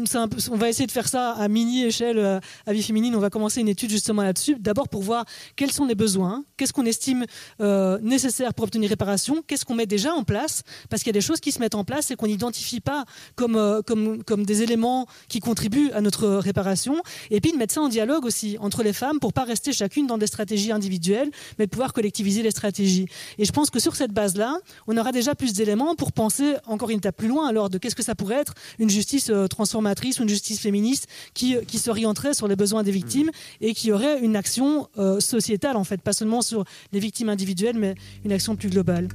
on 0.51 0.57
va 0.57 0.69
essayer 0.69 0.85
de 0.85 0.91
faire 0.91 1.07
ça 1.07 1.31
à 1.31 1.47
mini 1.47 1.85
échelle, 1.85 2.19
euh, 2.19 2.39
à 2.67 2.73
vie 2.73 2.83
féminine. 2.83 3.15
On 3.15 3.19
va 3.19 3.29
commencer 3.31 3.61
une 3.61 3.69
étude 3.69 3.78
justement 3.87 4.23
là-dessus, 4.23 4.55
d'abord 4.59 4.89
pour 4.89 5.03
voir 5.03 5.25
quels 5.55 5.71
sont 5.71 5.85
les 5.85 5.95
besoins, 5.95 6.43
qu'est-ce 6.57 6.73
qu'on 6.73 6.85
estime 6.85 7.25
euh, 7.61 7.99
nécessaire 8.01 8.53
pour 8.53 8.63
obtenir 8.63 8.89
réparation, 8.89 9.43
qu'est-ce 9.45 9.65
qu'on 9.65 9.75
met 9.75 9.85
déjà 9.85 10.13
en 10.13 10.23
place, 10.23 10.63
parce 10.89 11.03
qu'il 11.03 11.09
y 11.09 11.15
a 11.15 11.19
des 11.19 11.25
choses 11.25 11.39
qui 11.39 11.51
se 11.51 11.59
mettent 11.59 11.75
en 11.75 11.83
place 11.83 12.11
et 12.11 12.15
qu'on 12.15 12.27
n'identifie 12.27 12.79
pas 12.79 13.05
comme, 13.35 13.55
euh, 13.55 13.81
comme, 13.81 14.23
comme 14.23 14.45
des 14.45 14.63
éléments 14.63 15.07
qui 15.27 15.39
contribuent 15.39 15.91
à 15.91 16.01
notre 16.01 16.27
réparation, 16.27 17.01
et 17.29 17.39
puis 17.41 17.51
de 17.51 17.57
mettre 17.57 17.73
ça 17.73 17.81
en 17.81 17.89
dialogue 17.89 18.25
aussi 18.25 18.57
entre 18.59 18.83
les 18.83 18.93
femmes 18.93 19.19
pour 19.19 19.33
pas 19.33 19.43
rester 19.43 19.71
chacune 19.71 20.07
dans 20.07 20.17
des 20.17 20.27
stratégies 20.27 20.71
individuelles, 20.71 21.29
mais 21.57 21.65
de 21.65 21.69
pouvoir 21.69 21.93
collectiviser 21.93 22.41
les 22.41 22.51
stratégies. 22.51 23.07
Et 23.37 23.45
je 23.45 23.51
pense 23.51 23.69
que 23.69 23.79
sur 23.79 23.95
cette 23.95 24.11
base-là, 24.11 24.57
on 24.87 24.97
aura 24.97 25.11
déjà 25.11 25.35
plus 25.35 25.53
d'éléments 25.53 25.95
pour 25.95 26.11
penser 26.11 26.55
encore 26.65 26.89
une 26.89 26.97
étape 26.97 27.17
plus 27.17 27.27
loin 27.27 27.47
alors 27.47 27.69
de 27.69 27.77
qu'est-ce 27.77 27.95
que 27.95 28.03
ça 28.03 28.15
pourrait 28.15 28.35
être 28.35 28.53
une 28.79 28.89
justice 28.89 29.29
euh, 29.29 29.47
transformatrice 29.47 30.19
ou 30.19 30.23
une 30.23 30.29
justice 30.29 30.59
féministe 30.59 31.07
qui, 31.33 31.55
qui 31.67 31.77
s'orienterait 31.77 32.33
sur 32.33 32.47
les 32.47 32.55
besoins 32.55 32.83
des 32.83 32.91
victimes 32.91 33.31
et 33.61 33.68
qui 33.73 33.91
aurait 33.91 34.19
une 34.19 34.35
action 34.35 34.87
euh, 34.97 35.19
sociétale 35.19 35.77
en 35.77 35.83
fait, 35.83 36.01
pas 36.01 36.13
seulement 36.13 36.41
sur 36.41 36.63
les 36.91 36.99
victimes 36.99 37.29
individuelles, 37.29 37.77
mais 37.77 37.95
une 38.23 38.31
action 38.31 38.55
plus 38.55 38.69
globale. 38.69 39.07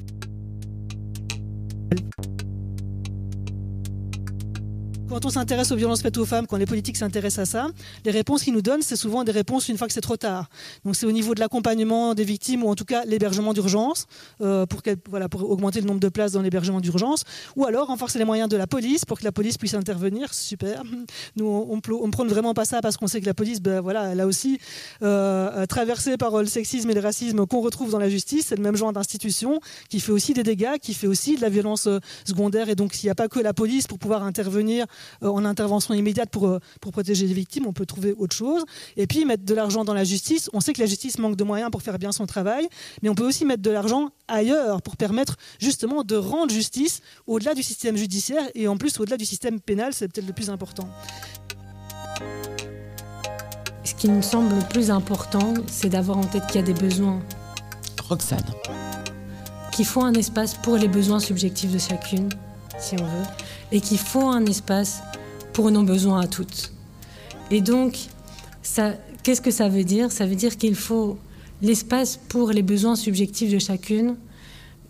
Quand 5.15 5.27
on 5.27 5.31
s'intéresse 5.31 5.71
aux 5.71 5.77
violences 5.77 6.03
faites 6.03 6.19
aux 6.19 6.25
femmes, 6.25 6.49
quand 6.49 6.57
les 6.57 6.67
politiques 6.67 6.97
s'intéressent 6.97 7.49
à 7.49 7.49
ça, 7.49 7.69
les 8.05 8.11
réponses 8.11 8.43
qu'ils 8.43 8.53
nous 8.53 8.62
donnent, 8.62 8.83
c'est 8.83 8.97
souvent 8.97 9.23
des 9.23 9.31
réponses 9.31 9.69
une 9.69 9.79
fois 9.79 9.87
que 9.87 9.93
c'est 9.93 10.01
trop 10.01 10.17
tard. 10.17 10.51
Donc 10.85 10.97
c'est 10.97 11.07
au 11.07 11.12
niveau 11.12 11.37
de 11.37 11.41
l'accompagnement 11.41 12.15
des 12.15 12.25
victimes 12.25 12.65
ou 12.65 12.69
en 12.69 12.75
tout 12.75 12.85
cas 12.85 13.05
l'hébergement 13.05 13.53
d'urgence 13.53 14.07
euh, 14.41 14.67
pour, 14.67 14.83
voilà, 15.09 15.29
pour 15.29 15.49
augmenter 15.49 15.81
le 15.81 15.87
nombre 15.87 16.01
de 16.01 16.09
places 16.09 16.33
dans 16.33 16.43
l'hébergement 16.43 16.81
d'urgence, 16.81 17.23
ou 17.55 17.65
alors 17.65 17.87
renforcer 17.87 18.19
les 18.19 18.25
moyens 18.25 18.49
de 18.49 18.57
la 18.57 18.67
police 18.67 19.05
pour 19.05 19.21
que 19.21 19.23
la 19.23 19.31
police 19.31 19.57
puisse 19.57 19.75
intervenir. 19.75 20.35
Super. 20.35 20.83
Nous 21.37 21.47
on, 21.47 21.81
on, 21.89 22.11
prône 22.11 22.27
vraiment 22.27 22.53
pas 22.53 22.65
ça 22.65 22.81
parce 22.81 22.97
qu'on 22.97 23.07
sait 23.07 23.21
que 23.21 23.27
la 23.27 23.35
police, 23.35 23.62
ben, 23.62 23.81
voilà, 23.81 24.09
elle 24.09 24.21
aussi 24.23 24.59
euh, 25.05 25.65
traversé 25.67 26.17
par 26.17 26.37
le 26.39 26.47
sexisme 26.47 26.91
et 26.91 26.95
le 26.95 27.01
racisme 27.01 27.47
qu'on 27.47 27.61
retrouve 27.61 27.93
dans 27.93 28.01
la 28.01 28.11
justice. 28.11 28.47
C'est 28.49 28.57
le 28.57 28.62
même 28.65 28.75
genre 28.75 28.93
d'institution 28.93 29.61
qui 29.89 30.01
fait 30.01 30.11
aussi 30.11 30.35
des 30.35 30.43
dégâts, 30.43 30.77
qui 30.83 30.93
fait 30.93 31.07
aussi 31.07 31.37
de 31.37 31.41
la 31.41 31.51
violence 31.51 31.87
euh, 31.87 32.01
secondaire. 32.25 32.69
Et 32.69 32.75
donc 32.75 32.95
s'il 32.95 33.07
n'y 33.07 33.12
a 33.12 33.15
pas 33.15 33.29
que 33.29 33.39
la 33.39 33.55
police 33.55 33.87
pour 33.87 34.01
pouvoir 34.01 34.25
intervenir 34.25 34.87
en 35.22 35.44
intervention 35.44 35.94
immédiate 35.94 36.30
pour, 36.30 36.46
euh, 36.46 36.59
pour 36.80 36.92
protéger 36.92 37.26
les 37.26 37.34
victimes, 37.34 37.66
on 37.66 37.72
peut 37.72 37.86
trouver 37.86 38.14
autre 38.18 38.34
chose. 38.34 38.64
Et 38.96 39.07
puis 39.07 39.24
mettre 39.24 39.44
de 39.44 39.55
l'argent 39.55 39.84
dans 39.84 39.94
la 39.94 40.05
justice. 40.05 40.50
On 40.52 40.61
sait 40.61 40.72
que 40.72 40.80
la 40.80 40.86
justice 40.86 41.18
manque 41.18 41.36
de 41.36 41.44
moyens 41.44 41.70
pour 41.70 41.82
faire 41.82 41.98
bien 41.98 42.12
son 42.12 42.26
travail, 42.26 42.68
mais 43.02 43.09
on 43.09 43.14
peut 43.14 43.26
aussi 43.26 43.44
mettre 43.44 43.62
de 43.62 43.70
l'argent 43.70 44.11
ailleurs 44.28 44.82
pour 44.82 44.96
permettre 44.96 45.36
justement 45.59 46.05
de 46.05 46.16
rendre 46.16 46.52
justice 46.52 47.00
au-delà 47.26 47.55
du 47.55 47.62
système 47.62 47.96
judiciaire 47.96 48.44
et 48.55 48.68
en 48.68 48.76
plus 48.76 48.98
au-delà 49.00 49.16
du 49.16 49.24
système 49.24 49.61
pénal, 49.61 49.92
c'est 49.92 50.09
peut-être 50.09 50.26
le 50.26 50.32
plus 50.32 50.50
important. 50.50 50.88
Ce 53.84 53.94
qui 53.94 54.09
me 54.09 54.22
semble 54.22 54.55
le 54.55 54.68
plus 54.68 54.90
important, 54.90 55.55
c'est 55.66 55.88
d'avoir 55.88 56.18
en 56.18 56.24
tête 56.24 56.46
qu'il 56.46 56.57
y 56.57 56.64
a 56.64 56.66
des 56.66 56.74
besoins. 56.74 57.20
Roxane. 58.09 58.44
Qu'il 59.72 59.86
faut 59.86 60.02
un 60.02 60.14
espace 60.14 60.55
pour 60.55 60.76
les 60.76 60.88
besoins 60.88 61.20
subjectifs 61.20 61.72
de 61.72 61.78
chacune, 61.78 62.28
si 62.78 62.94
on 63.00 63.05
veut 63.05 63.26
et 63.73 63.81
qu'il 63.81 63.99
faut 63.99 64.29
un 64.29 64.45
espace 64.47 65.01
pour 65.53 65.71
nos 65.71 65.83
besoins 65.83 66.21
à 66.21 66.27
toutes. 66.27 66.73
Et 67.51 67.61
donc, 67.61 67.99
qu'est-ce 69.23 69.41
que 69.41 69.51
ça 69.51 69.69
veut 69.69 69.85
dire? 69.85 70.11
Ça 70.11 70.27
veut 70.27 70.35
dire 70.35 70.57
qu'il 70.57 70.75
faut 70.75 71.19
l'espace 71.62 72.19
pour 72.29 72.51
les 72.51 72.62
besoins 72.62 72.97
subjectifs 72.97 73.53
de 73.53 73.59
chacune. 73.59 74.17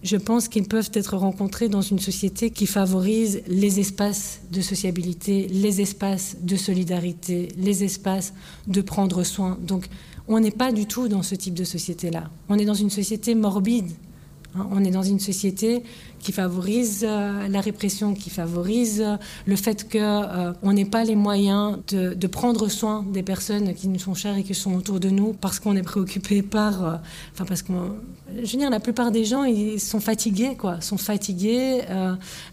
Je 0.03 0.17
pense 0.17 0.49
qu'ils 0.49 0.69
peuvent 0.69 0.91
être 0.93 1.17
rencontrés 1.17 1.69
dans 1.69 1.81
une 1.81 1.99
société 1.99 2.51
qui 2.51 2.67
favorise 2.67 3.43
les 3.47 3.81
espaces 3.81 4.41
de 4.53 4.61
sociabilité, 4.61 5.49
les 5.51 5.81
espaces 5.81 6.37
de 6.43 6.57
solidarité, 6.57 7.49
les 7.57 7.85
espaces 7.85 8.35
de 8.67 8.83
prendre 8.83 9.25
soin. 9.25 9.59
Donc, 9.63 9.87
on 10.29 10.41
n'est 10.41 10.51
pas 10.51 10.73
du 10.73 10.87
tout 10.87 11.09
dans 11.09 11.23
ce 11.23 11.35
type 11.35 11.55
de 11.55 11.65
société-là. 11.65 12.31
On 12.49 12.59
est 12.59 12.65
dans 12.67 12.75
une 12.75 12.91
société 12.91 13.35
morbide. 13.35 13.91
Hein. 14.57 14.67
On 14.71 14.85
est 14.85 14.91
dans 14.91 15.03
une 15.03 15.21
société 15.21 15.83
qui 16.25 16.33
favorise 16.33 17.05
euh, 17.07 17.49
la 17.49 17.61
répression, 17.61 18.15
qui 18.15 18.31
favorise 18.31 19.03
euh, 19.03 19.17
le 19.47 19.57
fait 19.57 19.91
qu'on 19.91 19.99
euh, 19.99 20.73
n'ait 20.73 20.87
pas 20.87 21.05
les 21.05 21.17
moyens 21.17 21.79
de, 21.89 22.27
prendre 22.27 22.69
soin 22.69 23.05
des 23.13 23.23
personnes 23.23 23.75
qui 23.75 23.89
nous 23.89 23.99
sont 23.99 24.15
chères 24.15 24.37
et 24.37 24.43
qui 24.43 24.55
sont 24.55 24.75
autour 24.75 24.99
de 24.99 25.11
nous 25.11 25.35
parce 25.35 25.61
qu'on 25.61 25.77
est 25.77 25.83
préoccupé 25.83 26.43
par... 26.43 27.01
enfin, 27.33 27.45
parce. 27.45 27.63
Je 28.43 28.53
veux 28.53 28.59
dire, 28.59 28.71
la 28.71 28.81
plupart 28.81 29.13
des 29.13 29.25
gens, 29.25 29.45
ils 29.45 29.79
sont 29.79 30.01
fatigués, 30.01 30.57
quoi. 30.57 30.81
Sont 30.81 30.97
fatigués, 30.97 31.83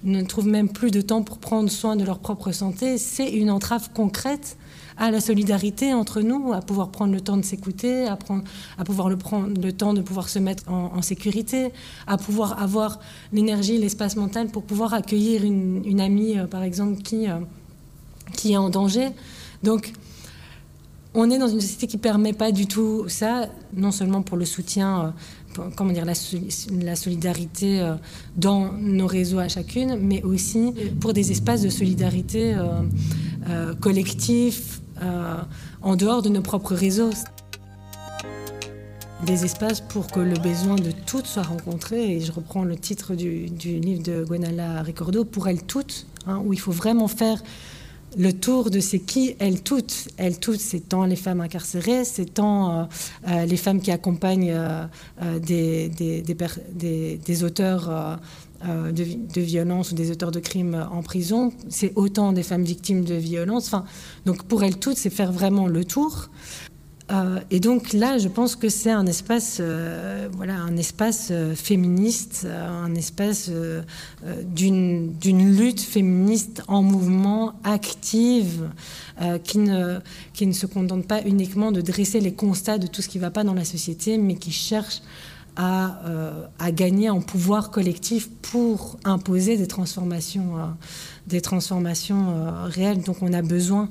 ne 0.04 0.22
trouvent 0.24 0.48
même 0.48 0.70
plus 0.70 0.92
de 0.92 1.02
temps 1.02 1.24
pour 1.24 1.40
prendre 1.40 1.70
soin 1.72 1.96
de 1.96 2.04
leur 2.04 2.20
propre 2.20 2.52
santé. 2.52 2.98
C'est 2.98 3.30
une 3.30 3.50
entrave 3.50 3.90
concrète 3.94 4.58
à 5.02 5.10
la 5.10 5.20
solidarité 5.20 5.96
entre 5.96 6.22
nous, 6.22 6.54
à 6.54 6.62
pouvoir 6.62 6.90
prendre 6.90 7.12
le 7.12 7.22
temps 7.22 7.36
de 7.36 7.42
s'écouter, 7.42 8.06
à, 8.06 8.20
à 8.78 8.84
pouvoir 8.84 9.10
le 9.10 9.18
prendre 9.18 9.60
le 9.60 9.74
temps 9.74 9.96
de 9.96 10.02
pouvoir 10.02 10.30
se 10.30 10.38
mettre 10.38 10.72
en, 10.72 11.02
sécurité, 11.02 11.72
à 12.06 12.18
pouvoir 12.18 12.62
avoir 12.62 13.00
l'énergie, 13.34 13.80
l'espace 13.80 14.16
mental 14.16 14.50
pour 14.50 14.62
pouvoir 14.62 14.94
accueillir 14.94 15.44
une, 15.44 16.00
amie, 16.00 16.38
euh, 16.38 16.46
par 16.46 16.62
exemple, 16.62 17.02
qui, 17.02 17.28
euh, 17.28 17.40
qui 18.34 18.54
est 18.54 18.58
en 18.58 18.70
danger. 18.70 19.08
Donc, 19.64 19.92
on 21.16 21.32
est 21.32 21.40
dans 21.40 21.48
une 21.48 21.62
société 21.62 21.88
qui 21.88 21.98
ne 21.98 22.02
permet 22.04 22.34
pas 22.34 22.52
du 22.52 22.68
tout 22.68 23.06
ça, 23.08 23.50
non 23.74 23.92
seulement 23.92 24.22
pour 24.22 24.38
le 24.38 24.46
soutien, 24.46 25.16
euh, 25.58 25.70
comment 25.76 25.94
dire, 25.94 26.06
la, 26.06 26.14
la, 26.80 26.96
solidarité 26.96 27.96
dans 28.38 28.72
nos 28.74 29.08
réseaux 29.08 29.40
à 29.40 29.48
chacune, 29.48 29.98
mais 30.00 30.22
aussi 30.22 30.74
pour 31.00 31.14
des 31.14 31.32
espaces 31.32 31.64
de 31.64 31.70
solidarité 31.70 32.56
collectifs, 33.82 34.82
en 35.82 35.96
dehors 35.96 36.22
de 36.22 36.30
nos 36.30 36.42
propres 36.42 36.76
réseaux. 36.76 37.12
Des 39.26 39.46
espaces 39.46 39.82
pour 39.82 40.08
que 40.08 40.20
le 40.20 40.38
besoin 40.40 40.76
de 40.76 40.92
toutes 41.06 41.28
soit 41.28 41.44
rencontré, 41.44 42.16
et 42.16 42.22
je 42.22 42.32
reprends 42.32 42.64
le 42.64 42.76
titre 42.76 43.14
du, 43.14 43.46
livre 43.46 44.02
de 44.02 44.24
Gwenala 44.24 44.82
Ricordo, 44.82 45.26
pour 45.26 45.48
elles 45.48 45.64
toutes, 45.64 46.08
hein, 46.26 46.42
où 46.44 46.54
il 46.54 46.60
faut 46.60 46.72
vraiment 46.72 47.08
faire 47.08 47.42
le 48.18 48.34
tour 48.34 48.70
de 48.70 48.80
c'est 48.80 49.00
qui 49.00 49.36
elles 49.40 49.62
toutes. 49.62 50.10
Elles 50.18 50.40
toutes, 50.40 50.60
c'est 50.60 50.90
tant 50.90 51.06
les 51.06 51.16
femmes 51.16 51.42
incarcérées, 51.42 52.04
c'est 52.04 52.34
tant 52.34 52.72
euh, 52.72 52.84
euh, 53.28 53.46
les 53.46 53.58
femmes 53.58 53.82
qui 53.82 53.92
accompagnent 53.92 54.56
des, 55.42 57.44
auteurs 57.44 57.90
euh, 57.90 58.16
de, 58.66 59.34
de 59.34 59.42
violences 59.42 59.92
ou 59.92 59.96
des 59.96 60.12
auteurs 60.12 60.32
de 60.32 60.40
crimes 60.40 60.88
en 60.92 61.02
prison, 61.02 61.52
c'est 61.70 61.94
autant 61.96 62.34
des 62.34 62.44
femmes 62.44 62.64
victimes 62.64 63.04
de 63.04 63.16
violences. 63.16 63.68
Enfin, 63.68 63.86
donc 64.26 64.44
pour 64.44 64.64
elles 64.64 64.78
toutes, 64.78 64.98
c'est 64.98 65.10
faire 65.10 65.32
vraiment 65.32 65.68
le 65.68 65.86
tour. 65.86 66.30
Euh, 67.12 67.40
et 67.50 67.60
donc 67.60 67.92
là, 67.94 68.18
je 68.18 68.30
pense 68.30 68.56
que 68.56 68.70
c'est 68.70 68.92
un 68.92 69.06
espace, 69.06 69.58
euh, 69.60 70.30
voilà, 70.32 70.56
un 70.56 70.78
espace 70.78 71.34
féministe, 71.56 72.48
un 72.50 72.96
espace 72.96 73.52
d'une 74.46 75.58
lutte 75.58 75.82
féministe 75.82 76.64
en 76.68 76.84
mouvement, 76.84 77.54
active, 77.64 78.70
qui, 79.44 79.58
ne, 79.58 80.00
qui 80.34 80.48
ne 80.48 80.54
se 80.54 80.66
contente 80.66 81.06
pas 81.06 81.22
uniquement 81.26 81.72
de 81.72 81.82
dresser 81.82 82.20
les 82.22 82.34
constats 82.34 82.78
de 82.78 82.88
tout 82.88 83.02
ce 83.02 83.10
qui 83.10 83.18
ne 83.18 83.24
va 83.24 83.32
pas 83.32 83.44
dans 83.44 83.54
la 83.54 83.66
société, 83.66 84.18
mais 84.18 84.36
qui 84.36 84.52
cherche 84.52 85.02
euh, 85.60 86.46
à, 86.60 86.72
gagner 86.72 87.10
en 87.10 87.20
pouvoir 87.20 87.72
collectif 87.72 88.30
pour 88.42 88.98
imposer 89.04 89.58
des 89.58 89.68
transformations, 89.68 90.58
euh, 90.58 90.66
des 91.28 91.42
transformations 91.42 92.30
euh, 92.30 92.66
réelles. 92.68 93.02
Donc 93.02 93.18
on 93.22 93.34
a 93.34 93.42
besoin 93.42 93.90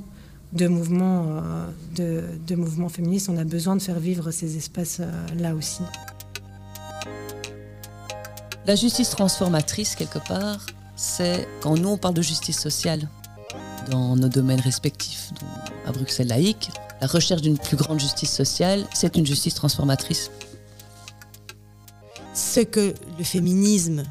de 0.55 0.67
mouvements, 0.67 1.43
de, 1.95 2.55
mouvements 2.57 2.89
féministes, 2.89 3.29
on 3.29 3.37
a 3.37 3.45
besoin 3.45 3.77
de 3.77 3.83
faire 3.83 4.01
vivre 4.01 4.33
ces 4.33 4.57
espaces-là 4.57 5.55
aussi. 5.55 5.83
La 8.67 8.75
justice 8.75 9.11
transformatrice, 9.11 9.95
quelque 9.95 10.19
part, 10.27 10.67
c'est 10.97 11.47
quand 11.61 11.77
nous 11.77 11.91
on 11.91 11.99
parle 11.99 12.15
de 12.15 12.23
justice 12.23 12.59
sociale 12.59 13.09
dans 13.91 14.17
nos 14.17 14.29
domaines 14.29 14.61
respectifs, 14.61 15.31
à 15.87 15.93
Bruxelles 15.93 16.29
laïque, 16.29 16.71
la 17.01 17.07
recherche 17.07 17.43
d'une 17.43 17.59
plus 17.59 17.77
grande 17.77 18.01
justice 18.01 18.33
sociale, 18.33 18.87
c'est 18.93 19.17
une 19.17 19.27
justice 19.27 19.55
transformatrice 19.55 20.33
ce 22.35 22.61
que 22.61 22.95
le 23.19 23.25
féminisme 23.25 24.05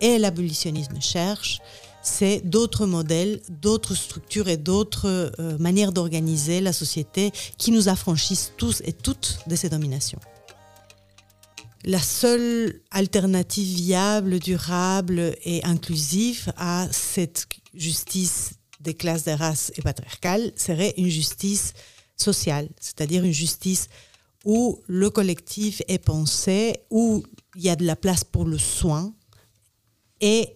et 0.00 0.18
l'abolitionnisme 0.18 1.00
cherchent, 1.00 1.60
c'est 2.02 2.40
d'autres 2.44 2.86
modèles, 2.86 3.40
d'autres 3.48 3.94
structures 3.94 4.48
et 4.48 4.56
d'autres 4.56 5.32
euh, 5.40 5.58
manières 5.58 5.92
d'organiser 5.92 6.60
la 6.60 6.72
société 6.72 7.32
qui 7.58 7.72
nous 7.72 7.88
affranchissent 7.88 8.52
tous 8.56 8.80
et 8.84 8.92
toutes 8.92 9.40
de 9.48 9.56
ces 9.56 9.68
dominations. 9.68 10.20
La 11.84 12.00
seule 12.00 12.80
alternative 12.90 13.66
viable, 13.66 14.38
durable 14.38 15.36
et 15.44 15.64
inclusive 15.64 16.52
à 16.56 16.86
cette 16.90 17.46
justice 17.74 18.52
des 18.80 18.94
classes 18.94 19.24
des 19.24 19.34
races 19.34 19.72
et 19.76 19.82
patriarcales 19.82 20.52
serait 20.56 20.94
une 20.96 21.08
justice 21.08 21.74
sociale, 22.16 22.68
c'est-à-dire 22.80 23.24
une 23.24 23.32
justice 23.32 23.88
où 24.44 24.80
le 24.86 25.10
collectif 25.10 25.82
est 25.88 25.98
pensé, 25.98 26.76
où 26.90 27.22
il 27.56 27.62
y 27.62 27.70
a 27.70 27.76
de 27.76 27.84
la 27.84 27.96
place 27.96 28.24
pour 28.24 28.44
le 28.44 28.58
soin 28.58 29.12
et 30.20 30.52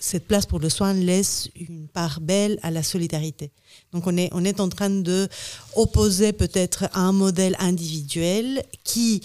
cette 0.00 0.26
place 0.26 0.46
pour 0.46 0.58
le 0.58 0.70
soin 0.70 0.94
laisse 0.94 1.50
une 1.54 1.86
part 1.86 2.18
belle 2.20 2.58
à 2.62 2.70
la 2.70 2.82
solidarité. 2.82 3.50
Donc 3.92 4.06
on 4.06 4.16
est, 4.16 4.30
on 4.32 4.42
est 4.42 4.58
en 4.58 4.70
train 4.70 4.88
de 4.88 5.28
opposer 5.76 6.32
peut-être 6.32 6.88
un 6.94 7.12
modèle 7.12 7.54
individuel 7.58 8.62
qui 8.84 9.22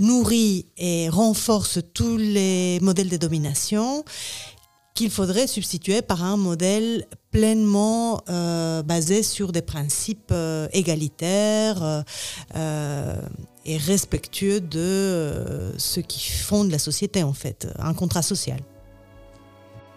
nourrit 0.00 0.66
et 0.76 1.08
renforce 1.08 1.78
tous 1.94 2.18
les 2.18 2.78
modèles 2.82 3.08
de 3.08 3.16
domination 3.16 4.04
qu'il 4.98 5.10
faudrait 5.12 5.46
substituer 5.46 6.02
par 6.02 6.24
un 6.24 6.36
modèle 6.36 7.06
pleinement 7.30 8.20
euh, 8.28 8.82
basé 8.82 9.22
sur 9.22 9.52
des 9.52 9.62
principes 9.62 10.32
euh, 10.32 10.66
égalitaires 10.72 12.02
euh, 12.56 13.22
et 13.68 13.76
respectueux 13.76 14.60
de 14.60 15.74
ce 15.76 16.00
qui 16.00 16.30
fonde 16.30 16.70
la 16.70 16.78
société 16.78 17.22
en 17.22 17.34
fait, 17.34 17.68
un 17.78 17.92
contrat 17.92 18.22
social. 18.22 18.58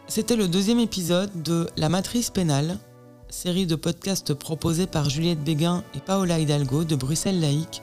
C'était 0.07 0.35
le 0.35 0.49
deuxième 0.49 0.79
épisode 0.79 1.31
de 1.41 1.67
La 1.77 1.87
Matrice 1.87 2.29
pénale, 2.29 2.77
série 3.29 3.65
de 3.65 3.75
podcasts 3.75 4.33
proposés 4.33 4.87
par 4.87 5.09
Juliette 5.09 5.41
Béguin 5.41 5.85
et 5.95 5.99
Paola 5.99 6.37
Hidalgo 6.37 6.83
de 6.83 6.97
Bruxelles 6.97 7.39
Laïque, 7.39 7.81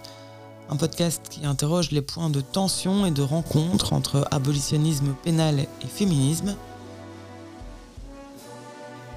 un 0.68 0.76
podcast 0.76 1.22
qui 1.30 1.46
interroge 1.46 1.90
les 1.90 2.02
points 2.02 2.28
de 2.28 2.42
tension 2.42 3.06
et 3.06 3.10
de 3.10 3.22
rencontre 3.22 3.94
entre 3.94 4.28
abolitionnisme 4.30 5.14
pénal 5.24 5.60
et 5.60 5.86
féminisme. 5.86 6.54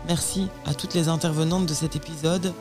Merci 0.07 0.47
à 0.65 0.73
toutes 0.73 0.93
les 0.93 1.09
intervenantes 1.09 1.65
de 1.65 1.73
cet 1.73 1.97
épisode, 1.97 2.53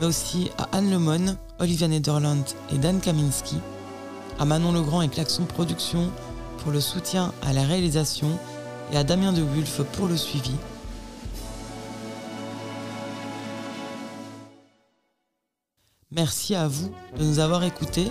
mais 0.00 0.06
aussi 0.06 0.50
à 0.58 0.68
Anne 0.72 0.90
Lemon, 0.90 1.36
Olivia 1.58 1.88
Nederland 1.88 2.44
et 2.72 2.78
Dan 2.78 3.00
Kaminski, 3.00 3.56
à 4.38 4.44
Manon 4.44 4.72
Legrand 4.72 5.02
et 5.02 5.08
Klaxon 5.08 5.44
Productions 5.44 6.10
pour 6.58 6.72
le 6.72 6.80
soutien 6.80 7.32
à 7.42 7.52
la 7.52 7.62
réalisation 7.62 8.38
et 8.92 8.96
à 8.96 9.04
Damien 9.04 9.32
de 9.32 9.42
Wulf 9.42 9.82
pour 9.92 10.08
le 10.08 10.16
suivi. 10.16 10.54
Merci 16.10 16.54
à 16.54 16.68
vous 16.68 16.92
de 17.18 17.24
nous 17.24 17.40
avoir 17.40 17.64
écoutés. 17.64 18.10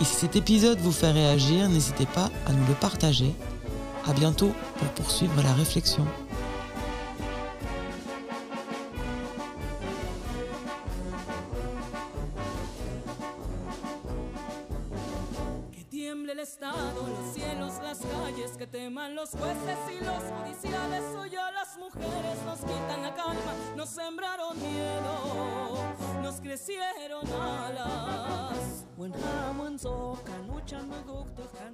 Et 0.00 0.04
si 0.04 0.14
cet 0.14 0.34
épisode 0.34 0.80
vous 0.80 0.92
fait 0.92 1.12
réagir, 1.12 1.68
n'hésitez 1.68 2.06
pas 2.06 2.30
à 2.46 2.52
nous 2.52 2.66
le 2.66 2.74
partager. 2.74 3.32
A 4.06 4.12
bientôt 4.12 4.52
pour 4.78 4.88
poursuivre 4.88 5.40
la 5.42 5.52
réflexion. 5.52 6.06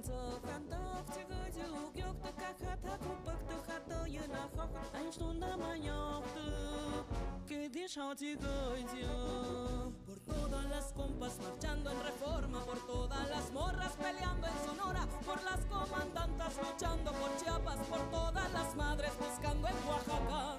кахата 0.03 0.77
Por 10.05 10.19
todas 10.19 10.65
las 10.69 10.93
compas 10.93 11.39
marchando 11.39 11.89
en 11.91 12.03
reforma 12.03 12.59
Por 12.65 12.79
todas 12.85 13.29
las 13.29 13.51
morras 13.51 13.93
peleando 13.93 14.47
en 14.47 14.57
Sonora 14.65 15.07
Por 15.25 15.43
las 15.43 15.65
comandantas 15.65 16.53
luchando 16.57 17.11
por 17.13 17.35
Chiapas 17.37 17.77
Por 17.87 17.99
todas 18.11 18.51
las 18.51 18.75
madres 18.75 19.11
buscando 19.19 19.67
en 19.67 19.75
Oaxaca 19.87 20.57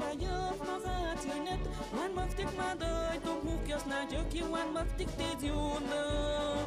naïf 0.00 0.58
dans 0.68 0.82
un 0.88 1.16
tunnel. 1.22 1.60
One 1.94 2.14
month 2.14 2.32
stick 2.32 2.50
my 2.56 2.74
day, 2.78 3.18
don't 3.24 3.44
move 3.44 3.68
your 3.68 3.78
snag, 3.78 4.12
you 4.12 4.24
kill 4.30 4.50
one 4.50 4.72
month 4.72 4.90
stick 4.94 5.10
did 5.16 5.42
you 5.42 5.54
know. 5.54 6.66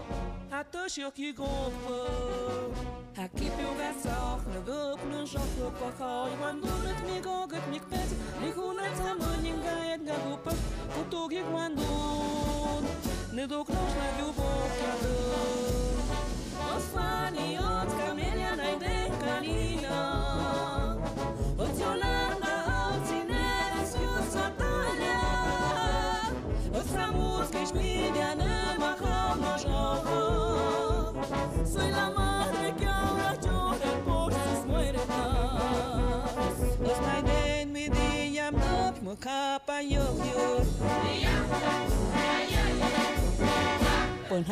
I 0.52 0.64
touch 0.72 0.98
your 0.98 1.12
key 1.12 1.34
gopher. 1.34 2.72
I 3.18 3.28
keep 3.38 3.54
you 3.60 3.72
that 3.78 3.96
soft, 4.02 4.48
no 4.54 4.62
good, 4.62 4.98
no 5.12 5.26
shock, 5.26 5.50
no 5.60 5.70
cock, 5.80 6.32
you 6.32 6.40
want 6.42 6.62
good 6.62 6.86
at 6.92 7.00
me, 7.08 7.20
go 7.22 7.48
get 7.48 7.68
me 7.70 7.80
pet. 7.90 8.10
You 8.44 8.52
could 8.52 8.76
not 8.78 8.98
have 9.04 9.20
money, 9.20 9.54
guy, 9.64 9.86
and 9.94 10.08
go 10.08 10.14
up, 10.14 10.44
put 10.44 11.12
to 11.12 11.30
get 11.30 11.46
one 11.48 11.76
moon. 11.76 12.86
Не 13.34 13.48
до 13.48 13.64
книжна 13.66 14.08
любов 14.20 14.72
кладу. 14.80 15.16
Оспані 16.78 17.60
от 17.60 17.94
камеля 17.94 18.56
найде 18.58 19.12
калія. 19.20 20.25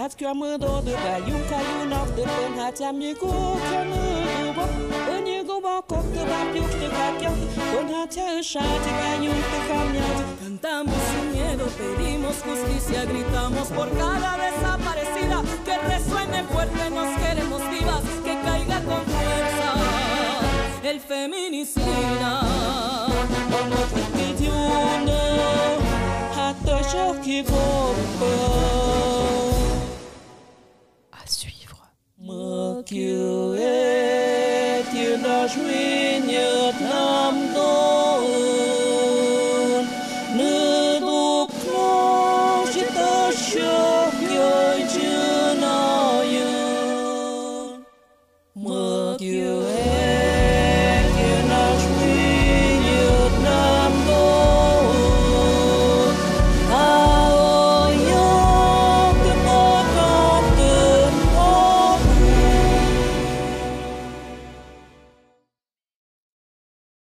hat 0.03 0.17
crammed 0.17 0.63
all 0.65 0.81
the 0.81 0.91
by 0.91 1.17
you 1.19 1.37
can 1.47 1.93
off 1.93 2.13
the 2.17 2.23
pen 2.23 2.53
hat 2.55 2.81
am 2.81 2.99
you 2.99 3.15
go 3.15 3.29
can 3.69 3.89
when 5.07 5.25
you 5.25 5.45
go 5.45 5.59
walk 5.59 5.89
up 5.93 6.03
the 6.13 6.25
back 6.25 6.53
you 6.53 6.67
the 6.81 6.89
back 6.89 7.21
you 7.21 7.29
when 7.73 7.87
hat 7.87 8.17
a 8.17 8.43
shot 8.43 8.83
can 8.99 9.23
cantamos 10.41 11.01
sin 11.09 11.31
miedo 11.31 11.65
pedimos 11.77 12.35
justicia 12.43 13.05
gritamos 13.05 13.69
por 13.69 13.89
cada 13.91 14.31
desaparecida. 14.45 15.41
Que 15.65 15.77
resuene 15.77 16.43
fuerte 16.51 16.89
nos 16.89 17.09
queremos 17.21 17.61
vivas 17.69 18.01
que 18.25 18.33
caiga 18.41 18.79
con 18.81 19.01
fuerza 19.13 19.69
el 20.83 20.99
feminicida. 20.99 22.41
Ведь 24.15 24.41
юно, 24.41 25.21
а 26.35 26.53
то 26.65 26.83
шовки 26.89 27.41
бомба. 27.41 29.32
you. 32.93 34.02